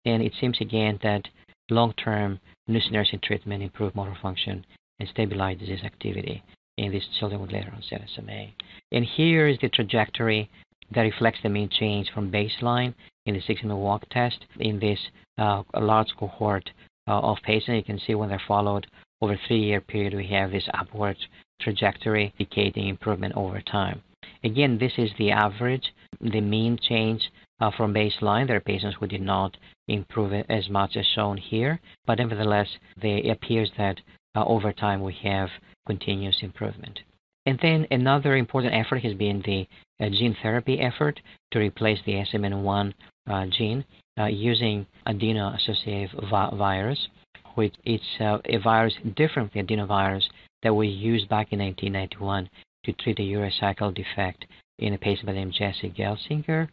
and 0.05 0.21
it 0.21 0.33
seems 0.39 0.61
again 0.61 0.99
that 1.01 1.27
long-term 1.71 2.39
nusinersen 2.69 3.21
treatment 3.21 3.63
improved 3.63 3.95
motor 3.95 4.17
function 4.21 4.65
and 4.99 5.09
stabilized 5.09 5.61
disease 5.61 5.83
activity 5.83 6.43
in 6.79 6.91
these 6.91 7.07
children 7.19 7.41
with 7.41 7.51
later 7.51 7.71
onset 7.75 8.01
SMA. 8.15 8.47
And 8.91 9.05
here 9.05 9.47
is 9.47 9.57
the 9.61 9.69
trajectory 9.69 10.49
that 10.93 11.01
reflects 11.01 11.39
the 11.43 11.49
mean 11.49 11.69
change 11.69 12.09
from 12.13 12.31
baseline 12.31 12.93
in 13.25 13.35
the 13.35 13.41
six-minute 13.41 13.75
walk 13.75 14.03
test 14.09 14.45
in 14.59 14.79
this 14.79 14.99
uh, 15.37 15.63
large 15.75 16.09
cohort 16.17 16.69
uh, 17.07 17.19
of 17.19 17.37
patients. 17.43 17.75
You 17.75 17.83
can 17.83 17.99
see 18.05 18.15
when 18.15 18.29
they're 18.29 18.41
followed 18.47 18.87
over 19.21 19.33
a 19.33 19.39
three-year 19.47 19.81
period, 19.81 20.13
we 20.13 20.27
have 20.27 20.51
this 20.51 20.67
upward 20.73 21.17
trajectory 21.61 22.33
indicating 22.39 22.87
improvement 22.87 23.33
over 23.35 23.61
time. 23.61 24.01
Again, 24.43 24.77
this 24.77 24.93
is 24.97 25.11
the 25.17 25.31
average, 25.31 25.93
the 26.21 26.39
mean 26.39 26.79
change 26.81 27.29
uh, 27.59 27.71
from 27.75 27.93
baseline. 27.93 28.47
There 28.47 28.55
are 28.55 28.61
patients 28.61 28.95
who 28.99 29.07
did 29.07 29.21
not 29.21 29.57
improve 29.89 30.31
as 30.49 30.69
much 30.69 30.95
as 30.95 31.05
shown 31.05 31.35
here, 31.35 31.81
but 32.07 32.19
nevertheless, 32.19 32.67
it 33.01 33.29
appears 33.29 33.69
that 33.77 33.99
uh, 34.35 34.45
over 34.45 34.71
time 34.71 35.01
we 35.01 35.13
have 35.23 35.49
continuous 35.85 36.39
improvement. 36.41 36.99
And 37.45 37.57
then 37.61 37.87
another 37.89 38.35
important 38.35 38.73
effort 38.73 39.03
has 39.03 39.13
been 39.13 39.41
the 39.45 39.67
uh, 39.99 40.09
gene 40.09 40.35
therapy 40.41 40.79
effort 40.79 41.19
to 41.51 41.59
replace 41.59 41.99
the 42.05 42.13
SMN1 42.13 42.93
uh, 43.27 43.45
gene 43.47 43.85
uh, 44.19 44.25
using 44.25 44.85
adeno-associated 45.05 46.11
vi- 46.29 46.55
virus, 46.55 47.07
which 47.55 47.73
is 47.85 48.01
uh, 48.19 48.37
a 48.45 48.57
virus 48.57 48.93
different 49.15 49.51
from 49.51 49.65
the 49.65 49.75
adenovirus 49.75 50.23
that 50.63 50.73
we 50.73 50.87
used 50.87 51.29
back 51.29 51.51
in 51.51 51.59
1991 51.59 52.49
to 52.85 52.93
treat 52.93 53.19
a 53.19 53.23
urea 53.23 53.51
cycle 53.59 53.91
defect 53.91 54.45
in 54.79 54.93
a 54.93 54.97
patient 54.97 55.25
by 55.25 55.33
the 55.33 55.39
name 55.39 55.51
Jesse 55.51 55.89
Gelsinger, 55.89 56.67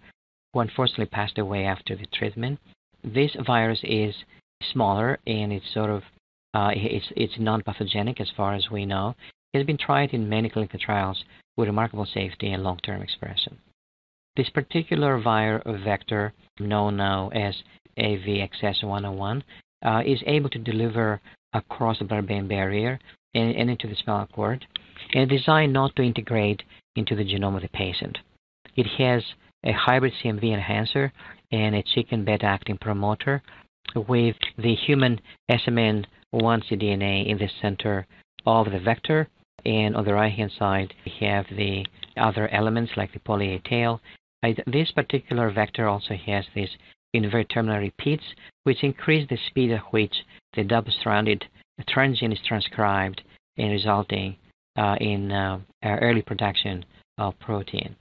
who 0.52 0.60
unfortunately 0.60 1.06
passed 1.06 1.38
away 1.38 1.64
after 1.64 1.96
the 1.96 2.06
treatment. 2.12 2.58
This 3.02 3.36
virus 3.46 3.80
is 3.82 4.14
smaller 4.72 5.18
and 5.26 5.52
it's 5.52 5.72
sort 5.72 5.90
of 5.90 6.02
uh, 6.56 6.70
it's 6.74 7.12
it's 7.16 7.34
non-pathogenic 7.38 8.18
as 8.18 8.30
far 8.34 8.54
as 8.54 8.70
we 8.70 8.86
know. 8.86 9.14
It 9.52 9.58
has 9.58 9.66
been 9.66 9.76
tried 9.76 10.14
in 10.14 10.26
many 10.26 10.48
clinical 10.48 10.80
trials 10.80 11.22
with 11.56 11.68
remarkable 11.68 12.06
safety 12.06 12.50
and 12.50 12.62
long-term 12.62 13.02
expression. 13.02 13.58
This 14.36 14.48
particular 14.48 15.20
viral 15.20 15.84
vector, 15.84 16.32
known 16.58 16.96
now 16.96 17.28
as 17.28 17.54
AVXS101, 17.98 19.42
uh, 19.84 20.02
is 20.06 20.22
able 20.26 20.48
to 20.48 20.58
deliver 20.58 21.20
across 21.52 21.98
the 21.98 22.06
blood-brain 22.06 22.48
barrier 22.48 22.98
and, 23.34 23.54
and 23.54 23.68
into 23.68 23.86
the 23.86 23.94
spinal 23.96 24.26
cord, 24.26 24.66
and 25.12 25.28
designed 25.28 25.74
not 25.74 25.94
to 25.96 26.02
integrate 26.02 26.62
into 26.96 27.14
the 27.14 27.24
genome 27.24 27.56
of 27.56 27.62
the 27.62 27.68
patient. 27.68 28.16
It 28.76 28.86
has 28.98 29.22
a 29.62 29.72
hybrid 29.72 30.14
CMV 30.22 30.54
enhancer 30.54 31.12
and 31.52 31.74
a 31.74 31.82
chicken 31.82 32.24
beta-actin 32.24 32.78
promoter 32.78 33.42
with 34.08 34.36
the 34.56 34.74
human 34.74 35.20
SMN1 36.34 36.64
cDNA 36.70 37.26
in 37.28 37.38
the 37.38 37.48
center 37.60 38.06
of 38.44 38.70
the 38.70 38.80
vector. 38.80 39.28
And 39.64 39.96
on 39.96 40.04
the 40.04 40.14
right-hand 40.14 40.52
side, 40.58 40.94
we 41.04 41.12
have 41.26 41.46
the 41.50 41.84
other 42.16 42.48
elements 42.48 42.92
like 42.96 43.12
the 43.12 43.20
poly 43.20 43.54
A 43.54 43.58
tail. 43.60 44.00
This 44.66 44.92
particular 44.92 45.50
vector 45.50 45.88
also 45.88 46.14
has 46.14 46.44
these 46.54 46.70
inverted 47.12 47.50
terminal 47.50 47.80
repeats, 47.80 48.22
which 48.64 48.84
increase 48.84 49.28
the 49.28 49.38
speed 49.48 49.72
at 49.72 49.92
which 49.92 50.14
the 50.54 50.62
double-stranded 50.62 51.46
transgene 51.88 52.32
is 52.32 52.40
transcribed 52.46 53.22
and 53.56 53.70
resulting 53.70 54.36
uh, 54.76 54.96
in 55.00 55.32
uh, 55.32 55.58
early 55.82 56.22
production 56.22 56.84
of 57.18 57.38
protein. 57.40 57.96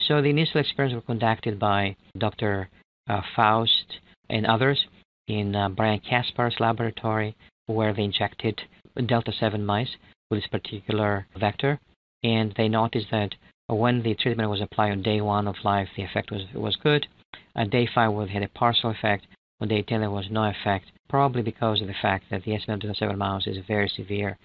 So 0.00 0.22
the 0.22 0.28
initial 0.30 0.60
experiments 0.60 0.94
were 0.94 1.12
conducted 1.12 1.58
by 1.58 1.96
Dr. 2.16 2.68
Uh, 3.08 3.22
Foust 3.34 3.98
and 4.28 4.46
others 4.46 4.86
in 5.26 5.56
uh, 5.56 5.68
Brian 5.70 6.00
Kaspar's 6.00 6.60
laboratory, 6.60 7.34
where 7.68 7.92
they 7.92 8.02
injected 8.02 8.60
delta 9.06 9.32
7 9.32 9.64
mice 9.64 9.96
with 10.30 10.40
this 10.40 10.48
particular 10.48 11.26
vector, 11.38 11.78
and 12.22 12.52
they 12.56 12.68
noticed 12.68 13.06
that 13.10 13.34
when 13.68 14.02
the 14.02 14.14
treatment 14.14 14.50
was 14.50 14.60
applied 14.60 14.92
on 14.92 15.02
day 15.02 15.20
one 15.20 15.46
of 15.46 15.54
life, 15.62 15.88
the 15.96 16.02
effect 16.02 16.30
was 16.30 16.42
was 16.54 16.76
good. 16.76 17.06
On 17.54 17.68
day 17.68 17.86
five, 17.94 18.12
we 18.12 18.28
had 18.28 18.42
a 18.42 18.48
partial 18.48 18.90
effect. 18.90 19.26
On 19.60 19.68
day 19.68 19.82
10, 19.82 20.00
there 20.00 20.10
was 20.10 20.30
no 20.30 20.44
effect, 20.44 20.86
probably 21.08 21.42
because 21.42 21.80
of 21.80 21.88
the 21.88 21.94
fact 22.00 22.24
that 22.30 22.44
the 22.44 22.56
SM-7 22.58 23.16
mouse 23.16 23.46
is 23.46 23.56
a 23.56 23.62
very 23.62 23.88
severe 23.88 24.38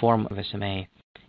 form 0.00 0.26
of 0.30 0.44
SMA 0.46 0.86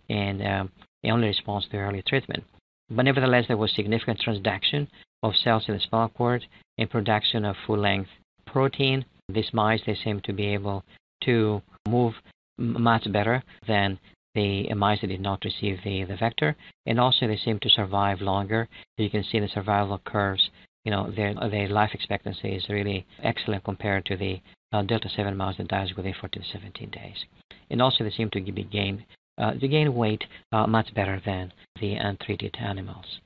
and 0.08 0.42
um, 0.46 0.70
it 1.02 1.10
only 1.10 1.28
responds 1.28 1.66
to 1.68 1.76
early 1.76 2.02
treatment. 2.02 2.44
But 2.90 3.04
nevertheless, 3.04 3.46
there 3.48 3.56
was 3.56 3.74
significant 3.74 4.20
transduction 4.20 4.86
of 5.22 5.34
cells 5.36 5.64
in 5.68 5.74
the 5.74 5.80
spinal 5.80 6.10
cord 6.10 6.44
and 6.78 6.90
production 6.90 7.44
of 7.44 7.56
full-length 7.66 8.10
protein. 8.46 9.04
These 9.28 9.52
mice, 9.52 9.80
they 9.86 9.94
seem 9.94 10.20
to 10.20 10.32
be 10.32 10.46
able 10.46 10.84
to 11.24 11.62
move 11.88 12.14
much 12.58 13.10
better 13.12 13.42
than 13.66 13.98
the 14.34 14.72
mice 14.74 15.00
that 15.00 15.08
did 15.08 15.20
not 15.20 15.44
receive 15.44 15.78
the, 15.84 16.04
the 16.04 16.16
vector. 16.16 16.56
And 16.86 16.98
also 16.98 17.26
they 17.26 17.36
seem 17.36 17.58
to 17.60 17.70
survive 17.70 18.20
longer. 18.20 18.68
You 18.96 19.10
can 19.10 19.24
see 19.24 19.38
the 19.40 19.48
survival 19.48 20.00
curves. 20.04 20.50
You 20.84 20.90
know, 20.90 21.10
their, 21.14 21.34
their 21.34 21.68
life 21.68 21.90
expectancy 21.92 22.48
is 22.48 22.68
really 22.68 23.06
excellent 23.22 23.64
compared 23.64 24.04
to 24.06 24.16
the 24.16 24.40
uh, 24.72 24.82
Delta 24.82 25.08
7 25.14 25.36
mouse 25.36 25.56
that 25.58 25.68
dies 25.68 25.90
within 25.96 26.14
14 26.18 26.42
to 26.42 26.48
17 26.48 26.90
days. 26.90 27.24
And 27.70 27.80
also 27.80 28.04
they 28.04 28.10
seem 28.10 28.30
to 28.30 28.40
be 28.40 28.64
gain, 28.64 29.04
uh, 29.38 29.52
gain 29.54 29.94
weight 29.94 30.24
uh, 30.52 30.66
much 30.66 30.92
better 30.94 31.20
than 31.24 31.52
the 31.80 31.94
untreated 31.94 32.56
animals. 32.58 33.20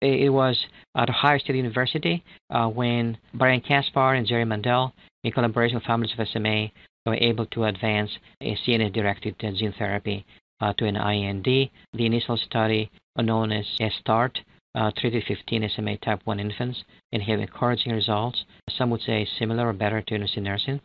It 0.00 0.32
was 0.32 0.66
at 0.96 1.08
Ohio 1.08 1.38
State 1.38 1.56
University 1.56 2.22
uh, 2.50 2.68
when 2.68 3.16
Brian 3.32 3.62
Kaspar 3.62 4.14
and 4.14 4.26
Jerry 4.26 4.44
Mendell, 4.44 4.92
in 5.22 5.32
collaboration 5.32 5.76
with 5.76 5.84
families 5.84 6.12
of 6.18 6.28
SMA, 6.28 6.68
were 7.06 7.14
able 7.16 7.46
to 7.46 7.64
advance 7.64 8.10
a 8.40 8.56
CNS-directed 8.56 9.38
gene 9.38 9.74
therapy 9.78 10.24
uh, 10.60 10.72
to 10.74 10.86
an 10.86 10.96
IND. 10.96 11.44
The 11.44 12.06
initial 12.06 12.36
study, 12.36 12.90
known 13.16 13.52
as 13.52 13.66
START, 14.00 14.40
uh, 14.74 14.90
treated 14.96 15.24
15 15.26 15.68
SMA 15.74 15.98
type 15.98 16.20
1 16.24 16.40
infants 16.40 16.82
and 17.12 17.22
have 17.22 17.38
encouraging 17.38 17.92
results. 17.92 18.44
Some 18.70 18.90
would 18.90 19.02
say 19.02 19.28
similar 19.38 19.68
or 19.68 19.72
better 19.72 20.02
to 20.02 20.14
nusinersen. 20.18 20.80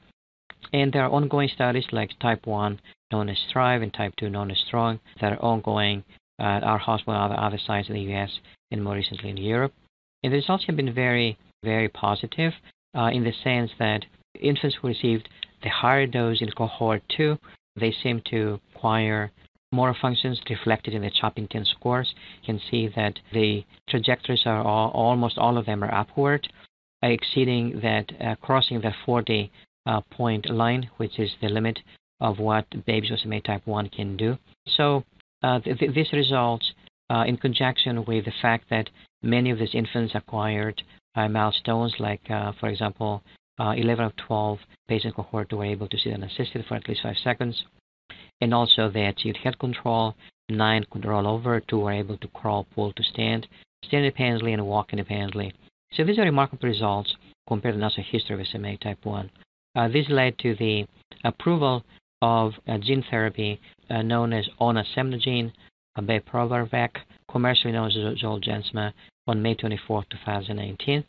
And 0.74 0.92
there 0.92 1.04
are 1.04 1.12
ongoing 1.12 1.50
studies 1.50 1.86
like 1.92 2.20
type 2.20 2.46
1, 2.46 2.80
known 3.12 3.30
as 3.30 3.38
STR1VE, 3.50 3.84
and 3.84 3.94
type 3.94 4.14
2, 4.18 4.30
known 4.30 4.52
as 4.52 4.58
STRONG, 4.68 5.00
that 5.22 5.34
are 5.34 5.42
ongoing 5.42 6.04
at 6.40 6.64
our 6.64 6.78
hospital 6.78 7.14
and 7.14 7.32
other, 7.34 7.42
other 7.42 7.58
sites 7.58 7.90
in 7.90 7.96
the 7.96 8.02
U.S. 8.02 8.40
and 8.72 8.84
more 8.84 8.96
recently 8.96 9.30
in 9.30 9.38
Europe. 9.38 9.74
And 10.24 10.34
the 10.34 10.38
results 10.38 10.66
have 10.66 10.76
been 10.76 10.94
very, 10.94 11.38
very 11.64 11.88
positive 11.90 12.54
uh, 12.96 13.10
in 13.14 13.24
the 13.24 13.34
sense 13.44 13.72
that 13.80 14.06
infants 14.40 14.78
who 14.82 14.88
received 14.88 15.30
the 15.64 15.70
higher 15.70 16.08
dose 16.08 16.42
in 16.42 16.52
cohort 16.52 17.02
2, 17.16 17.38
they 17.76 17.92
seem 18.04 18.22
to 18.30 18.60
acquire 18.76 19.32
motor 19.72 19.96
functions 20.02 20.42
reflected 20.50 20.94
in 20.94 21.02
the 21.02 21.12
CHOP 21.12 21.38
INTEND 21.38 21.68
scores. 21.68 22.14
You 22.42 22.54
can 22.54 22.62
see 22.70 22.88
that 22.96 23.20
the 23.34 23.64
trajectories 23.88 24.44
are 24.46 24.64
all, 24.64 24.90
almost 24.92 25.38
all 25.38 25.58
of 25.58 25.66
them 25.66 25.84
are 25.84 25.94
upward, 25.94 26.48
exceeding 27.04 27.80
that, 27.82 28.12
uh, 28.20 28.36
crossing 28.36 28.82
the 28.82 28.94
40 29.06 29.52
uh, 29.86 30.02
point 30.12 30.50
line, 30.50 30.90
which 30.98 31.20
is 31.20 31.32
the 31.42 31.50
limit 31.50 31.80
of 32.20 32.40
what 32.40 32.66
babies 32.86 33.12
with 33.12 33.22
SMA 33.22 33.42
type 33.42 33.66
1 33.66 33.90
can 33.90 34.18
do. 34.18 34.38
So 34.68 35.04
uh, 35.44 35.60
th- 35.60 35.80
th- 35.80 35.96
this 35.96 36.12
results 36.14 36.74
uh, 37.10 37.24
in 37.28 37.38
conjunction 37.38 38.04
with 38.06 38.26
the 38.26 38.34
fact 38.42 38.66
that 38.70 38.90
many 39.24 39.52
of 39.52 39.60
these 39.60 39.74
infants 39.74 40.14
acquired 40.16 40.82
uh, 41.16 41.28
milestones, 41.28 41.96
like, 42.00 42.22
for 42.60 42.70
example, 42.70 43.24
11 43.60 44.06
of 44.06 44.16
12 44.16 44.60
patient 44.88 45.16
cohort 45.16 45.52
were 45.52 45.66
able 45.66 45.88
to 45.88 45.98
sit 45.98 46.14
unassisted 46.14 46.66
for 46.66 46.76
at 46.76 46.88
least 46.88 47.04
5 47.04 47.16
seconds. 47.24 47.66
And 48.42 48.54
also 48.54 48.90
they 48.90 49.06
achieved 49.06 49.38
head 49.38 49.60
control. 49.60 50.16
9 50.50 50.86
could 50.90 51.06
roll 51.06 51.28
over. 51.28 51.60
2 51.60 51.80
were 51.80 51.92
able 51.92 52.18
to 52.18 52.28
crawl, 52.30 52.66
pull 52.74 52.94
to 52.94 53.04
stand, 53.04 53.48
stand 53.86 54.06
independently, 54.06 54.54
and 54.54 54.66
walk 54.66 54.94
independently. 54.94 55.54
So 55.94 56.04
these 56.04 56.18
are 56.20 56.24
remarkable 56.24 56.68
results 56.68 57.16
compared 57.48 57.76
to 57.76 57.80
natural 57.80 58.06
history 58.10 58.40
of 58.40 58.48
SMA 58.48 58.78
type 58.78 59.04
1. 59.04 59.30
Uh, 59.76 59.88
this 59.88 60.08
led 60.10 60.38
to 60.40 60.56
the 60.56 60.86
approval 61.24 61.84
of 62.22 62.54
a 62.68 62.78
gene 62.78 63.04
therapy 63.10 63.60
uh, 63.90 64.02
known 64.02 64.34
as 64.34 64.48
onasemnogene 64.60 65.52
abeparvovec, 65.98 66.90
commercially 67.30 67.74
known 67.74 67.88
as 67.88 67.96
Zolgensma, 68.22 68.94
on 69.28 69.42
May 69.42 69.56
24, 69.56 70.06
2019. 70.10 71.04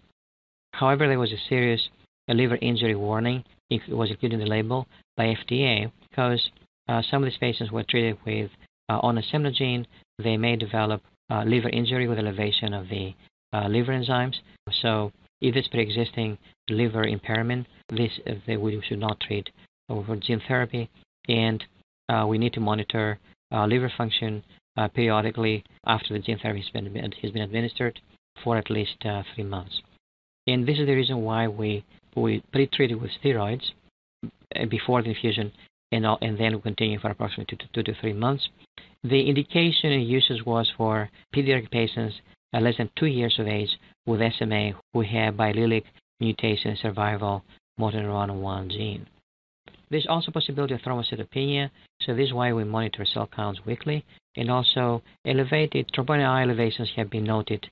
However, 0.72 1.08
there 1.08 1.18
was 1.18 1.32
a 1.32 1.48
serious 1.48 1.88
liver 2.34 2.58
injury 2.60 2.94
warning. 2.94 3.44
It 3.70 3.82
was 3.88 4.10
included 4.10 4.36
in 4.36 4.40
the 4.40 4.46
label 4.46 4.86
by 5.16 5.34
FDA 5.34 5.90
because 6.08 6.50
uh, 6.88 7.02
some 7.08 7.22
of 7.22 7.30
these 7.30 7.38
patients 7.38 7.70
were 7.70 7.84
treated 7.84 8.16
with 8.26 8.50
uh, 8.88 9.00
onasemnogene. 9.02 9.86
They 10.18 10.36
may 10.36 10.56
develop 10.56 11.02
uh, 11.30 11.44
liver 11.44 11.68
injury 11.68 12.08
with 12.08 12.18
elevation 12.18 12.74
of 12.74 12.88
the 12.88 13.14
uh, 13.52 13.68
liver 13.68 13.92
enzymes. 13.92 14.36
So, 14.82 15.12
if 15.40 15.56
it's 15.56 15.68
pre-existing 15.68 16.36
liver 16.68 17.04
impairment, 17.04 17.66
this 17.88 18.10
uh, 18.26 18.34
they, 18.46 18.56
we 18.56 18.82
should 18.86 18.98
not 18.98 19.20
treat 19.20 19.48
for 19.88 20.16
gene 20.16 20.42
therapy, 20.46 20.88
and 21.28 21.64
uh, 22.08 22.26
we 22.28 22.38
need 22.38 22.52
to 22.52 22.60
monitor 22.60 23.18
liver 23.52 23.92
function 23.96 24.44
periodically 24.94 25.64
after 25.86 26.14
the 26.14 26.20
gene 26.20 26.38
therapy 26.38 26.60
has 26.60 26.70
been, 26.70 27.12
has 27.22 27.32
been 27.32 27.42
administered 27.42 28.00
for 28.44 28.56
at 28.56 28.70
least 28.70 28.96
three 29.34 29.44
months. 29.44 29.82
And 30.46 30.66
this 30.66 30.78
is 30.78 30.86
the 30.86 30.94
reason 30.94 31.22
why 31.22 31.48
we, 31.48 31.84
we 32.16 32.42
pre-treated 32.52 33.00
with 33.00 33.10
steroids 33.22 33.72
uh, 34.24 34.66
before 34.66 35.02
the 35.02 35.10
infusion 35.10 35.52
and, 35.92 36.04
and 36.20 36.38
then 36.38 36.54
we 36.54 36.60
continue 36.60 36.98
for 36.98 37.10
approximately 37.10 37.56
two 37.56 37.66
to, 37.66 37.72
two 37.72 37.92
to 37.92 38.00
three 38.00 38.12
months. 38.12 38.48
The 39.02 39.28
indication 39.28 39.92
and 39.92 40.06
uses 40.06 40.44
was 40.44 40.70
for 40.76 41.10
pediatric 41.34 41.70
patients 41.70 42.16
less 42.52 42.76
than 42.76 42.90
two 42.96 43.06
years 43.06 43.36
of 43.38 43.46
age 43.46 43.70
with 44.06 44.20
SMA 44.38 44.72
who 44.92 45.02
have 45.02 45.34
biallelic 45.34 45.84
mutation 46.20 46.76
survival 46.80 47.42
motor 47.78 47.98
neuron 47.98 48.40
1 48.40 48.70
gene. 48.70 49.06
There's 49.90 50.06
also 50.08 50.30
possibility 50.30 50.74
of 50.74 50.80
thrombocytopenia, 50.82 51.70
so 52.02 52.14
this 52.14 52.28
is 52.28 52.32
why 52.32 52.52
we 52.52 52.64
monitor 52.64 53.04
cell 53.04 53.28
counts 53.34 53.60
weekly. 53.66 54.04
And 54.36 54.50
also, 54.50 55.02
elevated 55.26 55.90
troponin 55.92 56.42
elevations 56.42 56.90
have 56.94 57.10
been 57.10 57.24
noted 57.24 57.68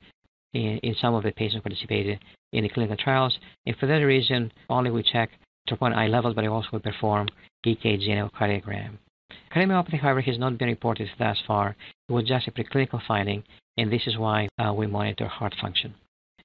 in, 0.55 0.79
in 0.79 0.95
some 1.01 1.15
of 1.15 1.23
the 1.23 1.33
patients 1.33 1.63
participated 1.63 2.19
in 2.53 2.63
the 2.63 2.69
clinical 2.69 2.97
trials. 2.97 3.39
And 3.67 3.77
for 3.77 3.87
that 3.87 3.97
reason, 3.97 4.53
only 4.69 4.91
we 4.91 5.03
check 5.03 5.31
troponin 5.69 5.97
I 5.97 6.07
levels, 6.07 6.35
but 6.35 6.43
we 6.43 6.49
also 6.49 6.79
perform 6.79 7.29
EKG 7.67 8.09
and 8.09 8.31
echocardiogram. 8.31 8.99
Cardiomyopathy, 9.55 10.01
however, 10.01 10.21
has 10.23 10.39
not 10.39 10.59
been 10.59 10.69
reported 10.69 11.09
thus 11.19 11.39
far. 11.47 11.77
It 12.09 12.13
was 12.13 12.25
just 12.25 12.49
a 12.49 12.53
preclinical 12.53 13.01
finding, 13.07 13.43
and 13.77 13.93
this 13.93 14.07
is 14.07 14.17
why 14.17 14.49
uh, 14.59 14.73
we 14.73 14.87
monitor 14.87 15.27
heart 15.27 15.55
function. 15.61 15.95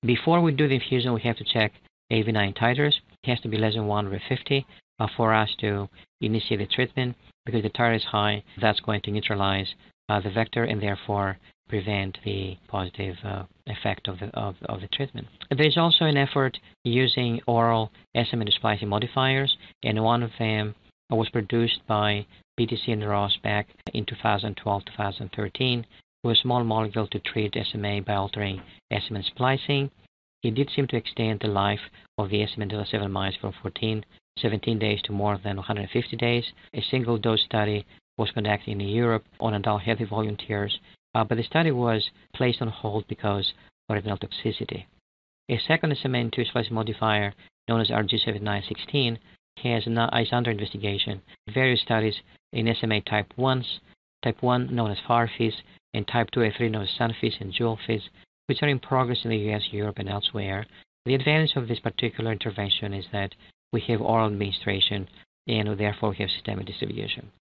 Before 0.05 0.41
we 0.41 0.51
do 0.51 0.67
the 0.67 0.75
infusion, 0.75 1.13
we 1.13 1.21
have 1.21 1.37
to 1.37 1.45
check 1.45 1.71
AAV9 2.11 2.57
titers. 2.57 2.93
It 3.23 3.29
has 3.29 3.39
to 3.41 3.47
be 3.47 3.57
less 3.57 3.75
than 3.75 3.87
1 3.87 4.07
over 4.07 4.21
50 4.27 4.65
uh, 4.99 5.07
for 5.15 5.33
us 5.33 5.49
to 5.59 5.89
initiate 6.21 6.59
the 6.59 6.65
treatment 6.65 7.15
because 7.45 7.63
the 7.63 7.69
titer 7.69 7.95
is 7.95 8.03
high. 8.03 8.43
That's 8.59 8.79
going 8.81 9.01
to 9.01 9.11
neutralize 9.11 9.73
uh, 10.09 10.19
the 10.19 10.29
vector 10.29 10.65
and 10.65 10.81
therefore 10.81 11.37
prevent 11.69 12.17
the 12.23 12.57
positive 12.67 13.15
uh, 13.23 13.43
effect 13.67 14.07
of 14.07 14.19
the, 14.19 14.27
of, 14.35 14.55
of, 14.65 14.81
the 14.81 14.87
treatment. 14.87 15.27
There 15.49 15.65
is 15.65 15.77
also 15.77 16.05
an 16.05 16.17
effort 16.17 16.57
using 16.83 17.41
oral 17.47 17.91
SMN 18.15 18.51
splicing 18.53 18.89
modifiers, 18.89 19.57
and 19.83 20.03
one 20.03 20.23
of 20.23 20.31
them 20.39 20.75
was 21.09 21.29
produced 21.29 21.79
by 21.87 22.25
PTC 22.59 22.89
and 22.89 23.07
Roche 23.07 23.41
back 23.41 23.67
in 23.93 24.05
2012-2013 24.05 25.85
with 26.23 26.37
a 26.37 26.41
small 26.41 26.63
molecule 26.63 27.07
to 27.07 27.19
treat 27.19 27.55
SMA 27.71 28.01
by 28.01 28.13
altering 28.13 28.61
SMN 28.91 29.25
splicing. 29.25 29.89
It 30.43 30.55
did 30.55 30.69
seem 30.75 30.87
to 30.87 30.97
extend 30.97 31.39
the 31.39 31.47
life 31.47 31.79
of 32.17 32.29
the 32.29 32.45
SMN 32.45 32.69
delta 32.69 32.89
7 32.89 33.11
mice 33.11 33.35
from 33.39 33.53
14 33.61 34.03
17 34.39 34.79
days 34.79 35.01
to 35.03 35.11
more 35.11 35.37
than 35.43 35.57
150 35.57 36.17
days. 36.17 36.45
A 36.73 36.81
single 36.81 37.17
dose 37.17 37.43
study 37.43 37.85
was 38.17 38.31
conducted 38.31 38.71
in 38.71 38.79
Europe 38.79 39.23
on 39.39 39.53
adult 39.53 39.81
healthy 39.83 40.05
volunteers, 40.05 40.79
uh, 41.15 41.23
but 41.23 41.35
the 41.35 41.43
study 41.43 41.71
was 41.71 42.09
placed 42.33 42.61
on 42.61 42.67
hold 42.67 43.07
because 43.07 43.53
of 43.89 43.95
renal 43.95 44.17
toxicity. 44.17 44.85
A 45.49 45.59
second 45.59 45.91
SMN2 45.91 46.47
splice 46.47 46.71
modifier, 46.71 47.33
known 47.67 47.81
as 47.81 47.89
RG7916, 47.89 49.17
has 49.61 49.85
is 49.85 50.33
under 50.33 50.51
investigation. 50.51 51.21
Various 51.53 51.81
studies 51.81 52.15
in 52.51 52.73
SMA 52.75 53.01
type 53.01 53.31
1s, 53.37 53.79
type 54.23 54.41
1 54.41 54.73
known 54.73 54.91
as 54.91 54.97
FIREFISH, 55.07 55.63
and 55.93 56.07
type 56.07 56.31
2A3 56.31 56.71
known 56.71 56.83
as 56.83 56.89
SUNFISH 56.97 57.39
and 57.39 57.53
JEWELFISH, 57.53 58.09
which 58.47 58.63
are 58.63 58.67
in 58.67 58.79
progress 58.79 59.23
in 59.23 59.29
the 59.29 59.51
US, 59.51 59.71
Europe, 59.71 59.99
and 59.99 60.09
elsewhere. 60.09 60.65
The 61.05 61.15
advantage 61.15 61.55
of 61.55 61.67
this 61.67 61.79
particular 61.79 62.31
intervention 62.31 62.93
is 62.93 63.05
that 63.11 63.35
we 63.71 63.81
have 63.81 64.01
oral 64.01 64.27
administration 64.27 65.07
and 65.47 65.77
therefore 65.77 66.11
we 66.11 66.17
have 66.17 66.29
systemic 66.29 66.65
distribution. 66.65 67.31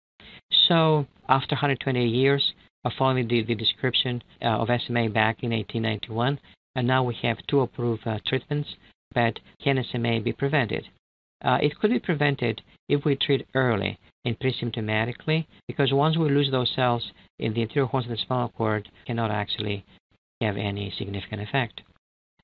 So 0.68 1.06
after 1.28 1.54
128 1.54 2.04
years 2.06 2.52
following 2.90 3.28
the, 3.28 3.42
the 3.42 3.54
description 3.54 4.22
uh, 4.42 4.58
of 4.58 4.68
SMA 4.68 5.08
back 5.08 5.42
in 5.42 5.50
1891, 5.50 6.38
and 6.74 6.86
now 6.86 7.02
we 7.02 7.14
have 7.22 7.38
two 7.48 7.60
approved 7.60 8.06
uh, 8.06 8.18
treatments, 8.26 8.68
but 9.14 9.38
can 9.62 9.84
SMA 9.90 10.20
be 10.20 10.32
prevented? 10.32 10.84
Uh, 11.44 11.58
it 11.60 11.78
could 11.78 11.90
be 11.90 11.98
prevented 11.98 12.62
if 12.88 13.04
we 13.04 13.16
treat 13.16 13.46
early 13.54 13.98
and 14.24 14.38
pre-symptomatically, 14.38 15.46
because 15.66 15.92
once 15.92 16.16
we 16.16 16.28
lose 16.28 16.50
those 16.50 16.72
cells 16.74 17.10
in 17.38 17.52
the 17.54 17.62
anterior 17.62 17.86
horns 17.86 18.06
of 18.06 18.10
the 18.10 18.16
spinal 18.16 18.48
cord, 18.50 18.88
cannot 19.06 19.30
actually 19.30 19.84
have 20.40 20.56
any 20.56 20.92
significant 20.96 21.42
effect. 21.42 21.82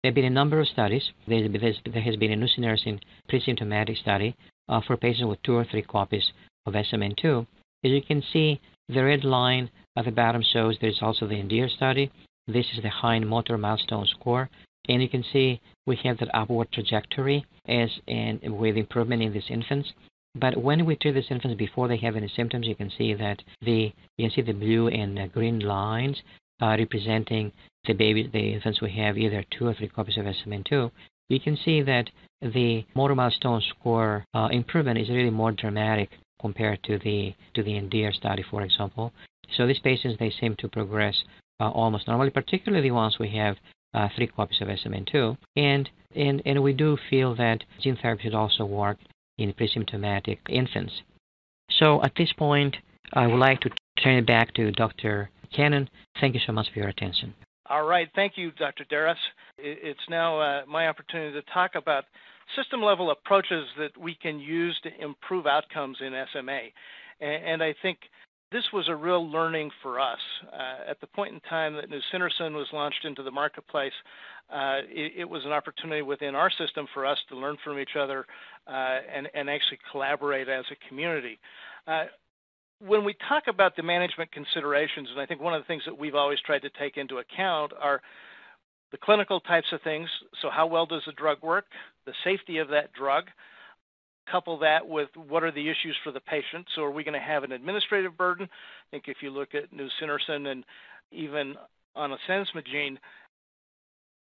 There 0.03 0.11
have 0.11 0.15
been 0.15 0.25
a 0.25 0.31
number 0.31 0.61
of 0.61 0.69
studies. 0.69 1.11
There 1.27 1.43
has 1.43 2.17
been 2.17 2.33
a 2.33 2.37
nusinersen 2.37 3.01
pre-symptomatic 3.29 3.97
study 3.97 4.37
uh, 4.69 4.81
for 4.87 4.97
patients 4.97 5.27
with 5.27 5.43
two 5.43 5.55
or 5.55 5.65
three 5.65 5.83
copies 5.83 6.31
of 6.67 6.75
SMN2. 6.75 7.47
As 7.85 7.91
you 7.91 8.03
can 8.03 8.23
see, 8.33 8.61
the 8.89 9.05
red 9.05 9.25
line 9.25 9.71
at 9.99 10.05
the 10.05 10.13
bottom 10.13 10.43
shows 10.43 10.77
there's 10.81 11.03
also 11.03 11.27
the 11.27 11.41
ENDEAR 11.41 11.69
study. 11.69 12.11
This 12.47 12.67
is 12.75 12.83
the 12.83 12.89
HINE 12.89 13.27
Motor 13.27 13.59
Milestone 13.59 14.07
Score. 14.07 14.49
And 14.89 15.03
you 15.03 15.09
can 15.09 15.25
see 15.33 15.61
we 15.87 15.97
have 16.05 16.19
that 16.19 16.35
upward 16.35 16.71
trajectory 16.73 17.45
as 17.67 17.91
and 18.07 18.41
with 18.57 18.77
improvement 18.77 19.23
in 19.23 19.33
these 19.33 19.51
infants. 19.51 19.93
But 20.37 20.57
when 20.57 20.87
we 20.87 20.95
treat 20.95 21.13
these 21.13 21.31
infants 21.31 21.59
before 21.59 21.89
they 21.89 21.97
have 21.97 22.15
any 22.15 22.29
symptoms, 22.29 22.69
you 22.69 22.77
can 22.77 22.91
see 22.97 23.13
that 23.15 23.43
the 23.61 23.93
you 24.17 24.29
can 24.29 24.31
see 24.31 24.43
the 24.43 24.53
blue 24.53 24.87
and 24.87 25.33
green 25.33 25.59
lines 25.59 26.23
uh, 26.63 26.77
representing 26.79 27.51
the 27.87 27.93
baby, 27.93 28.29
the 28.33 28.55
infants 28.55 28.81
we 28.81 28.93
have 28.93 29.19
either 29.19 29.45
two 29.51 29.67
or 29.67 29.75
three 29.75 29.89
copies 29.89 30.17
of 30.17 30.27
SMN2, 30.27 30.91
you 31.29 31.41
can 31.41 31.57
see 31.65 31.83
that 31.83 32.09
the 32.41 32.85
motor 32.95 33.17
milestone 33.17 33.63
score 33.69 34.25
uh, 34.35 34.49
improvement 34.53 34.99
is 34.99 35.09
really 35.09 35.31
more 35.31 35.53
dramatic 35.53 36.11
compared 36.41 36.83
to 36.85 36.99
the 36.99 37.35
to 37.55 37.63
the 37.63 37.77
ENDEAR 37.77 38.13
study, 38.13 38.45
for 38.49 38.63
example. 38.63 39.13
So 39.57 39.67
these 39.67 39.79
patients 39.79 40.17
they 40.19 40.31
seem 40.31 40.57
to 40.59 40.69
progress 40.69 41.25
uh, 41.61 41.71
almost 41.71 42.07
normally, 42.09 42.31
particularly 42.31 42.91
once 42.91 43.19
we 43.19 43.31
have 43.31 43.57
uh, 43.95 44.09
three 44.17 44.27
copies 44.27 44.61
of 44.61 44.69
SMN2, 44.69 45.37
and 45.57 45.89
and 46.15 46.43
and 46.45 46.63
we 46.63 46.73
do 46.73 46.99
feel 47.11 47.35
that 47.37 47.65
gene 47.81 47.99
therapy 48.01 48.25
should 48.25 48.35
also 48.35 48.65
work 48.65 48.99
in 49.39 49.53
pre-symptomatic 49.53 50.41
infants. 50.49 50.93
So 51.71 52.03
at 52.03 52.13
this 52.17 52.33
point, 52.33 52.77
I 53.13 53.27
would 53.27 53.39
like 53.39 53.61
to 53.61 53.71
turn 54.03 54.17
it 54.17 54.27
back 54.27 54.53
to 54.55 54.71
Dr. 54.73 55.31
Cannon. 55.55 55.89
Thank 56.21 56.35
you 56.35 56.41
so 56.47 56.53
much 56.53 56.69
for 56.73 56.81
your 56.81 56.89
attention. 56.89 57.35
All 57.71 57.87
right. 57.87 58.09
Thank 58.15 58.33
you, 58.37 58.51
Dr. 58.53 58.85
Darras. 58.91 59.17
It's 59.59 60.01
now 60.09 60.41
uh, 60.41 60.63
my 60.67 60.89
opportunity 60.89 61.33
to 61.33 61.43
talk 61.53 61.73
about 61.75 62.05
system 62.57 62.83
level 62.83 63.11
approaches 63.11 63.67
that 63.79 63.97
we 63.99 64.15
can 64.15 64.41
use 64.41 64.79
to 64.83 64.91
improve 65.03 65.47
outcomes 65.47 65.99
in 66.01 66.15
SMA. 66.33 66.61
And 67.21 67.63
I 67.63 67.75
think 67.83 67.99
this 68.51 68.65
was 68.73 68.89
a 68.89 68.97
real 68.97 69.31
learning 69.31 69.71
for 69.83 70.01
us. 70.01 70.19
Uh, 70.53 70.91
at 70.91 71.01
the 71.01 71.07
point 71.07 71.35
in 71.35 71.41
time 71.41 71.75
that 71.75 71.91
nusinersen 71.91 72.55
was 72.55 72.67
launched 72.73 73.05
into 73.05 73.23
the 73.23 73.31
marketplace, 73.31 73.93
uh, 74.51 74.79
it, 74.89 75.13
it, 75.19 75.29
was 75.29 75.45
an 75.45 75.53
opportunity 75.53 76.01
within 76.01 76.35
our 76.35 76.51
system 76.51 76.87
for 76.95 77.05
us 77.05 77.19
to 77.29 77.37
learn 77.37 77.57
from 77.63 77.79
each 77.79 77.97
other 77.99 78.25
uh, 78.67 78.99
and, 79.15 79.29
and, 79.35 79.51
actually 79.51 79.79
collaborate 79.93 80.49
as 80.49 80.65
a 80.71 80.89
community. 80.89 81.39
Uh, 81.87 82.05
when 82.87 83.05
we 83.05 83.15
talk 83.29 83.43
about 83.47 83.77
the 83.77 83.83
management 83.83 84.33
considerations, 84.33 85.09
and 85.11 85.21
I 85.21 85.27
think 85.27 85.43
one 85.43 85.53
of 85.53 85.61
the 85.61 85.67
things 85.67 85.83
that 85.85 85.99
we've 85.99 86.15
always 86.15 86.39
tried 86.41 86.63
to 86.63 86.71
take 86.79 86.97
into 86.97 87.19
account 87.19 87.73
are 87.79 88.01
the 88.91 88.97
clinical 88.97 89.41
types 89.41 89.67
of 89.73 89.83
things. 89.83 90.09
So, 90.41 90.49
how 90.49 90.67
well 90.67 90.87
does 90.87 91.03
the 91.05 91.13
drug 91.13 91.43
work? 91.43 91.67
The 92.07 92.15
safety 92.25 92.59
of 92.59 92.69
that 92.69 92.93
drug. 92.93 93.25
Couple 94.31 94.59
that 94.59 94.87
with 94.87 95.09
what 95.17 95.43
are 95.43 95.53
the 95.53 95.69
issues 95.69 95.97
for 96.05 96.13
the 96.13 96.21
patient. 96.21 96.67
So, 96.75 96.83
are 96.83 96.91
we 96.91 97.05
going 97.05 97.19
to 97.19 97.27
have 97.27 97.45
an 97.45 97.53
administrative 97.53 98.17
burden? 98.17 98.47
I 98.51 98.87
think 98.91 99.05
if 99.07 99.19
you 99.23 99.31
look 99.31 99.51
at 99.55 99.73
nusinersen 99.73 100.49
and 100.49 100.65
even 101.13 101.55
on 101.95 102.13
a 102.13 102.17
onasemnogene, 102.29 102.99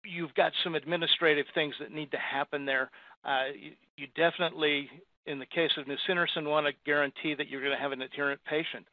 you've 0.03 0.33
got 0.35 0.51
some 0.63 0.75
administrative 0.75 1.45
things 1.53 1.73
that 1.79 1.91
need 1.91 2.11
to 2.11 2.17
happen 2.17 2.65
there. 2.65 2.91
Uh, 3.23 3.45
you, 3.97 4.07
definitely 4.15 4.89
in 5.25 5.39
the 5.39 5.45
case 5.45 5.71
of 5.77 5.85
nusinersen, 5.85 6.47
want 6.47 6.67
to 6.67 6.73
guarantee 6.85 7.33
that 7.33 7.49
you're 7.49 7.61
going 7.61 7.75
to 7.75 7.81
have 7.81 7.91
an 7.91 8.01
adherent 8.01 8.39
patient. 8.47 8.85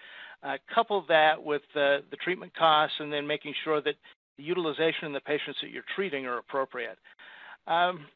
Uh, 0.42 0.56
couple 0.74 1.04
that 1.08 1.42
with 1.42 1.62
the 1.74 2.00
treatment 2.24 2.52
costs 2.56 2.96
and 2.98 3.12
then 3.12 3.26
making 3.26 3.54
sure 3.64 3.80
that 3.82 3.94
the 4.38 4.42
utilization 4.42 5.04
in 5.04 5.12
the 5.12 5.20
patients 5.20 5.58
that 5.60 5.70
you're 5.70 5.84
treating 5.94 6.26
are 6.26 6.38
appropriate. 6.38 6.98
Um, 7.66 8.06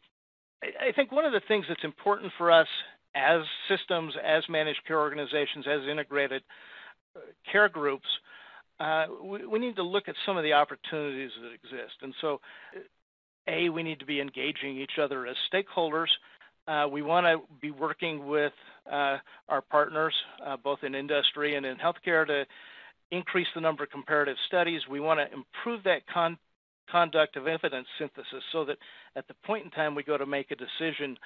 I, 0.62 0.92
think 0.92 1.12
one 1.12 1.24
of 1.24 1.32
the 1.32 1.42
things 1.46 1.66
that's 1.68 1.84
important 1.84 2.32
for 2.38 2.50
us 2.50 2.66
as 3.14 3.42
systems, 3.68 4.14
as 4.24 4.42
managed 4.48 4.80
care 4.86 5.00
organizations, 5.00 5.66
as 5.66 5.88
integrated 5.90 6.42
uh, 7.14 7.20
care 7.50 7.68
groups, 7.68 8.06
uh, 8.80 9.06
we, 9.22 9.46
we, 9.46 9.58
need 9.58 9.76
to 9.76 9.82
look 9.82 10.08
at 10.08 10.14
some 10.26 10.36
of 10.36 10.42
the 10.42 10.52
opportunities 10.52 11.30
that 11.40 11.52
exist. 11.52 11.94
And 12.02 12.14
so, 12.20 12.40
A, 13.48 13.68
we 13.68 13.82
need 13.82 14.00
to 14.00 14.06
be 14.06 14.20
engaging 14.20 14.76
each 14.76 14.98
other 15.00 15.26
as 15.26 15.36
stakeholders 15.52 16.08
uh, 16.68 16.86
we 16.90 17.02
want 17.02 17.26
to 17.26 17.40
be 17.60 17.70
working 17.70 18.26
with 18.26 18.52
uh, 18.90 19.18
our 19.48 19.60
partners, 19.70 20.14
uh, 20.44 20.56
both 20.56 20.80
in 20.82 20.94
industry 20.94 21.54
and 21.54 21.64
in 21.64 21.76
healthcare, 21.76 22.26
to 22.26 22.44
increase 23.12 23.46
the 23.54 23.60
number 23.60 23.84
of 23.84 23.90
comparative 23.90 24.36
studies. 24.48 24.80
We 24.90 24.98
want 24.98 25.20
to 25.20 25.26
improve 25.32 25.84
that 25.84 26.00
con- 26.12 26.38
conduct 26.90 27.36
of 27.36 27.46
evidence 27.46 27.86
synthesis 27.98 28.42
so 28.52 28.64
that 28.64 28.78
at 29.16 29.26
the 29.28 29.34
point 29.44 29.64
in 29.64 29.70
time 29.70 29.94
we 29.94 30.02
go 30.02 30.16
to 30.16 30.26
make 30.26 30.50
a 30.50 30.56
decision, 30.56 31.16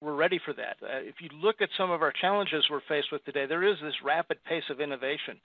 we're 0.00 0.14
ready 0.14 0.40
for 0.44 0.52
that. 0.54 0.76
Uh, 0.82 1.00
if 1.00 1.16
you 1.20 1.28
look 1.42 1.56
at 1.60 1.68
some 1.76 1.90
of 1.90 2.02
our 2.02 2.12
challenges 2.20 2.64
we're 2.70 2.80
faced 2.88 3.08
with 3.12 3.24
today, 3.24 3.46
there 3.46 3.64
is 3.64 3.76
this 3.82 3.94
rapid 4.04 4.38
pace 4.44 4.64
of 4.70 4.80
innovation. 4.80 5.40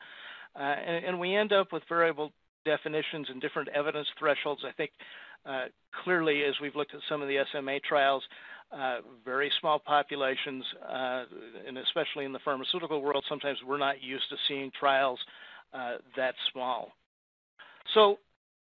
Uh, 0.56 0.64
and, 0.64 1.06
and, 1.06 1.20
we 1.20 1.36
end 1.36 1.54
up 1.54 1.72
with 1.72 1.84
variable 1.88 2.32
definitions 2.66 3.28
and 3.30 3.40
different 3.40 3.70
evidence 3.70 4.08
thresholds. 4.18 4.62
I 4.68 4.72
think 4.72 4.90
uh, 5.46 5.66
clearly, 6.04 6.44
as 6.44 6.56
we've 6.62 6.76
looked 6.76 6.94
at 6.94 7.02
some 7.08 7.22
of 7.22 7.28
the 7.28 7.38
SMA 7.52 7.80
trials, 7.88 8.24
uh, 8.72 8.98
very 9.26 9.52
small 9.60 9.80
populations, 9.80 10.64
uh, 10.88 11.24
and 11.68 11.78
especially 11.78 12.26
in 12.26 12.34
the 12.34 12.40
pharmaceutical 12.44 13.02
world, 13.02 13.24
sometimes 13.30 13.58
we're 13.66 13.78
not 13.78 14.02
used 14.02 14.26
to 14.30 14.36
seeing 14.48 14.72
trials 14.80 15.20
uh, 15.74 15.94
that 16.16 16.36
small. 16.52 16.92
So, 17.94 18.18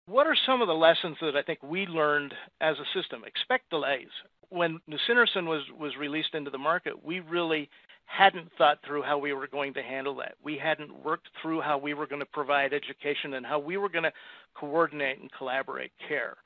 what 0.08 0.26
are 0.26 0.38
some 0.46 0.62
of 0.62 0.68
the 0.68 0.74
lessons 0.74 1.18
that 1.22 1.36
I 1.36 1.42
think 1.42 1.60
we 1.62 1.86
learned 1.86 2.34
as 2.62 2.76
a 2.78 3.00
system? 3.00 3.24
Expect 3.26 3.70
delays. 3.70 4.08
When 4.50 4.80
nusinersen 4.90 5.46
was, 5.46 5.64
was 5.78 5.92
released 6.00 6.34
into 6.34 6.50
the 6.50 6.58
market, 6.58 7.04
we 7.04 7.20
really 7.20 7.70
hadn't 8.06 8.50
thought 8.58 8.80
through 8.88 9.02
how 9.02 9.18
we 9.18 9.34
were 9.34 9.48
going 9.48 9.74
to 9.74 9.84
handle 9.84 10.16
that. 10.16 10.36
We 10.42 10.58
hadn't 10.58 11.04
worked 11.04 11.28
through 11.42 11.60
how 11.60 11.78
we 11.78 11.94
were 11.94 12.08
going 12.08 12.22
to 12.22 12.26
provide 12.26 12.72
education 12.74 13.34
and 13.34 13.46
how 13.46 13.60
we 13.60 13.76
were 13.76 13.90
going 13.90 14.06
to 14.06 14.14
coordinate 14.56 15.20
and 15.20 15.30
collaborate 15.38 15.92
care 16.08 16.38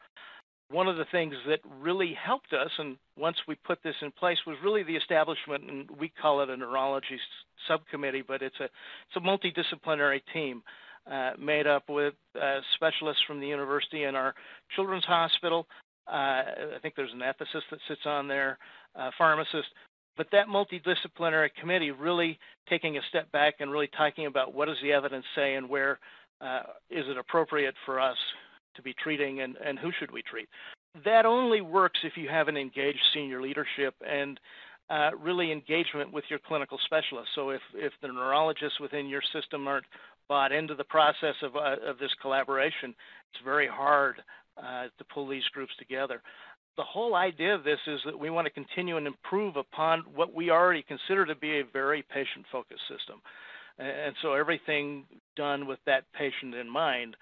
one 0.71 0.87
of 0.87 0.97
the 0.97 1.05
things 1.11 1.33
that 1.47 1.59
really 1.79 2.13
helped 2.13 2.53
us, 2.53 2.71
and 2.77 2.97
once 3.17 3.37
we 3.47 3.55
put 3.55 3.83
this 3.83 3.95
in 4.01 4.11
place, 4.11 4.37
was 4.47 4.57
really 4.63 4.83
the 4.83 4.95
establishment, 4.95 5.69
and 5.69 5.89
we 5.99 6.09
call 6.09 6.41
it 6.41 6.49
a 6.49 6.57
neurology 6.57 7.19
subcommittee, 7.67 8.23
but 8.25 8.41
it's 8.41 8.59
a 8.59 8.65
it's 8.65 9.17
a 9.17 9.19
multidisciplinary 9.19 10.21
team 10.33 10.63
uh, 11.09 11.31
made 11.39 11.67
up 11.67 11.83
with 11.89 12.13
uh, 12.41 12.59
specialists 12.75 13.23
from 13.25 13.39
the 13.39 13.47
university 13.47 14.03
and 14.03 14.17
our 14.17 14.33
children's 14.75 15.05
hospital. 15.05 15.67
Uh, 16.07 16.43
I 16.75 16.79
think 16.81 16.95
there's 16.95 17.13
an 17.13 17.19
ethicist 17.19 17.69
that 17.71 17.79
sits 17.87 18.01
on 18.05 18.27
there, 18.27 18.57
uh, 18.99 19.11
pharmacist, 19.17 19.69
but 20.17 20.27
that 20.31 20.47
multidisciplinary 20.47 21.49
committee 21.59 21.91
really 21.91 22.37
taking 22.69 22.97
a 22.97 23.01
step 23.09 23.31
back 23.31 23.55
and 23.59 23.71
really 23.71 23.89
talking 23.95 24.25
about 24.25 24.53
what 24.53 24.67
does 24.67 24.77
the 24.83 24.91
evidence 24.91 25.25
say 25.35 25.55
and 25.55 25.69
where 25.69 25.99
uh, 26.41 26.63
is 26.89 27.05
it 27.07 27.17
appropriate 27.17 27.75
for 27.85 27.99
us 27.99 28.17
to 28.75 28.81
be 28.81 28.93
treating 29.01 29.41
and, 29.41 29.57
and 29.65 29.77
who 29.79 29.91
should 29.99 30.11
we 30.11 30.21
treat. 30.21 30.47
That 31.05 31.25
only 31.25 31.61
works 31.61 31.99
if 32.03 32.13
you 32.17 32.29
have 32.29 32.47
an 32.47 32.57
engaged 32.57 33.01
senior 33.13 33.41
leadership 33.41 33.95
and 34.07 34.39
uh, 34.89 35.11
really 35.21 35.51
engagement 35.51 36.11
with 36.11 36.25
your 36.29 36.39
clinical 36.39 36.77
specialists. 36.85 37.31
So 37.35 37.51
if, 37.51 37.61
if 37.73 37.93
the 38.01 38.09
neurologists 38.09 38.79
within 38.79 39.07
your 39.07 39.21
system 39.33 39.67
aren't 39.67 39.85
bought 40.31 40.53
into 40.53 40.73
the 40.75 40.85
process 40.85 41.35
of, 41.43 41.57
uh, 41.57 41.75
of 41.85 41.97
this 41.99 42.09
collaboration, 42.21 42.95
it's 43.33 43.43
very 43.43 43.67
hard 43.67 44.15
uh, 44.57 44.83
to 44.97 45.03
pull 45.13 45.27
these 45.27 45.43
groups 45.53 45.73
together. 45.77 46.21
The 46.77 46.83
whole 46.83 47.15
idea 47.15 47.53
of 47.53 47.65
this 47.65 47.79
is 47.85 47.99
that 48.05 48.17
we 48.17 48.29
want 48.29 48.45
to 48.45 48.53
continue 48.53 48.95
and 48.95 49.07
improve 49.07 49.57
upon 49.57 50.05
what 50.15 50.33
we 50.33 50.49
already 50.49 50.83
consider 50.87 51.25
to 51.25 51.35
be 51.35 51.59
a 51.59 51.63
very 51.73 52.01
patient 52.03 52.45
focused 52.49 52.79
system. 52.87 53.19
And 53.77 54.15
so 54.21 54.31
everything 54.31 55.03
done 55.35 55.67
with 55.67 55.79
that 55.85 56.05
patient 56.13 56.55
in 56.55 56.69
mind. 56.69 57.17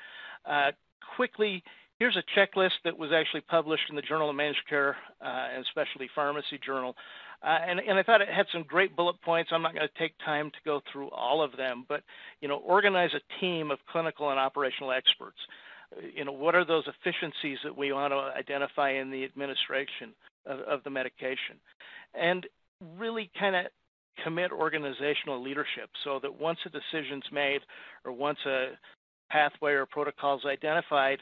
Uh, 0.46 0.70
quickly 1.16 1.64
here's 1.98 2.16
a 2.16 2.40
checklist 2.40 2.78
that 2.84 2.98
was 2.98 3.10
actually 3.12 3.42
published 3.42 3.84
in 3.90 3.96
the 3.96 4.04
Journal 4.04 4.30
of 4.30 4.36
Managed 4.36 4.68
Care 4.70 4.96
uh, 5.20 5.48
and 5.56 5.66
Specialty 5.72 6.10
Pharmacy 6.14 6.60
Journal. 6.64 6.96
Uh, 7.42 7.58
and, 7.68 7.80
and, 7.80 7.98
I 7.98 8.04
thought 8.04 8.22
it 8.22 8.28
had 8.28 8.48
some 8.52 8.64
great 8.64 8.98
bullet 8.98 9.22
points. 9.22 9.52
I'm 9.54 9.62
not 9.62 9.74
going 9.74 9.88
to 9.88 10.00
take 10.00 10.14
time 10.26 10.52
to 10.52 10.58
go 10.66 10.82
through 10.92 11.10
all 11.12 11.42
of 11.42 11.56
them, 11.56 11.86
but 11.88 12.02
you 12.42 12.50
know, 12.50 12.58
organize 12.58 13.12
a 13.14 13.40
team 13.40 13.72
of 13.72 13.80
clinical 13.90 14.30
and 14.30 14.38
operational 14.38 14.92
experts. 14.92 15.38
You 16.14 16.26
know, 16.26 16.34
what 16.34 16.54
are 16.54 16.66
those 16.66 16.84
efficiencies 16.88 17.58
that 17.64 17.76
we 17.76 17.94
want 17.94 18.12
to 18.12 18.18
identify 18.38 18.92
in 18.92 19.10
the 19.10 19.24
administration 19.24 20.14
of, 20.46 20.60
of 20.60 20.84
the 20.84 20.90
medication, 20.90 21.56
and 22.14 22.46
really 22.98 23.32
kind 23.40 23.56
of 23.56 23.66
commit 24.24 24.52
organizational 24.52 25.42
leadership 25.42 25.90
so 26.04 26.20
that 26.22 26.40
once 26.40 26.60
a 26.66 26.70
decision's 26.70 27.24
made 27.32 27.62
or 28.04 28.12
once 28.12 28.40
a 28.46 28.72
pathway 29.32 29.72
or 29.72 29.86
protocol 29.86 30.38
is 30.38 30.46
identified, 30.46 31.20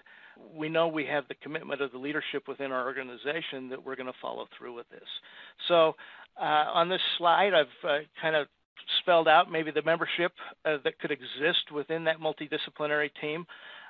we 0.56 0.70
know 0.70 0.88
we 0.88 1.06
have 1.06 1.28
the 1.28 1.36
commitment 1.36 1.82
of 1.82 1.92
the 1.92 1.98
leadership 1.98 2.48
within 2.48 2.72
our 2.72 2.86
organization 2.86 3.70
that 3.70 3.84
we're 3.84 3.96
going 3.96 4.08
to 4.08 4.20
follow 4.22 4.48
through 4.58 4.76
with 4.76 4.90
this. 4.90 5.08
So 5.68 5.96
uh, 6.40 6.66
on 6.74 6.90
this 6.90 7.02
slide, 7.18 7.54
I've 7.54 7.90
uh, 7.90 7.98
kind 8.22 8.36
of 8.36 8.48
spelled 9.00 9.28
out 9.28 9.52
maybe 9.52 9.72
the 9.72 9.84
membership 9.84 10.32
uh, 10.66 10.78
that 10.84 11.00
could 11.00 11.12
exist 11.12 11.72
within 11.74 12.04
that 12.06 12.20
multidisciplinary 12.20 13.10
team. 13.22 13.46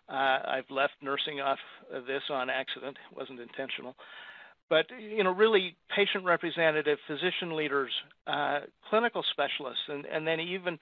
Uh, 0.09 0.39
I've 0.45 0.69
left 0.69 0.93
nursing 1.01 1.41
off 1.41 1.59
of 1.93 2.05
this 2.05 2.23
on 2.29 2.49
accident; 2.49 2.97
it 3.11 3.17
wasn't 3.17 3.39
intentional. 3.39 3.95
But 4.69 4.85
you 4.99 5.23
know, 5.23 5.31
really, 5.31 5.75
patient 5.95 6.25
representative, 6.25 6.97
physician 7.07 7.55
leaders, 7.55 7.91
uh, 8.25 8.59
clinical 8.89 9.23
specialists, 9.31 9.83
and, 9.87 10.05
and 10.05 10.27
then 10.27 10.39
even 10.39 10.77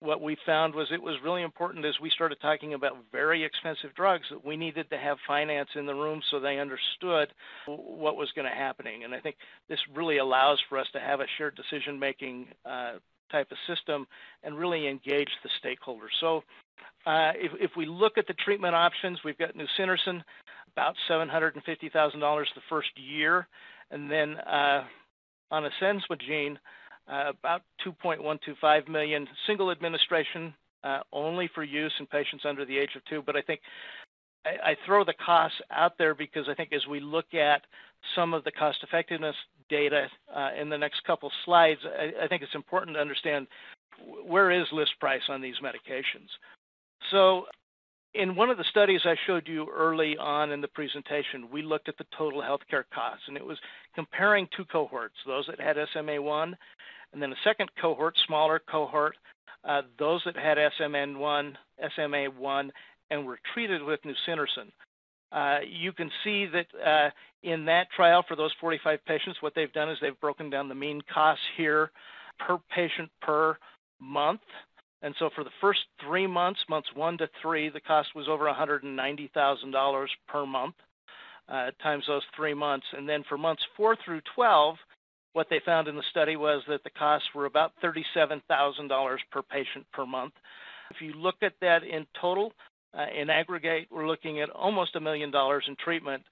what 0.00 0.22
we 0.22 0.36
found 0.46 0.74
was 0.74 0.88
it 0.92 1.02
was 1.02 1.16
really 1.24 1.42
important 1.42 1.84
as 1.84 1.94
we 2.00 2.10
started 2.10 2.38
talking 2.40 2.74
about 2.74 2.96
very 3.10 3.44
expensive 3.44 3.94
drugs 3.94 4.24
that 4.30 4.44
we 4.44 4.56
needed 4.56 4.88
to 4.90 4.98
have 4.98 5.16
finance 5.26 5.68
in 5.74 5.86
the 5.86 5.94
room 5.94 6.20
so 6.30 6.38
they 6.38 6.58
understood 6.58 7.28
what 7.66 8.16
was 8.16 8.30
going 8.34 8.48
to 8.48 8.54
happening. 8.54 9.04
And 9.04 9.14
I 9.14 9.20
think 9.20 9.36
this 9.68 9.80
really 9.94 10.18
allows 10.18 10.60
for 10.68 10.78
us 10.78 10.86
to 10.92 11.00
have 11.00 11.20
a 11.20 11.26
shared 11.36 11.56
decision 11.56 11.98
making 11.98 12.46
uh, 12.64 12.94
type 13.30 13.48
of 13.50 13.58
system 13.66 14.06
and 14.42 14.56
really 14.56 14.86
engage 14.86 15.30
the 15.42 15.50
stakeholders. 15.62 16.14
So 16.20 16.42
uh, 17.06 17.32
if, 17.34 17.52
if, 17.60 17.70
we 17.76 17.86
look 17.86 18.18
at 18.18 18.26
the 18.26 18.34
treatment 18.34 18.74
options, 18.74 19.18
we've 19.24 19.38
got 19.38 19.54
nusinersen, 19.54 20.22
about 20.72 20.94
$750,000 21.10 21.54
the 21.90 22.60
first 22.68 22.88
year, 22.96 23.48
and 23.90 24.10
then 24.10 24.36
uh, 24.36 24.84
on 25.50 25.68
oncenzimab, 25.80 26.52
uh, 26.52 26.58
about 27.08 27.62
2.125 27.86 28.88
million 28.88 29.26
single 29.46 29.70
administration 29.70 30.54
uh, 30.84 31.00
only 31.12 31.48
for 31.54 31.64
use 31.64 31.92
in 31.98 32.06
patients 32.06 32.44
under 32.46 32.64
the 32.64 32.76
age 32.76 32.90
of 32.96 33.04
two. 33.06 33.22
But 33.24 33.36
I 33.36 33.42
think 33.42 33.60
I, 34.44 34.70
I, 34.70 34.76
throw 34.86 35.04
the 35.04 35.14
costs 35.14 35.60
out 35.70 35.98
there 35.98 36.14
because 36.14 36.48
I 36.48 36.54
think 36.54 36.72
as 36.72 36.86
we 36.86 37.00
look 37.00 37.34
at 37.34 37.62
some 38.14 38.32
of 38.32 38.44
the 38.44 38.52
cost 38.52 38.78
effectiveness 38.82 39.34
data 39.68 40.06
uh, 40.34 40.50
in 40.58 40.68
the 40.68 40.78
next 40.78 41.02
couple 41.04 41.30
slides, 41.44 41.80
I, 41.84 42.24
I, 42.24 42.28
think 42.28 42.42
it's 42.42 42.54
important 42.54 42.96
to 42.96 43.00
understand 43.00 43.48
where 44.24 44.50
is 44.50 44.66
list 44.70 44.92
price 45.00 45.22
on 45.28 45.40
these 45.40 45.56
medications. 45.62 46.28
So 47.10 47.46
in 48.14 48.34
one 48.34 48.50
of 48.50 48.56
the 48.56 48.64
studies 48.70 49.00
I 49.04 49.16
showed 49.26 49.46
you 49.46 49.68
early 49.74 50.16
on 50.16 50.52
in 50.52 50.60
the 50.60 50.68
presentation, 50.68 51.48
we 51.52 51.62
looked 51.62 51.88
at 51.88 51.98
the 51.98 52.06
total 52.16 52.40
healthcare 52.40 52.84
costs, 52.94 53.24
and 53.26 53.36
it 53.36 53.44
was 53.44 53.58
comparing 53.94 54.48
two 54.56 54.64
cohorts, 54.64 55.16
those 55.26 55.46
that 55.48 55.60
had 55.60 55.76
SMA1 55.94 56.54
and 57.12 57.22
then 57.22 57.32
a 57.32 57.36
second 57.44 57.70
cohort, 57.80 58.16
smaller 58.26 58.60
cohort, 58.70 59.16
uh, 59.64 59.82
those 59.98 60.22
that 60.24 60.36
had 60.36 60.58
SMN1, 60.58 61.54
SMA1, 61.98 62.70
and 63.10 63.26
were 63.26 63.38
treated 63.54 63.82
with 63.82 64.00
nusinersen. 64.02 64.70
Uh, 65.30 65.58
you 65.66 65.92
can 65.92 66.10
see 66.24 66.46
that 66.46 66.66
uh, 66.84 67.10
in 67.42 67.64
that 67.66 67.90
trial 67.94 68.24
for 68.26 68.36
those 68.36 68.52
45 68.60 69.04
patients, 69.04 69.38
what 69.40 69.54
they've 69.54 69.72
done 69.72 69.90
is 69.90 69.98
they've 70.00 70.20
broken 70.20 70.48
down 70.48 70.68
the 70.68 70.74
mean 70.74 71.02
costs 71.12 71.44
here 71.56 71.90
per 72.38 72.58
patient 72.74 73.10
per 73.20 73.56
month. 74.00 74.40
And 75.02 75.14
so 75.18 75.30
for 75.34 75.44
the 75.44 75.50
first 75.60 75.80
three 76.04 76.26
months, 76.26 76.60
months 76.68 76.88
one 76.94 77.18
to 77.18 77.28
three, 77.40 77.68
the 77.68 77.80
cost 77.80 78.08
was 78.14 78.26
over 78.28 78.46
$190,000 78.46 80.06
per 80.26 80.46
month 80.46 80.74
uh, 81.48 81.70
times 81.82 82.04
those 82.08 82.22
three 82.34 82.54
months. 82.54 82.86
And 82.96 83.08
then 83.08 83.22
for 83.28 83.38
months 83.38 83.62
four 83.76 83.96
through 84.04 84.22
12, 84.34 84.76
what 85.32 85.46
they 85.50 85.60
found 85.64 85.88
in 85.88 85.96
the 85.96 86.02
study 86.10 86.36
was 86.36 86.62
that 86.68 86.82
the 86.84 86.90
costs 86.90 87.28
were 87.34 87.46
about 87.46 87.72
$37,000 87.82 89.16
per 89.30 89.42
patient 89.42 89.86
per 89.92 90.06
month. 90.06 90.32
If 90.90 91.00
you 91.00 91.12
look 91.12 91.36
at 91.42 91.52
that 91.60 91.82
in 91.84 92.06
total, 92.20 92.52
uh, 92.96 93.06
in 93.14 93.28
aggregate, 93.30 93.88
we're 93.90 94.06
looking 94.06 94.40
at 94.40 94.50
almost 94.50 94.96
a 94.96 95.00
million 95.00 95.30
dollars 95.30 95.64
in 95.68 95.76
treatment 95.76 96.22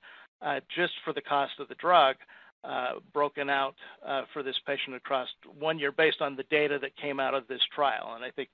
uh, 0.42 0.60
just 0.74 0.92
for 1.04 1.12
the 1.12 1.20
cost 1.20 1.52
of 1.58 1.68
the 1.68 1.74
drug, 1.76 2.16
uh, 2.64 2.94
broken 3.12 3.50
out 3.50 3.74
uh, 4.06 4.22
for 4.32 4.42
this 4.42 4.56
patient 4.66 4.96
across 4.96 5.28
one 5.58 5.78
year 5.78 5.92
based 5.92 6.20
on 6.20 6.36
the 6.36 6.42
data 6.44 6.78
that 6.80 6.96
came 6.96 7.20
out 7.20 7.34
of 7.34 7.46
this 7.48 7.60
trial. 7.74 8.14
And 8.14 8.24
I 8.24 8.30
think, 8.30 8.48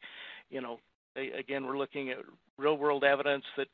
you 0.50 0.60
know, 0.60 0.78
again, 1.16 1.64
we're 1.66 1.78
looking 1.78 2.10
at 2.10 2.18
real 2.58 2.76
world 2.76 3.04
evidence 3.04 3.44
that 3.56 3.68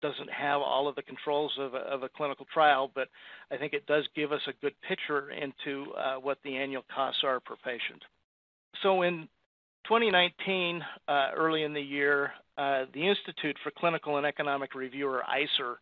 doesn't 0.00 0.30
have 0.30 0.60
all 0.60 0.88
of 0.88 0.94
the 0.96 1.02
controls 1.02 1.52
of 1.58 1.74
a, 1.74 1.78
of 1.78 2.02
a, 2.02 2.08
clinical 2.08 2.46
trial, 2.52 2.90
but 2.94 3.08
I 3.50 3.56
think 3.56 3.72
it 3.72 3.86
does 3.86 4.06
give 4.14 4.32
us 4.32 4.40
a 4.46 4.52
good 4.60 4.74
picture 4.86 5.30
into 5.30 5.92
uh, 5.92 6.16
what 6.16 6.38
the 6.44 6.56
annual 6.56 6.84
costs 6.94 7.22
are 7.24 7.40
per 7.40 7.56
patient. 7.56 8.02
So 8.82 9.02
in 9.02 9.28
2019, 9.86 10.82
uh, 11.08 11.28
early 11.36 11.62
in 11.62 11.72
the 11.72 11.80
year, 11.80 12.32
uh, 12.56 12.84
the 12.92 13.08
Institute 13.08 13.56
for 13.62 13.70
Clinical 13.70 14.16
and 14.16 14.26
Economic 14.26 14.74
Review, 14.74 15.08
or 15.08 15.22
ICER, 15.22 15.76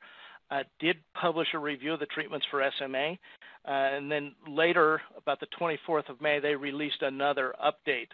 uh, 0.51 0.62
did 0.79 0.97
publish 1.21 1.49
a 1.55 1.59
review 1.59 1.95
of 1.95 2.01
the 2.01 2.07
treatments 2.07 2.47
for 2.51 2.62
SMA. 2.79 3.17
Uh, 3.67 3.71
and 3.71 4.11
then 4.11 4.33
later, 4.47 5.01
about 5.17 5.41
the 5.41 5.47
24th 5.61 6.09
of 6.09 6.21
May, 6.21 6.39
they 6.39 6.55
released 6.55 7.03
another 7.03 7.55
update 7.64 8.09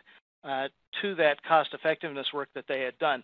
uh, 0.44 0.68
to 1.00 1.14
that 1.16 1.42
cost 1.44 1.70
effectiveness 1.72 2.26
work 2.32 2.48
that 2.54 2.64
they 2.68 2.80
had 2.80 2.98
done. 2.98 3.22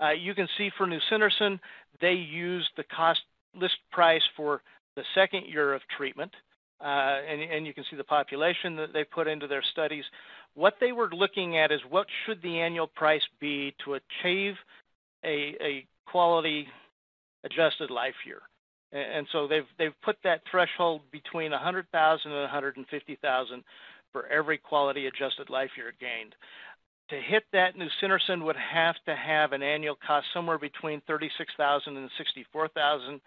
Uh, 0.00 0.10
you 0.10 0.34
can 0.34 0.48
see 0.58 0.70
for 0.76 0.86
nusinersen, 0.86 1.58
they 2.00 2.12
used 2.12 2.68
the 2.76 2.84
cost 2.84 3.20
list 3.54 3.76
price 3.90 4.22
for 4.36 4.62
the 4.96 5.02
second 5.14 5.46
year 5.46 5.72
of 5.74 5.82
treatment, 5.96 6.32
uh, 6.80 6.84
and, 7.28 7.40
and, 7.40 7.66
you 7.66 7.72
can 7.72 7.84
see 7.90 7.96
the 7.96 8.04
population 8.04 8.76
that 8.76 8.92
they 8.92 9.02
put 9.02 9.26
into 9.26 9.46
their 9.46 9.62
studies. 9.72 10.04
What 10.54 10.74
they 10.78 10.92
were 10.92 11.08
looking 11.10 11.56
at 11.56 11.72
is 11.72 11.80
what 11.88 12.06
should 12.24 12.42
the 12.42 12.60
annual 12.60 12.86
price 12.86 13.22
be 13.40 13.74
to 13.84 13.94
achieve 13.94 14.54
a, 15.24 15.54
a 15.60 15.86
quality 16.06 16.68
adjusted 17.44 17.90
life 17.90 18.14
year. 18.26 18.42
And 18.92 19.26
so 19.32 19.48
they've 19.48 19.66
they've 19.78 20.00
put 20.02 20.16
that 20.22 20.42
threshold 20.50 21.02
between 21.10 21.50
100,000 21.50 22.30
and 22.30 22.40
150,000 22.40 23.64
for 24.16 24.26
every 24.28 24.56
quality 24.56 25.06
adjusted 25.06 25.50
life 25.50 25.68
year 25.76 25.92
gained 26.00 26.34
to 27.10 27.16
hit 27.20 27.44
that, 27.52 27.74
nusinersen 27.76 28.44
would 28.44 28.56
have 28.56 28.96
to 29.06 29.14
have 29.14 29.52
an 29.52 29.62
annual 29.62 29.96
cost 30.06 30.26
somewhere 30.34 30.58
between 30.58 31.00
36,000 31.06 31.96
and 31.96 32.10
64,000. 32.18 33.20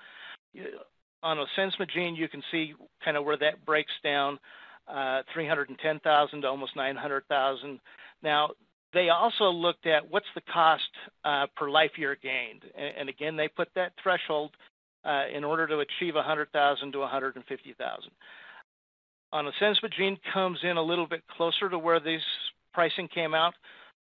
On 1.24 1.38
oncenzimab, 1.38 2.18
you 2.18 2.28
can 2.28 2.44
see 2.52 2.74
kind 3.04 3.16
of 3.18 3.24
where 3.24 3.38
that 3.38 3.66
breaks 3.66 3.92
down, 4.04 4.40
uh, 4.88 5.22
310,000 5.34 6.42
to 6.42 6.48
almost 6.48 6.76
900,000. 6.76 7.80
Now, 8.22 8.50
they 8.94 9.10
also 9.10 9.50
looked 9.50 9.86
at 9.86 10.10
what's 10.10 10.26
the 10.36 10.42
cost 10.52 10.90
uh, 11.24 11.46
per 11.56 11.70
life 11.70 11.92
year 11.98 12.18
gained, 12.22 12.64
and, 12.76 12.94
and, 13.02 13.10
again, 13.10 13.38
they 13.38 13.48
put 13.48 13.70
that 13.76 13.94
threshold 14.02 14.52
uh, 15.06 15.24
in 15.34 15.44
order 15.44 15.68
to 15.68 15.80
achieve 15.80 16.16
100,000 16.16 16.92
to 16.92 17.00
150,000. 17.00 18.12
On 19.32 19.46
the 19.46 19.52
oncenzimab 19.62 20.18
comes 20.34 20.60
in 20.64 20.78
a 20.78 20.82
little 20.82 21.08
bit 21.08 21.22
closer 21.28 21.70
to 21.70 21.78
where 21.78 22.00
these 22.00 22.22
pricing 22.74 23.08
came 23.08 23.34
out, 23.34 23.54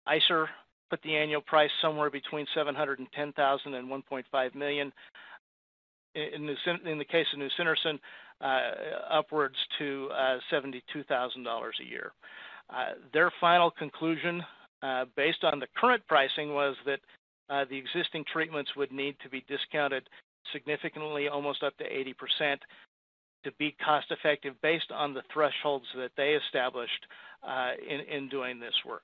ICER 0.07 0.47
put 0.89 1.01
the 1.03 1.15
annual 1.15 1.41
price 1.41 1.69
somewhere 1.81 2.09
between 2.09 2.47
710,000 2.55 3.73
and 3.73 3.87
1.5 3.87 4.55
million. 4.55 4.91
In, 6.15 6.49
in 6.85 6.97
the 6.97 7.05
case 7.05 7.27
of 7.33 7.39
nusinersen, 7.39 7.99
uh, 8.41 8.71
upwards 9.11 9.55
to 9.77 10.09
uh, 10.11 10.39
$72,000 10.51 11.05
a 11.05 11.85
year. 11.85 12.11
Uh, 12.69 12.93
their 13.13 13.31
final 13.39 13.69
conclusion, 13.69 14.43
uh, 14.81 15.05
based 15.15 15.43
on 15.43 15.59
the 15.59 15.67
current 15.77 16.01
pricing, 16.07 16.53
was 16.53 16.75
that 16.85 16.99
uh, 17.49 17.65
the 17.69 17.77
existing 17.77 18.23
treatments 18.31 18.71
would 18.75 18.91
need 18.91 19.15
to 19.21 19.29
be 19.29 19.43
discounted 19.47 20.07
significantly, 20.53 21.27
almost 21.27 21.63
up 21.63 21.75
to 21.77 21.83
80%, 21.83 22.57
to 23.43 23.51
be 23.53 23.75
cost 23.83 24.07
effective 24.11 24.53
based 24.61 24.91
on 24.91 25.13
the 25.13 25.23
thresholds 25.33 25.85
that 25.95 26.11
they 26.17 26.37
established 26.45 27.05
uh, 27.47 27.71
in, 27.87 28.01
in 28.01 28.29
doing 28.29 28.59
this 28.59 28.73
work. 28.85 29.03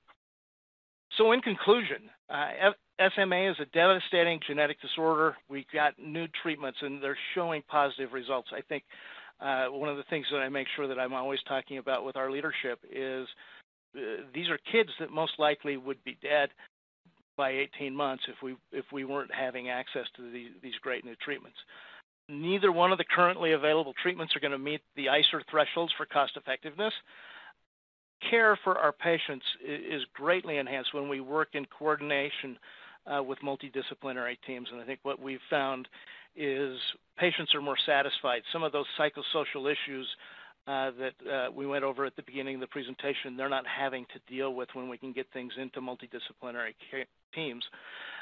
So 1.16 1.32
in 1.32 1.40
conclusion, 1.40 2.10
uh, 2.28 2.72
SMA 3.14 3.50
is 3.50 3.56
a 3.60 3.66
devastating 3.66 4.40
genetic 4.46 4.80
disorder. 4.80 5.36
We've 5.48 5.70
got 5.72 5.94
new 5.98 6.26
treatments 6.42 6.78
and 6.82 7.02
they're 7.02 7.18
showing 7.34 7.62
positive 7.68 8.12
results. 8.12 8.48
I 8.52 8.60
think 8.62 8.84
uh, 9.40 9.66
one 9.66 9.88
of 9.88 9.96
the 9.96 10.04
things 10.10 10.26
that 10.32 10.38
I 10.38 10.48
make 10.48 10.66
sure 10.76 10.88
that 10.88 10.98
I'm 10.98 11.14
always 11.14 11.40
talking 11.48 11.78
about 11.78 12.04
with 12.04 12.16
our 12.16 12.30
leadership 12.30 12.80
is 12.90 13.26
uh, 13.96 14.24
these 14.34 14.48
are 14.48 14.58
kids 14.70 14.90
that 15.00 15.10
most 15.10 15.32
likely 15.38 15.76
would 15.76 16.02
be 16.04 16.18
dead. 16.22 16.50
by 17.36 17.50
18 17.50 17.94
months 17.94 18.24
if 18.28 18.42
we 18.42 18.56
if 18.72 18.86
we 18.92 19.04
weren't 19.04 19.30
having 19.32 19.68
access 19.68 20.06
to 20.16 20.30
these, 20.30 20.50
these 20.62 20.74
great 20.82 21.04
new 21.04 21.14
treatments. 21.16 21.58
Neither 22.28 22.72
one 22.72 22.92
of 22.92 22.98
the 22.98 23.04
currently 23.04 23.52
available 23.52 23.94
treatments 24.02 24.34
are 24.34 24.40
going 24.40 24.52
to 24.52 24.58
meet 24.58 24.80
the 24.96 25.06
ICER 25.06 25.42
thresholds 25.48 25.92
for 25.96 26.06
cost 26.06 26.36
effectiveness. 26.36 26.92
Care 28.30 28.58
for 28.64 28.78
our 28.78 28.92
patients 28.92 29.44
is 29.64 30.02
greatly 30.14 30.56
enhanced 30.56 30.92
when 30.92 31.08
we 31.08 31.20
work 31.20 31.50
in 31.52 31.66
coordination 31.66 32.58
uh, 33.06 33.22
with 33.22 33.38
multidisciplinary 33.40 34.36
teams, 34.46 34.68
and 34.72 34.80
I 34.80 34.84
think 34.84 35.00
what 35.02 35.20
we've 35.20 35.38
found 35.48 35.86
is 36.34 36.78
patients 37.16 37.54
are 37.54 37.60
more 37.60 37.76
satisfied. 37.86 38.42
Some 38.52 38.62
of 38.62 38.72
those 38.72 38.86
psychosocial 38.98 39.70
issues 39.70 40.08
uh, 40.66 40.90
that 40.98 41.30
uh, 41.30 41.50
we 41.52 41.66
went 41.66 41.84
over 41.84 42.04
at 42.04 42.16
the 42.16 42.22
beginning 42.22 42.56
of 42.56 42.60
the 42.60 42.66
presentation, 42.66 43.36
they're 43.36 43.48
not 43.48 43.64
having 43.66 44.04
to 44.12 44.34
deal 44.34 44.54
with 44.54 44.68
when 44.72 44.88
we 44.88 44.98
can 44.98 45.12
get 45.12 45.26
things 45.32 45.52
into 45.56 45.80
multidisciplinary 45.80 46.74
teams. 47.32 47.64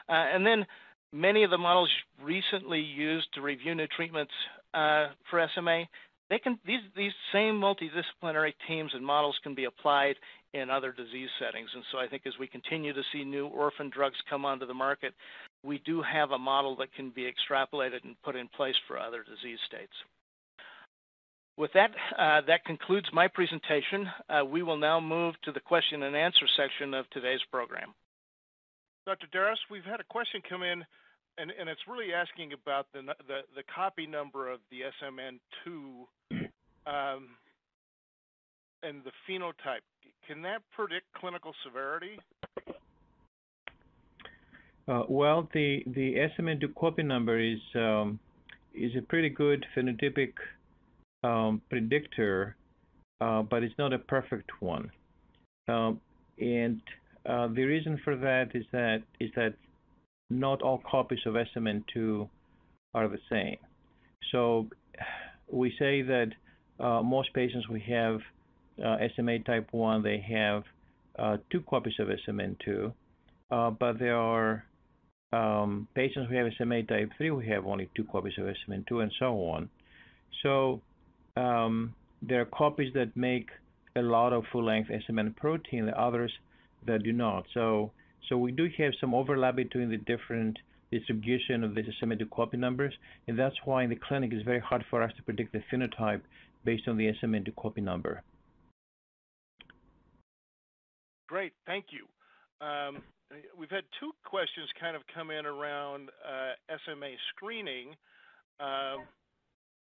Uh, 0.08 0.12
and 0.12 0.44
then 0.44 0.66
many 1.14 1.44
of 1.44 1.50
the 1.50 1.58
models 1.58 1.90
recently 2.22 2.80
used 2.80 3.28
to 3.34 3.40
review 3.40 3.74
new 3.74 3.86
treatments 3.86 4.32
uh, 4.74 5.08
for 5.30 5.46
SMA, 5.54 5.84
they 6.28 6.38
can 6.38 6.58
these 6.66 6.80
these 6.96 7.12
same 7.32 7.60
multidisciplinary 7.60 8.52
teams 8.66 8.90
and 8.94 9.04
models 9.04 9.36
can 9.42 9.54
be 9.54 9.64
applied 9.64 10.16
in 10.52 10.70
other 10.70 10.92
disease 10.92 11.28
settings. 11.38 11.68
And 11.74 11.84
so 11.92 11.98
I 11.98 12.08
think 12.08 12.22
as 12.26 12.32
we 12.38 12.46
continue 12.46 12.92
to 12.92 13.02
see 13.12 13.24
new 13.24 13.46
orphan 13.46 13.90
drugs 13.90 14.16
come 14.28 14.44
onto 14.44 14.66
the 14.66 14.74
market, 14.74 15.14
we 15.62 15.78
do 15.84 16.02
have 16.02 16.30
a 16.30 16.38
model 16.38 16.76
that 16.76 16.92
can 16.94 17.10
be 17.10 17.30
extrapolated 17.30 18.04
and 18.04 18.16
put 18.24 18.36
in 18.36 18.48
place 18.48 18.76
for 18.88 18.98
other 18.98 19.22
disease 19.22 19.58
states. 19.66 19.92
With 21.56 21.70
that, 21.74 21.90
uh, 22.18 22.40
that 22.48 22.64
concludes 22.64 23.06
my 23.12 23.28
presentation. 23.28 24.08
Uh, 24.28 24.44
we 24.44 24.62
will 24.62 24.76
now 24.76 24.98
move 24.98 25.34
to 25.44 25.52
the 25.52 25.60
question 25.60 26.02
and 26.02 26.16
answer 26.16 26.46
section 26.56 26.94
of 26.94 27.08
today's 27.10 27.40
program. 27.50 27.94
Dr. 29.06 29.26
Darras, 29.32 29.58
we've 29.70 29.84
had 29.84 30.00
a 30.00 30.04
question 30.04 30.40
come 30.48 30.62
in, 30.62 30.82
and, 31.38 31.50
and 31.58 31.68
it's 31.68 31.80
really 31.88 32.12
asking 32.12 32.52
about 32.52 32.86
the, 32.92 33.02
the, 33.26 33.40
the 33.56 33.62
copy 33.74 34.06
number 34.06 34.50
of 34.50 34.60
the 34.70 34.80
SMN2 35.02 36.06
um, 36.86 37.28
and 38.82 39.02
the 39.04 39.12
phenotype. 39.28 39.84
Can 40.26 40.42
that 40.42 40.62
predict 40.74 41.06
clinical 41.16 41.52
severity? 41.64 42.18
Uh, 44.86 45.02
well, 45.08 45.48
the 45.54 45.82
the 45.86 46.14
SMN2 46.38 46.74
copy 46.74 47.02
number 47.02 47.38
is 47.38 47.60
um, 47.74 48.18
is 48.74 48.92
a 48.96 49.02
pretty 49.02 49.30
good 49.30 49.64
phenotypic 49.74 50.32
um, 51.22 51.62
predictor, 51.70 52.56
uh, 53.20 53.42
but 53.42 53.62
it's 53.62 53.74
not 53.78 53.94
a 53.94 53.98
perfect 53.98 54.50
one. 54.60 54.90
Um, 55.68 56.00
and 56.38 56.82
uh, 57.24 57.48
the 57.48 57.64
reason 57.64 57.98
for 58.04 58.14
that 58.16 58.50
is 58.54 58.64
that 58.72 59.02
is 59.20 59.30
that 59.36 59.54
not 60.30 60.62
all 60.62 60.82
copies 60.90 61.20
of 61.26 61.34
SMN2 61.34 62.28
are 62.94 63.08
the 63.08 63.18
same. 63.30 63.56
So 64.32 64.68
we 65.50 65.70
say 65.78 66.02
that 66.02 66.28
uh, 66.80 67.02
most 67.02 67.32
patients 67.34 67.68
we 67.68 67.80
have 67.88 68.20
uh, 68.84 68.96
SMA 69.14 69.40
type 69.40 69.68
1, 69.70 70.02
they 70.02 70.24
have 70.28 70.64
uh, 71.18 71.36
two 71.50 71.62
copies 71.62 71.94
of 72.00 72.08
SMN2, 72.08 72.92
uh, 73.50 73.70
but 73.70 73.98
there 73.98 74.16
are 74.16 74.64
um, 75.32 75.86
patients 75.94 76.28
who 76.28 76.36
have 76.36 76.46
SMA 76.56 76.82
type 76.84 77.10
3 77.16 77.28
who 77.28 77.40
have 77.40 77.66
only 77.66 77.88
two 77.96 78.04
copies 78.04 78.34
of 78.38 78.44
SMN2 78.44 79.02
and 79.02 79.12
so 79.18 79.34
on. 79.48 79.68
So 80.42 80.80
um, 81.36 81.94
there 82.22 82.40
are 82.40 82.46
copies 82.46 82.92
that 82.94 83.16
make 83.16 83.48
a 83.96 84.02
lot 84.02 84.32
of 84.32 84.44
full-length 84.52 84.90
SMN 84.90 85.36
protein, 85.36 85.86
the 85.86 86.00
others 86.00 86.32
that 86.86 87.02
do 87.02 87.12
not. 87.12 87.44
So, 87.54 87.92
so 88.28 88.38
we 88.38 88.52
do 88.52 88.68
have 88.78 88.92
some 89.00 89.14
overlap 89.14 89.56
between 89.56 89.90
the 89.90 89.96
different 89.96 90.58
distribution 90.90 91.64
of 91.64 91.74
the 91.74 91.82
SMN2 91.82 92.30
copy 92.30 92.56
numbers, 92.56 92.94
and 93.26 93.38
that's 93.38 93.56
why 93.64 93.82
in 93.82 93.90
the 93.90 93.96
clinic 93.96 94.32
it's 94.32 94.44
very 94.44 94.60
hard 94.60 94.84
for 94.90 95.02
us 95.02 95.12
to 95.16 95.22
predict 95.22 95.52
the 95.52 95.62
phenotype 95.72 96.20
based 96.64 96.88
on 96.88 96.96
the 96.96 97.12
SMN2 97.22 97.54
copy 97.56 97.80
number. 97.80 98.22
Great, 101.28 101.52
thank 101.66 101.86
you. 101.90 102.06
Um, 102.64 103.02
we've 103.58 103.70
had 103.70 103.84
two 103.98 104.12
questions 104.24 104.68
kind 104.80 104.94
of 104.94 105.02
come 105.14 105.30
in 105.30 105.46
around 105.46 106.10
uh, 106.24 106.52
SMA 106.84 107.12
screening. 107.34 107.94
Uh, 108.60 108.96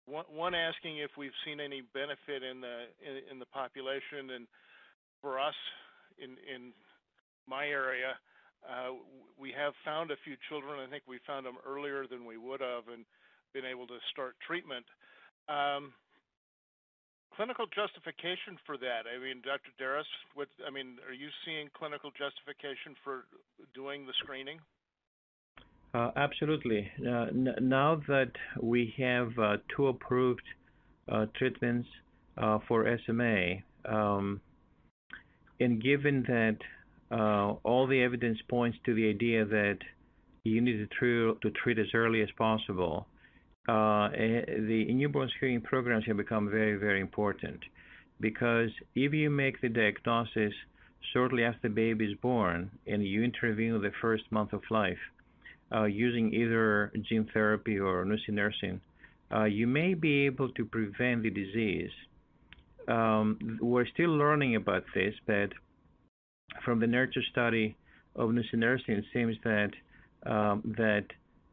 one 0.07 0.55
asking 0.55 0.99
if 0.99 1.11
we've 1.17 1.35
seen 1.45 1.59
any 1.59 1.83
benefit 1.93 2.41
in 2.41 2.61
the 2.61 2.87
in, 3.03 3.33
in 3.33 3.39
the 3.39 3.45
population, 3.47 4.31
and 4.35 4.47
for 5.21 5.37
us 5.37 5.53
in 6.17 6.31
in 6.47 6.71
my 7.47 7.67
area, 7.67 8.17
uh, 8.67 8.93
we 9.39 9.51
have 9.51 9.73
found 9.85 10.11
a 10.11 10.17
few 10.23 10.35
children. 10.49 10.79
I 10.79 10.89
think 10.89 11.03
we 11.07 11.19
found 11.25 11.45
them 11.45 11.57
earlier 11.65 12.05
than 12.09 12.25
we 12.25 12.37
would 12.37 12.61
have, 12.61 12.87
and 12.91 13.05
been 13.53 13.65
able 13.65 13.87
to 13.87 13.97
start 14.11 14.35
treatment. 14.45 14.85
Um, 15.47 15.93
clinical 17.35 17.65
justification 17.67 18.57
for 18.65 18.77
that? 18.77 19.05
I 19.07 19.21
mean, 19.21 19.41
Dr. 19.45 19.71
Darras, 19.79 20.09
what 20.33 20.49
I 20.65 20.71
mean, 20.71 20.97
are 21.07 21.13
you 21.13 21.29
seeing 21.45 21.69
clinical 21.77 22.11
justification 22.11 22.95
for 23.03 23.25
doing 23.73 24.05
the 24.05 24.13
screening? 24.23 24.59
Uh, 25.93 26.11
absolutely. 26.15 26.91
Uh, 26.99 27.27
now 27.61 28.01
that 28.07 28.31
we 28.61 28.93
have 28.97 29.31
uh, 29.39 29.57
two 29.75 29.87
approved 29.87 30.41
uh, 31.09 31.25
treatments 31.37 31.87
uh, 32.37 32.59
for 32.67 32.85
SMA, 33.05 33.55
um, 33.85 34.41
and 35.59 35.81
given 35.81 36.23
that 36.27 36.57
uh, 37.11 37.53
all 37.63 37.87
the 37.87 38.01
evidence 38.01 38.39
points 38.49 38.77
to 38.85 38.93
the 38.93 39.09
idea 39.09 39.45
that 39.45 39.77
you 40.43 40.61
need 40.61 40.87
to, 40.99 41.37
to 41.41 41.51
treat 41.51 41.79
as 41.79 41.87
early 41.93 42.21
as 42.21 42.29
possible, 42.37 43.07
eh, 43.69 44.41
the 44.47 44.85
newborn 44.93 45.29
screening 45.35 45.61
programs 45.61 46.05
have 46.05 46.17
become 46.17 46.49
very, 46.49 46.75
very 46.75 47.01
important. 47.01 47.59
Because 48.19 48.71
if 48.95 49.13
you 49.13 49.29
make 49.29 49.61
the 49.61 49.69
diagnosis 49.69 50.53
shortly 51.13 51.43
after 51.43 51.67
the 51.67 51.73
baby 51.73 52.05
is 52.05 52.17
born 52.21 52.71
and 52.87 53.05
you 53.05 53.23
intervene 53.23 53.75
in 53.75 53.81
the 53.81 53.91
first 54.01 54.23
month 54.31 54.53
of 54.53 54.61
life, 54.69 54.97
uh, 55.73 55.83
using 55.83 56.33
either 56.33 56.91
gene 57.09 57.29
therapy 57.33 57.77
or 57.77 58.05
nusinersen, 58.05 58.79
uh, 59.33 59.43
you 59.43 59.67
may 59.67 59.93
be 59.93 60.25
able 60.25 60.49
to 60.53 60.65
prevent 60.65 61.23
the 61.23 61.29
disease. 61.29 61.91
Um, 62.87 63.59
we're 63.61 63.87
still 63.87 64.15
learning 64.15 64.55
about 64.55 64.85
this, 64.95 65.13
but 65.25 65.49
from 66.63 66.79
the 66.79 66.87
nurture 66.87 67.21
study 67.31 67.75
of 68.15 68.29
nusinersen, 68.29 68.89
it 68.89 69.05
seems 69.13 69.35
that 69.43 69.71
um, 70.25 70.61
that 70.77 71.05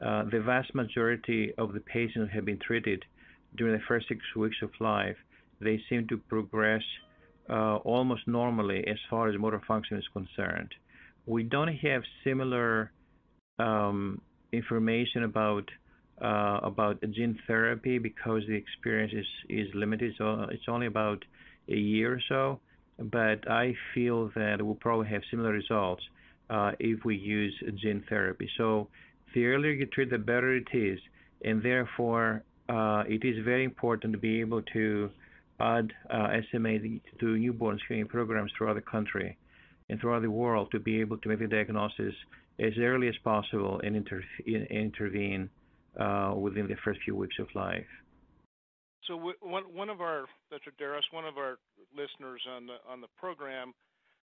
uh, 0.04 0.24
the 0.30 0.40
vast 0.40 0.74
majority 0.74 1.52
of 1.58 1.72
the 1.72 1.80
patients 1.80 2.30
have 2.32 2.44
been 2.44 2.58
treated 2.58 3.04
during 3.56 3.74
the 3.74 3.82
first 3.86 4.08
six 4.08 4.20
weeks 4.36 4.56
of 4.62 4.70
life, 4.80 5.16
they 5.60 5.80
seem 5.88 6.08
to 6.08 6.16
progress 6.16 6.82
uh, 7.48 7.76
almost 7.76 8.26
normally 8.26 8.84
as 8.86 8.96
far 9.08 9.28
as 9.28 9.38
motor 9.38 9.62
function 9.68 9.96
is 9.96 10.04
concerned. 10.12 10.74
We 11.26 11.42
don't 11.42 11.74
have 11.76 12.02
similar 12.24 12.90
um, 13.58 14.20
information 14.52 15.24
about 15.24 15.68
uh, 16.20 16.60
about 16.62 17.00
gene 17.10 17.38
therapy 17.46 17.98
because 17.98 18.42
the 18.46 18.54
experience 18.54 19.12
is 19.12 19.26
is 19.48 19.68
limited. 19.74 20.14
So 20.18 20.46
it's 20.50 20.68
only 20.68 20.86
about 20.86 21.24
a 21.68 21.76
year 21.76 22.14
or 22.14 22.20
so. 22.28 22.60
But 22.98 23.50
I 23.50 23.74
feel 23.94 24.30
that 24.36 24.62
we'll 24.62 24.76
probably 24.76 25.08
have 25.08 25.22
similar 25.30 25.50
results 25.50 26.02
uh, 26.50 26.72
if 26.78 27.04
we 27.04 27.16
use 27.16 27.54
gene 27.82 28.04
therapy. 28.08 28.48
So 28.56 28.88
the 29.34 29.46
earlier 29.46 29.72
you 29.72 29.86
treat, 29.86 30.10
the 30.10 30.18
better 30.18 30.54
it 30.54 30.68
is, 30.72 30.98
and 31.44 31.62
therefore 31.62 32.42
uh, 32.68 33.04
it 33.08 33.24
is 33.24 33.44
very 33.44 33.64
important 33.64 34.12
to 34.12 34.18
be 34.18 34.40
able 34.40 34.62
to 34.72 35.10
add 35.60 35.92
uh, 36.10 36.28
SMA 36.50 36.78
to 37.20 37.36
newborn 37.36 37.78
screening 37.84 38.06
programs 38.06 38.52
throughout 38.56 38.74
the 38.74 38.80
country 38.80 39.36
and 39.88 40.00
throughout 40.00 40.22
the 40.22 40.30
world 40.30 40.68
to 40.72 40.80
be 40.80 41.00
able 41.00 41.18
to 41.18 41.28
make 41.28 41.38
the 41.38 41.46
diagnosis 41.46 42.14
as 42.58 42.72
early 42.78 43.08
as 43.08 43.14
possible 43.22 43.80
and 43.84 43.96
inter 43.96 44.22
intervene 44.46 45.48
uh, 45.98 46.32
within 46.36 46.66
the 46.66 46.76
first 46.84 47.00
few 47.04 47.14
weeks 47.14 47.36
of 47.38 47.46
life. 47.54 47.86
So 49.06 49.34
one 49.40 49.64
one 49.74 49.90
of 49.90 50.00
our 50.00 50.26
Dr. 50.50 50.72
Darras, 50.80 51.04
one 51.10 51.24
of 51.24 51.36
our 51.36 51.58
listeners 51.92 52.42
on 52.48 52.66
the 52.66 52.78
on 52.88 53.00
the 53.00 53.12
program 53.18 53.74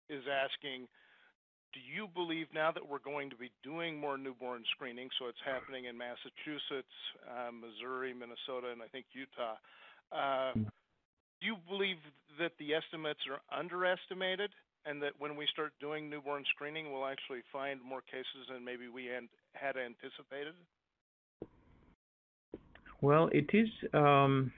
is 0.10 0.24
asking, 0.28 0.88
do 1.74 1.80
you 1.80 2.08
believe 2.08 2.48
now 2.54 2.72
that 2.72 2.84
we're 2.84 3.04
going 3.04 3.30
to 3.30 3.36
be 3.36 3.52
doing 3.64 4.00
more 4.00 4.18
newborn 4.18 4.64
screening, 4.76 5.10
so 5.20 5.28
it's 5.28 5.40
happening 5.46 5.86
in 5.86 5.98
Massachusetts, 5.98 6.96
uh, 7.28 7.52
Missouri, 7.52 8.14
Minnesota, 8.14 8.72
and 8.72 8.82
I 8.82 8.88
think 8.88 9.06
Utah? 9.14 9.56
Uh, 10.12 10.52
mm. 10.56 10.66
do 11.40 11.44
you 11.48 11.56
believe 11.68 11.98
that 12.40 12.52
the 12.60 12.74
estimates 12.74 13.22
are 13.30 13.40
underestimated? 13.58 14.52
and 14.86 15.02
that 15.02 15.12
when 15.20 15.36
we 15.36 15.46
start 15.52 15.74
doing 15.80 16.10
newborn 16.10 16.44
screening, 16.56 16.92
we'll 16.92 17.06
actually 17.06 17.42
find 17.54 17.80
more 17.88 18.02
cases 18.02 18.50
than 18.52 18.66
maybe 18.66 18.88
we 18.88 19.06
had 19.06 19.76
anticipated? 19.78 20.56
Well, 23.02 23.30
it 23.32 23.50
is 23.54 23.70
um, 23.94 24.52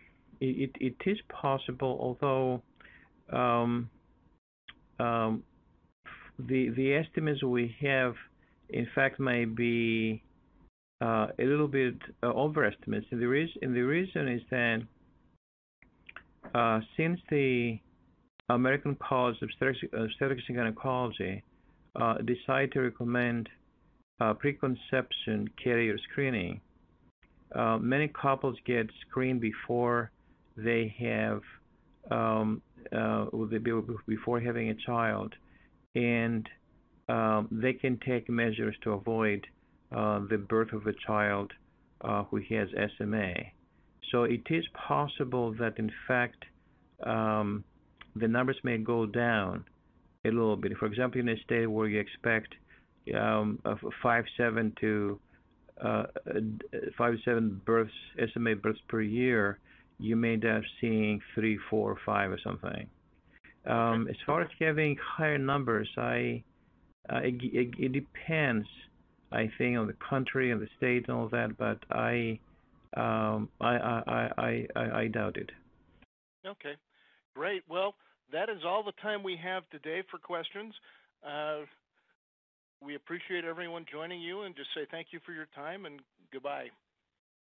it, 0.46 0.72
it 0.80 0.96
is 1.10 1.18
possible, 1.30 1.98
although 2.00 2.62
um, 3.32 3.90
um, 5.00 5.44
the 6.40 6.70
the 6.70 6.94
estimates 6.94 7.44
we 7.44 7.76
have 7.82 8.16
in 8.74 8.88
fact, 8.96 9.20
may 9.20 9.46
be 9.46 10.22
uh, 11.02 11.28
a 11.40 11.44
little 11.44 11.68
bit 11.68 11.96
uh, 12.24 12.28
overestimated. 12.28 13.08
And 13.12 13.22
the, 13.22 13.28
reason, 13.28 13.58
and 13.62 13.76
the 13.76 13.82
reason 13.82 14.28
is 14.28 14.42
that 14.50 14.82
uh, 16.56 16.80
since 16.98 17.20
the 17.30 17.80
American 18.50 18.96
College 18.96 19.38
of 19.42 19.50
Obstetrics 19.94 20.44
and 20.48 20.58
Gynecology 20.58 21.44
uh, 21.96 22.16
decided 22.18 22.72
to 22.74 22.82
recommend 22.82 23.48
uh, 24.20 24.34
preconception 24.34 25.50
carrier 25.64 25.98
screening, 26.12 26.60
uh, 27.56 27.78
many 27.78 28.08
couples 28.08 28.58
get 28.66 28.90
screened 29.08 29.40
before 29.40 30.12
they 30.56 30.94
have 31.00 31.42
um, 32.12 32.62
uh, 32.92 33.26
before 34.08 34.40
having 34.40 34.70
a 34.70 34.76
child, 34.76 35.34
and 35.96 36.48
um, 37.10 37.48
they 37.52 37.74
can 37.74 38.00
take 38.06 38.30
measures 38.30 38.76
to 38.84 38.92
avoid 38.92 39.46
uh, 39.96 40.22
the 40.30 40.38
birth 40.38 40.74
of 40.74 40.86
a 40.88 40.94
child 41.06 41.52
uh, 42.02 42.24
who 42.24 42.38
has 42.50 42.68
SMA. 42.98 43.34
So 44.12 44.24
it 44.24 44.44
is 44.50 44.66
possible 44.88 45.54
that 45.60 45.78
in 45.78 45.92
fact 46.08 46.46
um, 47.06 47.64
the 48.16 48.28
numbers 48.28 48.58
may 48.64 48.78
go 48.78 49.06
down 49.06 49.66
a 50.26 50.30
little 50.30 50.56
bit. 50.56 50.78
For 50.78 50.86
example, 50.86 51.20
in 51.20 51.30
a 51.30 51.38
state 51.44 51.68
where 51.68 51.88
you 51.88 52.00
expect 52.00 52.56
um, 53.16 53.60
five 54.02 54.26
seven 54.38 54.74
to 54.80 55.20
uh, 55.84 56.04
five 56.98 57.16
seven 57.26 57.62
births 57.66 57.92
SMA 58.34 58.56
births 58.56 58.80
per 58.88 59.02
year, 59.02 59.60
you 60.00 60.16
may 60.16 60.34
end 60.34 60.46
up 60.46 60.64
seeing 60.82 61.22
three, 61.36 61.58
four, 61.70 61.98
five, 62.06 62.32
or 62.32 62.40
something. 62.44 62.88
Um, 63.66 64.08
as 64.10 64.16
far 64.26 64.42
as 64.42 64.50
having 64.60 64.98
higher 65.02 65.38
numbers, 65.38 65.90
I 65.98 66.44
uh, 67.10 67.18
it, 67.18 67.36
it, 67.42 67.70
it, 67.78 67.92
depends, 67.92 68.68
I 69.32 69.50
think, 69.58 69.78
on 69.78 69.88
the 69.88 69.96
country 70.10 70.52
and 70.52 70.62
the 70.62 70.68
state 70.78 71.08
and 71.08 71.18
all 71.18 71.30
that, 71.30 71.58
but 71.58 71.80
I 71.90 72.40
um, 72.96 73.50
I, 73.60 73.76
I, 73.76 74.30
I, 74.38 74.68
I, 74.76 75.00
I 75.02 75.08
doubt 75.08 75.38
it. 75.38 75.50
Okay, 76.46 76.74
great. 77.34 77.64
Well, 77.70 77.96
that 78.32 78.50
is 78.50 78.60
all 78.66 78.84
the 78.84 78.94
time 79.02 79.24
we 79.24 79.38
have 79.42 79.64
today 79.70 80.04
for 80.12 80.18
questions. 80.18 80.74
Uh, 81.26 81.62
we 82.82 82.96
appreciate 82.96 83.46
everyone 83.46 83.86
joining 83.92 84.22
you 84.22 84.42
and 84.42 84.56
just 84.56 84.70
say 84.76 84.82
thank 84.92 85.08
you 85.12 85.20
for 85.26 85.32
your 85.32 85.48
time 85.56 85.86
and 85.86 86.02
goodbye. 86.32 86.68